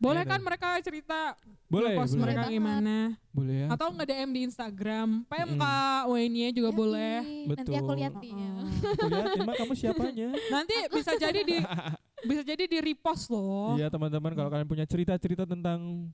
Boleh 0.00 0.24
kan 0.24 0.40
mereka 0.40 0.80
cerita 0.80 1.36
Boleh, 1.68 1.92
ngekos 1.92 2.16
boleh. 2.16 2.22
mereka 2.24 2.42
Boleh 2.48 2.54
gimana? 2.56 2.96
Boleh 3.34 3.56
ya. 3.60 3.66
Atau 3.76 3.92
nge-DM 3.92 4.30
di 4.32 4.40
Instagram, 4.48 5.08
PMK 5.28 5.64
WNY 6.08 6.48
juga 6.56 6.70
Yoi. 6.72 6.78
boleh. 6.80 7.16
Nanti 7.44 7.70
aku 7.76 7.84
Betul. 7.84 7.98
lihat 8.00 8.14
nih. 8.16 8.32
ya. 8.32 8.48
Heeh. 8.48 8.70
Aku 8.96 9.06
lihat 9.12 9.30
emang 9.36 9.56
kamu 9.60 9.72
siapanya? 9.76 10.28
Nanti 10.48 10.76
bisa 10.96 11.12
jadi 11.20 11.40
di 11.44 11.58
bisa 12.24 12.42
jadi 12.46 12.64
di 12.64 12.78
repost 12.80 13.28
loh. 13.28 13.76
Iya 13.76 13.92
teman-teman 13.92 14.32
kalau 14.32 14.48
kalian 14.48 14.68
punya 14.70 14.88
cerita-cerita 14.88 15.44
tentang 15.44 16.08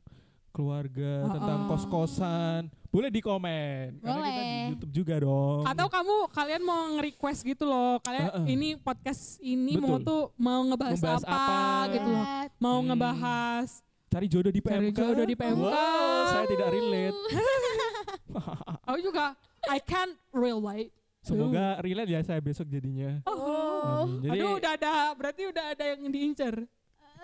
keluarga, 0.57 1.13
Oh, 1.23 1.31
tentang 1.31 1.59
oh. 1.61 1.67
kos-kosan, 1.69 2.61
boleh 2.89 3.11
di 3.11 3.21
komen. 3.21 4.01
Karena 4.01 4.17
kita 4.19 4.33
di 4.33 4.49
Boleh. 4.49 4.69
YouTube 4.73 4.93
juga 4.95 5.15
dong. 5.21 5.61
Atau 5.63 5.87
kamu 5.87 6.15
kalian 6.33 6.63
mau 6.63 6.81
nge-request 6.91 7.41
gitu 7.45 7.65
loh. 7.65 8.01
Kalian 8.01 8.25
Heeh. 8.33 8.45
ini 8.49 8.69
podcast 8.75 9.37
ini 9.39 9.77
mau 9.77 10.01
Betul. 10.01 10.09
tuh 10.09 10.23
mau 10.35 10.61
ngebahas 10.65 10.97
Membahas 10.97 11.23
apa, 11.23 11.37
apa, 11.37 11.93
gitu 11.93 12.09
loh. 12.09 12.25
Lihat. 12.25 12.49
Mau 12.57 12.79
Hmm. 12.79 12.87
ngebahas 12.89 13.69
cari 14.07 14.27
jodoh 14.27 14.49
di 14.49 14.61
Cari 14.61 14.89
PMK. 14.89 14.97
jodoh 14.97 15.27
di 15.27 15.37
PMK. 15.37 15.61
Wow, 15.61 16.21
saya 16.27 16.47
tidak 16.49 16.69
relate. 16.73 17.19
aku 18.87 18.99
juga 19.01 19.25
I 19.67 19.79
can't 19.79 20.17
relate. 20.31 20.91
Semoga 21.21 21.83
relate 21.83 22.07
ya 22.09 22.21
saya 22.23 22.39
besok 22.39 22.65
jadinya. 22.67 23.19
Oh. 23.27 24.07
Jadi 24.23 24.39
Aduh 24.39 24.57
udah 24.57 24.73
ada 24.73 24.93
berarti 25.13 25.43
udah 25.45 25.65
ada 25.75 25.85
yang 25.85 26.07
diincer. 26.07 26.55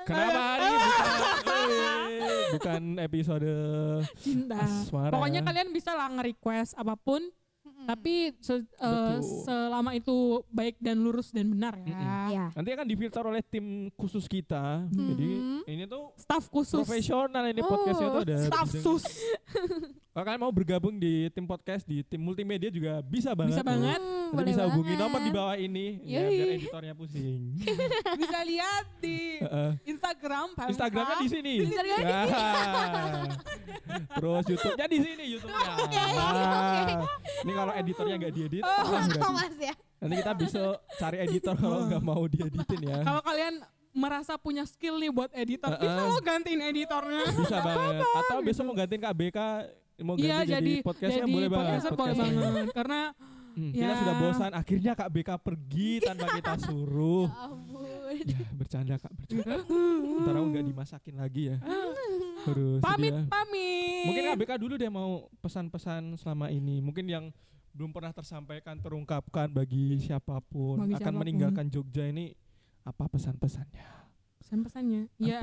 Kenapa 0.06 0.40
hari 0.40 0.66
ini 0.66 0.78
bukan, 0.78 1.20
bukan 2.56 2.82
episode 3.00 3.52
Cinta. 4.20 4.58
asmara? 4.60 5.12
Pokoknya 5.14 5.40
kalian 5.46 5.68
bisa 5.72 5.94
lah 5.94 6.08
nge-request 6.12 6.76
apa 6.76 6.94
pun 6.98 7.22
Mm-mm. 7.82 7.88
tapi 7.88 8.14
se- 8.38 8.62
Betul. 8.62 9.18
selama 9.42 9.90
itu 9.92 10.16
baik 10.48 10.78
dan 10.78 10.96
lurus 10.96 11.28
dan 11.28 11.46
benar 11.48 11.74
ya. 11.80 11.98
Iya. 12.28 12.44
nanti 12.52 12.70
akan 12.70 12.86
difilter 12.86 13.22
oleh 13.24 13.42
tim 13.42 13.66
khusus 13.92 14.24
kita. 14.24 14.86
Jadi 14.88 15.30
Mhm. 15.32 15.60
ini 15.66 15.84
tuh 15.84 16.14
Staff 16.14 16.46
khusus. 16.46 16.78
profesional 16.80 17.42
ini 17.44 17.58
Oh, 17.60 17.68
podcastnya 17.68 18.08
tuh 18.08 18.22
ada 18.22 18.36
Staff 18.40 18.68
bidang- 18.68 18.82
sus. 18.82 19.04
Kalau 20.12 20.28
kalian 20.28 20.42
mau 20.42 20.52
bergabung 20.52 20.92
di 20.94 21.32
tim 21.32 21.42
podcast 21.42 21.82
di 21.82 22.04
tim 22.04 22.20
multimedia 22.20 22.68
juga 22.68 23.00
bisa 23.00 23.32
banget. 23.32 23.56
Bisa 23.56 23.64
banget. 23.64 23.96
Hmm, 23.96 24.12
Nanti 24.28 24.34
boleh 24.34 24.44
bisa 24.46 24.62
hubungi 24.66 24.84
banget. 24.90 25.02
nomor 25.02 25.20
di 25.20 25.30
bawah 25.32 25.56
ini 25.58 25.86
ya 26.04 26.20
biar 26.22 26.48
editornya 26.60 26.92
pusing. 26.92 27.40
bisa 28.20 28.38
lihat 28.44 28.84
di. 28.98 29.40
Instagram. 29.86 30.52
Instagramnya 30.68 31.16
di 31.16 31.28
sini. 31.28 31.54
Instagramnya 31.64 32.12
di 32.12 32.32
Terus 34.12 34.44
YouTube-nya 34.46 34.86
di 34.86 34.98
sini 35.00 35.24
YouTube-nya. 35.30 35.72
Oke, 35.78 36.02
Nah, 36.12 37.08
Ini 37.42 37.52
kalau 37.52 37.71
editornya 37.74 38.16
nggak 38.18 38.32
diedit. 38.32 38.62
Thomas 39.14 39.54
ya. 39.54 39.74
nanti 39.98 40.14
kita 40.18 40.32
bisa 40.34 40.62
cari 40.96 41.18
editor 41.20 41.54
kalau 41.54 41.86
nggak 41.86 42.02
mau 42.02 42.22
dieditin 42.24 42.80
ya. 42.82 42.98
Kalau 43.00 43.22
kalian 43.22 43.54
merasa 43.92 44.34
punya 44.34 44.64
skill 44.64 44.96
nih 44.96 45.08
buat 45.08 45.30
editor, 45.30 45.68
bisa 45.74 45.92
Heeh. 45.94 46.08
lo 46.08 46.18
gantiin 46.18 46.60
editornya. 46.64 47.24
Bisa 47.30 47.56
banget. 47.60 48.02
Atau 48.02 48.36
besok 48.40 48.64
mau 48.64 48.74
gantiin 48.74 48.98
KBK, 49.00 49.38
mau 50.00 50.14
ganti 50.14 50.24
Iya 50.24 50.38
jadi, 50.42 50.50
jadi 50.50 50.72
podcastnya 50.80 51.22
jadi 51.22 51.32
boleh 51.32 51.48
banget. 51.48 51.68
podcaster 51.68 51.92
boleh 51.92 52.12
podcastnya. 52.12 52.40
banget 52.42 52.68
karena 52.72 53.00
Hmm, 53.52 53.68
Ya. 53.68 53.84
Kita 53.84 53.94
sudah 54.00 54.14
bosan, 54.16 54.52
akhirnya 54.56 54.92
Kak 54.96 55.10
BK 55.12 55.30
pergi 55.36 56.00
tanpa 56.00 56.24
kita 56.32 56.52
suruh. 56.58 57.28
Ya 57.28 57.44
ampun. 57.44 57.84
Ya, 58.24 58.40
bercanda 58.50 58.94
Kak, 58.96 59.12
bercanda. 59.12 59.56
Ntar 60.20 60.34
aku 60.36 60.46
nggak 60.48 60.66
dimasakin 60.66 61.14
lagi 61.20 61.42
ya. 61.48 61.56
Terus 62.42 62.80
pamit 62.80 63.12
ya. 63.12 63.24
pamit. 63.28 64.04
Mungkin 64.08 64.22
Kak 64.24 64.36
BK 64.40 64.52
dulu 64.56 64.74
deh 64.74 64.88
mau 64.88 65.10
pesan-pesan 65.38 66.16
selama 66.16 66.48
ini. 66.48 66.80
Mungkin 66.80 67.04
yang 67.04 67.24
belum 67.72 67.90
pernah 67.90 68.12
tersampaikan, 68.12 68.76
terungkapkan 68.76 69.48
bagi 69.48 69.96
siapa 69.98 70.38
pun 70.42 70.76
Bagi 70.78 70.92
akan 70.92 71.00
siapa 71.00 71.10
pun. 71.10 71.20
meninggalkan 71.20 71.66
Jogja 71.66 72.04
ini 72.04 72.36
apa 72.82 73.06
pesan-pesannya? 73.06 73.86
pesan-pesannya. 74.38 75.02
Ya 75.16 75.40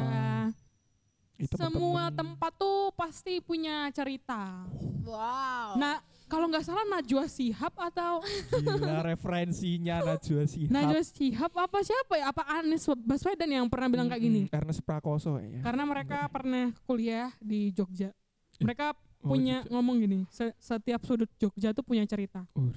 Itu 1.35 1.55
semua 1.55 2.11
temen-temen. 2.11 2.19
tempat 2.35 2.51
tuh 2.53 2.91
pasti 2.93 3.39
punya 3.39 3.87
cerita. 3.89 4.67
Wow. 5.01 5.79
Nah 5.79 5.97
kalau 6.27 6.45
nggak 6.45 6.61
salah 6.61 6.85
Najwa 6.85 7.25
Sihab 7.25 7.73
atau 7.73 8.21
Gila 8.53 9.01
referensinya 9.09 10.03
Najwa 10.03 10.45
Shihab. 10.45 10.69
Najwa 10.69 11.01
Sihab 11.01 11.51
apa 11.55 11.79
siapa 11.81 12.13
ya? 12.13 12.29
Apa 12.29 12.43
Anies 12.59 12.85
Baswedan 13.01 13.49
yang 13.49 13.65
pernah 13.65 13.87
bilang 13.87 14.05
kayak 14.05 14.21
gini? 14.21 14.41
Ernest 14.51 14.83
Prakoso 14.83 15.39
ya. 15.39 15.63
Karena 15.63 15.81
mereka 15.83 16.27
pernah 16.27 16.69
kuliah 16.85 17.33
di 17.41 17.73
Jogja. 17.73 18.13
Mereka 18.59 18.93
Oh, 18.93 19.08
punya 19.19 19.61
Jogja. 19.61 19.71
ngomong 19.71 19.95
gini, 19.97 20.19
"Se- 20.27 20.55
setiap 20.57 21.01
sudut 21.03 21.29
Jogja 21.35 21.71
tuh 21.71 21.83
punya 21.83 22.03
cerita. 22.03 22.43
Waduh, 22.51 22.75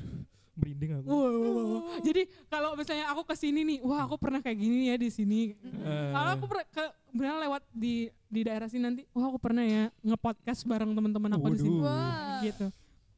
merinding 0.52 0.90
aku. 0.94 1.06
Wow, 1.06 1.16
wow, 1.16 1.52
wow. 1.54 1.80
Jadi 2.00 2.22
kalau 2.46 2.74
misalnya 2.74 3.06
aku 3.08 3.22
ke 3.24 3.34
sini 3.34 3.60
nih, 3.62 3.78
wah 3.80 4.04
aku 4.04 4.16
pernah 4.16 4.38
kayak 4.38 4.58
gini 4.58 4.90
ya 4.90 4.96
di 4.96 5.08
sini. 5.08 5.54
Eh, 5.56 6.10
Kalau 6.12 6.30
aku 6.34 6.44
ke 6.68 6.82
beneran 7.10 7.40
lewat 7.40 7.62
di 7.70 7.94
di 8.26 8.40
daerah 8.42 8.66
sini 8.66 8.82
nanti, 8.82 9.02
wah 9.10 9.26
aku 9.26 9.38
pernah 9.38 9.62
ya 9.62 9.88
nge-podcast 10.02 10.64
bareng 10.64 10.92
teman-teman 10.92 11.30
aku 11.32 11.46
di 11.50 11.58
sini. 11.58 11.78
Gitu. 12.42 12.66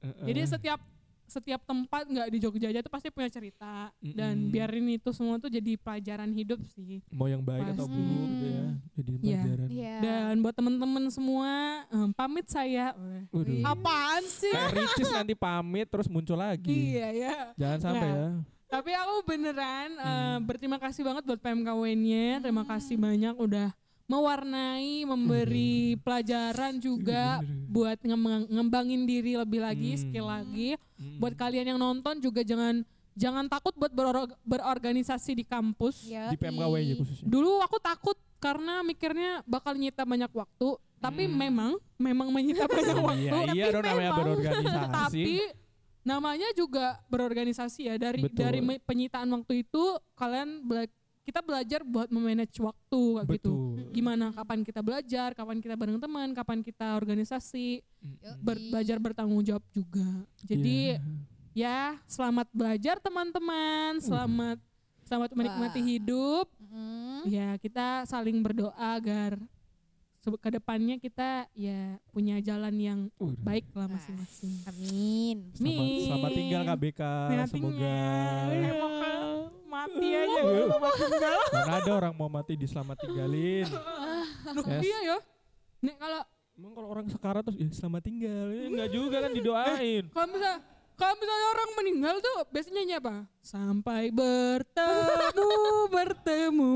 eh, 0.00 0.06
eh. 0.06 0.26
Jadi 0.28 0.40
setiap 0.46 0.80
setiap 1.26 1.60
tempat 1.62 2.04
nggak 2.04 2.28
di 2.28 2.38
Jogja 2.38 2.68
aja 2.68 2.78
tuh 2.78 2.88
pasti 2.88 3.08
punya 3.08 3.26
cerita 3.26 3.88
dan 3.98 4.34
Mm-mm. 4.38 4.50
biarin 4.50 4.86
itu 4.90 5.10
semua 5.10 5.36
tuh 5.36 5.48
jadi 5.48 5.74
pelajaran 5.74 6.30
hidup 6.30 6.60
sih. 6.68 7.00
mau 7.08 7.24
yang 7.24 7.40
baik 7.40 7.72
atau 7.72 7.84
Pasti. 7.84 7.96
buruk 7.96 8.28
gitu 8.28 8.46
ya. 8.46 8.66
Jadi 8.94 9.10
Iya. 9.14 9.18
pelajaran. 9.18 9.66
Iya. 9.68 9.94
Dan 10.00 10.34
buat 10.38 10.54
temen-temen 10.54 11.04
semua 11.08 11.50
em, 11.88 12.10
pamit 12.10 12.46
saya. 12.46 12.92
Waduh. 13.28 13.62
Apaan 13.62 14.24
sih? 14.24 14.48
Kayak 14.48 14.72
Ricis 14.74 15.10
nanti 15.10 15.34
pamit 15.34 15.86
terus 15.86 16.06
muncul 16.06 16.36
lagi. 16.36 16.70
Iya 16.94 17.08
ya. 17.10 17.34
Jangan 17.56 17.78
sampai 17.80 18.04
Nah. 18.04 18.14
ya. 18.14 18.28
Tapi 18.66 18.90
aku 18.92 19.14
beneran 19.24 19.90
eh, 19.94 20.02
Hmm. 20.02 20.42
berterima 20.42 20.76
kasih 20.76 21.02
banget 21.02 21.22
buat 21.22 21.38
PMKW-nya. 21.38 22.40
Terima 22.40 22.64
kasih 22.64 22.96
banyak 22.96 23.34
udah 23.34 23.70
mewarnai, 24.04 25.04
memberi 25.04 25.74
pelajaran 25.98 26.76
juga 26.76 27.40
Bener. 27.40 27.66
buat 27.66 27.98
ngembang- 27.98 28.46
ngembangin 28.46 29.02
diri 29.04 29.32
lebih 29.34 29.60
lagi, 29.60 29.92
Hmm. 29.92 30.00
skill 30.00 30.26
lagi. 30.26 30.68
Mm. 30.94 31.18
Buat 31.18 31.34
kalian 31.34 31.66
yang 31.66 31.80
nonton 31.80 32.20
juga 32.20 32.40
jangan 32.40 32.84
jangan 33.14 33.46
takut 33.46 33.72
buat 33.72 33.90
beror- 33.90 34.34
berorganisasi 34.42 35.34
di 35.34 35.44
kampus. 35.44 36.04
Yoi. 36.06 36.30
di 36.30 36.36
PMKW 36.36 36.72
aja 36.74 36.94
khususnya. 36.96 37.24
Dulu 37.24 37.62
aku 37.62 37.78
takut 37.78 38.14
karena 38.36 38.82
mikirnya 38.82 39.40
bakal 39.44 39.72
nyita 39.72 40.02
banyak 40.02 40.28
waktu, 40.28 40.68
tapi 40.98 41.24
Hmm. 41.24 41.36
memang 41.38 41.70
memang 41.96 42.28
menyita 42.28 42.66
banyak 42.66 42.98
waktu. 42.98 43.24
Iya, 43.24 43.54
iya 43.54 43.64
tapi 43.66 43.72
dong 43.72 43.84
namanya 43.84 44.02
memang- 44.04 44.18
berorganisasi. 44.20 44.90
tapi 44.92 45.32
namanya 46.02 46.48
juga 46.52 46.86
berorganisasi 47.08 47.80
ya 47.86 47.94
dari 47.96 48.20
Betul. 48.20 48.36
dari 48.36 48.60
penyitaan 48.78 49.32
waktu 49.32 49.64
itu 49.64 49.82
kalian 50.12 50.60
kita 51.24 51.40
belajar 51.40 51.80
buat 51.82 52.12
memanage 52.12 52.60
waktu 52.60 53.02
kayak 53.24 53.40
gitu. 53.40 53.80
Gimana 53.90 54.28
kapan 54.30 54.60
kita 54.60 54.84
belajar, 54.84 55.32
kapan 55.32 55.56
kita 55.58 55.72
bareng 55.72 55.96
teman, 55.96 56.36
kapan 56.36 56.60
kita 56.60 57.00
organisasi, 57.00 57.80
ber- 58.44 58.60
Yoi. 58.60 58.70
belajar 58.70 58.96
bertanggung 59.00 59.40
jawab 59.40 59.64
juga. 59.72 60.04
Jadi 60.44 61.00
Iya. 61.00 61.00
ya 61.56 61.80
selamat 62.04 62.52
belajar 62.52 63.00
teman-teman, 63.00 64.04
selamat 64.04 64.60
selamat 65.04 65.30
menikmati 65.32 65.80
Wah. 65.80 65.88
hidup. 65.88 66.46
Mm. 66.60 67.20
Ya 67.24 67.48
kita 67.56 68.04
saling 68.04 68.44
berdoa 68.44 68.76
agar 68.76 69.40
ke 70.24 70.48
depannya 70.50 70.96
kita 70.96 71.44
ya 71.52 72.00
punya 72.08 72.40
jalan 72.40 72.74
yang 72.74 73.00
Uh, 73.16 73.36
baik 73.40 73.68
lah 73.72 73.84
masing-masing. 73.86 74.52
Amin. 74.64 75.36
Selamat, 75.52 75.84
Min. 75.84 76.04
selamat 76.08 76.30
tinggal 76.32 76.62
KBK. 76.64 77.00
Selamat 77.02 77.48
Semoga 77.48 77.96
tinggal. 78.48 79.32
Mati 79.66 80.08
aja 80.08 80.38
selamat 80.64 80.92
tinggal. 80.96 81.38
mana 81.54 81.72
ada 81.76 81.90
orang 81.92 82.14
mau 82.14 82.30
mati 82.30 82.52
di 82.54 82.64
selamat 82.64 82.96
tinggalin. 82.98 83.66
Loh, 84.46 84.64
Yes. 84.64 84.82
Iya 84.82 84.98
ya. 85.04 85.16
Nek 85.80 85.96
kalau 85.98 86.22
Emang 86.54 86.70
kalau 86.70 86.88
orang 86.88 87.06
sekarat 87.10 87.42
terus 87.42 87.58
ya 87.58 87.66
selamat 87.66 88.02
tinggal, 88.06 88.46
ya, 88.48 88.70
enggak 88.70 88.90
juga 88.94 89.16
kan 89.18 89.34
didoain. 89.34 90.06
kalau 90.06 90.28
misal 90.30 90.54
kalau 90.94 91.14
misalnya 91.18 91.46
orang 91.50 91.70
meninggal 91.74 92.14
tuh 92.22 92.36
biasanya 92.46 92.74
nyanyi 92.78 92.94
apa? 92.94 93.14
Sampai 93.42 94.14
bertemu 94.14 95.50
bertemu. 95.98 96.74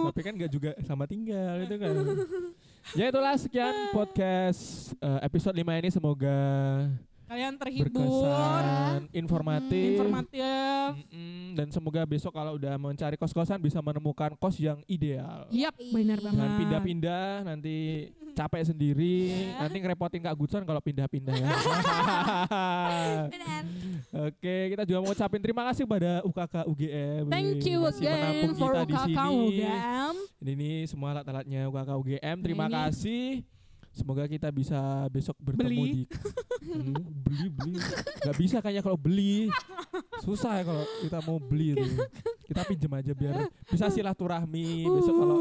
Hmm, 0.00 0.08
tapi 0.08 0.20
kan 0.24 0.32
enggak 0.32 0.48
juga 0.48 0.70
selamat 0.80 1.08
tinggal 1.12 1.54
itu 1.60 1.76
kan. 1.76 1.92
ya 2.92 3.08
itulah 3.08 3.32
sekian 3.40 3.72
podcast 3.96 4.92
eh, 5.00 5.20
episode 5.24 5.56
5 5.56 5.80
ini. 5.80 5.88
Semoga 5.88 6.36
Kalian 7.24 7.56
terhibur, 7.56 7.88
berkesan, 7.90 9.00
informatif. 9.10 9.96
informatif. 9.96 10.92
Dan 11.52 11.66
semoga 11.68 12.04
besok 12.04 12.30
kalau 12.30 12.54
udah 12.54 12.76
mencari 12.76 13.16
kos-kosan 13.16 13.56
bisa 13.58 13.78
menemukan 13.78 14.34
kos 14.34 14.56
yang 14.56 14.82
ideal. 14.84 15.48
Yap, 15.48 15.72
benar 15.88 16.18
banget. 16.18 16.36
Jangan 16.36 16.52
pindah-pindah 16.58 17.26
nanti 17.42 17.76
capek 18.38 18.66
sendiri, 18.66 19.30
Ya. 19.30 19.62
nanti 19.62 19.78
ngerepotin 19.78 20.20
Kak 20.20 20.34
Gutson 20.34 20.62
kalau 20.62 20.82
pindah-pindah 20.82 21.32
ya. 21.32 21.48
Oke, 24.26 24.54
kita 24.70 24.82
juga 24.82 24.98
mau 25.00 25.10
ucapin 25.10 25.38
terima 25.38 25.62
kasih 25.64 25.84
pada 25.84 26.18
UKK 26.22 26.66
UGM. 26.66 27.24
Thank 27.26 27.62
you 27.64 27.78
Masih 27.80 28.06
again 28.06 28.50
for 28.52 28.70
kita 28.70 28.82
di 28.84 28.94
sini. 28.96 29.14
kakao 29.14 29.34
gam. 29.50 30.14
Ini, 30.38 30.52
ini 30.52 30.70
semua 30.84 31.08
alat-alatnya 31.12 31.60
UKK 31.66 31.90
UGM. 31.94 32.36
Terima 32.42 32.66
ini- 32.66 32.74
kasih. 32.76 33.26
Semoga 33.94 34.26
kita 34.26 34.50
bisa 34.50 34.76
besok 35.08 35.38
bertemu 35.38 35.62
Beli. 35.64 35.90
di 35.94 36.02
Hmm, 36.64 36.96
beli 37.20 37.46
beli. 37.48 37.76
Gak 38.18 38.34
bisa 38.34 38.56
kayaknya 38.58 38.80
kalau 38.80 38.96
beli. 38.96 39.46
Susah 40.18 40.58
ya 40.58 40.64
kalau 40.64 40.82
kita 40.98 41.18
mau 41.22 41.38
beli 41.38 41.72
itu. 41.72 41.86
Kita 42.42 42.64
pinjam 42.64 42.90
aja 42.90 43.12
biar 43.12 43.34
bisa 43.64 43.86
silaturahmi 43.88 44.82
besok 44.82 45.14
kalau 45.14 45.38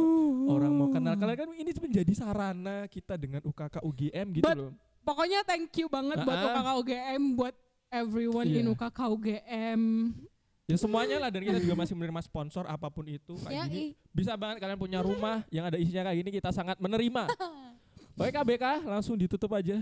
orang 0.48 0.72
mau 0.72 0.88
kenal. 0.88 1.16
Kalian 1.16 1.38
kan 1.38 1.50
ini 1.54 1.72
menjadi 1.74 2.14
sarana 2.14 2.86
kita 2.86 3.16
dengan 3.16 3.42
UKK 3.42 3.82
UGM 3.82 4.28
gitu 4.34 4.46
But- 4.46 4.60
loh. 4.60 4.72
Pokoknya 5.02 5.44
thank 5.44 5.68
you 5.76 5.88
banget 5.88 6.16
buat 6.22 6.32
Ah-ah. 6.34 6.54
UKK 6.54 6.70
UGM, 6.78 7.24
buat 7.34 7.56
everyone 7.90 8.48
in 8.48 8.64
Iya. 8.64 8.72
UKK 8.72 9.00
UGM. 9.10 9.82
Ya 10.64 10.78
semuanya 10.78 11.18
lah 11.18 11.28
dan 11.28 11.44
kita 11.44 11.60
juga 11.60 11.76
masih 11.78 11.92
menerima 11.94 12.22
sponsor 12.22 12.64
apa 12.66 12.88
pun 12.88 13.04
itu 13.04 13.36
kayak 13.38 13.52
Ya, 13.52 13.64
gini. 13.66 13.76
ih. 13.76 13.90
Bisa 14.10 14.32
banget 14.34 14.60
kalian 14.60 14.76
punya 14.78 15.00
rumah 15.00 15.44
yang 15.50 15.68
ada 15.68 15.76
isinya 15.76 16.04
kayak 16.04 16.18
gini 16.20 16.32
kita 16.34 16.52
sangat 16.52 16.80
menerima. 16.80 17.28
Oke 18.14 18.30
KBK 18.30 18.66
langsung 18.86 19.18
ditutup 19.18 19.50
aja. 19.54 19.82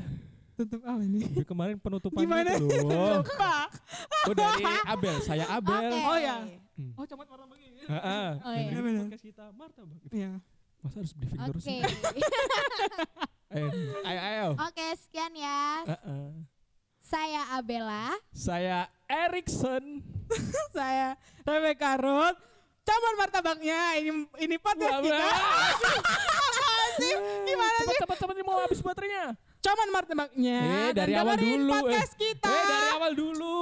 Tutup 0.56 0.80
apa 0.84 1.02
ini? 1.04 1.28
Dari 1.28 1.44
kemarin 1.48 1.76
penutupannya 1.76 2.24
Gimana? 2.28 2.52
itu 2.56 2.76
loh. 2.86 3.24
Oh 4.30 4.34
dari 4.36 4.64
Abel, 4.88 5.16
saya 5.24 5.46
Abel. 5.52 5.92
Oke. 5.92 6.06
Oh 6.08 6.18
ya. 6.20 6.38
Hmm. 6.80 6.92
Oh, 6.96 7.06
comat 7.06 7.28
warna 7.28 7.46
begini. 7.52 7.84
Ha-ha. 7.86 8.42
Oh, 8.42 8.54
iya. 8.56 8.70
ini 8.72 8.80
Benar. 8.80 9.02
podcast 9.06 9.26
kita 9.28 9.46
martabak. 9.54 10.00
Iya. 10.10 10.32
Masa 10.82 10.96
harus 10.98 11.14
briefing 11.14 11.40
terus 11.46 11.62
Oke. 11.62 11.70
sih? 11.70 11.80
Ayo, 13.52 13.68
ayo, 14.10 14.20
ayo. 14.24 14.48
Oke, 14.58 14.86
sekian 14.98 15.34
ya. 15.36 15.62
Ha-ha. 15.86 16.18
Saya 17.04 17.42
Abella. 17.60 18.16
Saya 18.32 18.88
Erikson. 19.06 20.00
Saya 20.78 21.20
Rebecca 21.44 22.00
Ruth. 22.00 22.40
Campur 22.82 23.14
martabaknya. 23.20 24.00
Ini 24.00 24.12
ini 24.42 24.56
podcast 24.58 25.04
kita. 25.04 25.28
Gimana 27.48 27.78
sih? 27.88 27.98
Cepet, 28.02 28.18
cepet, 28.20 28.36
mau 28.44 28.58
habis 28.60 28.80
baterainya. 28.84 29.36
Campur 29.62 29.89
martabaknya. 29.94 30.60
Eh, 30.60 30.92
dari 30.98 31.14
awal 31.14 31.38
dulu. 31.38 31.70
podcast 31.70 32.14
eh. 32.16 32.20
kita. 32.20 32.50
Eh, 32.50 32.64
dari 32.66 32.88
awal 32.98 33.12
dulu. 33.14 33.60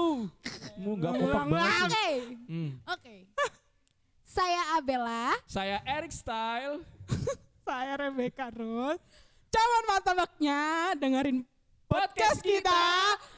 Mu 0.80 0.90
nggak 0.96 1.12
kompak 1.12 1.46
banget 1.52 1.72
sih. 1.76 1.84
Oke. 1.84 2.10
Hmm. 2.48 2.70
Oke. 2.88 3.16
Saya 4.24 4.62
Abella. 4.80 5.36
Saya 5.44 5.78
Erik 5.84 6.16
Style. 6.16 6.80
Saya 7.68 7.94
Rebecca 8.00 8.48
Ruth. 8.56 9.04
Campur 9.52 9.84
martabaknya. 9.92 10.62
Dengerin 10.96 11.44
podcast 11.84 12.40
kita. 12.40 12.82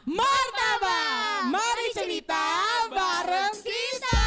Martabak. 0.06 1.50
Mari 1.50 1.88
cerita 1.98 2.46
bareng 2.94 3.56
kita. 3.66 4.21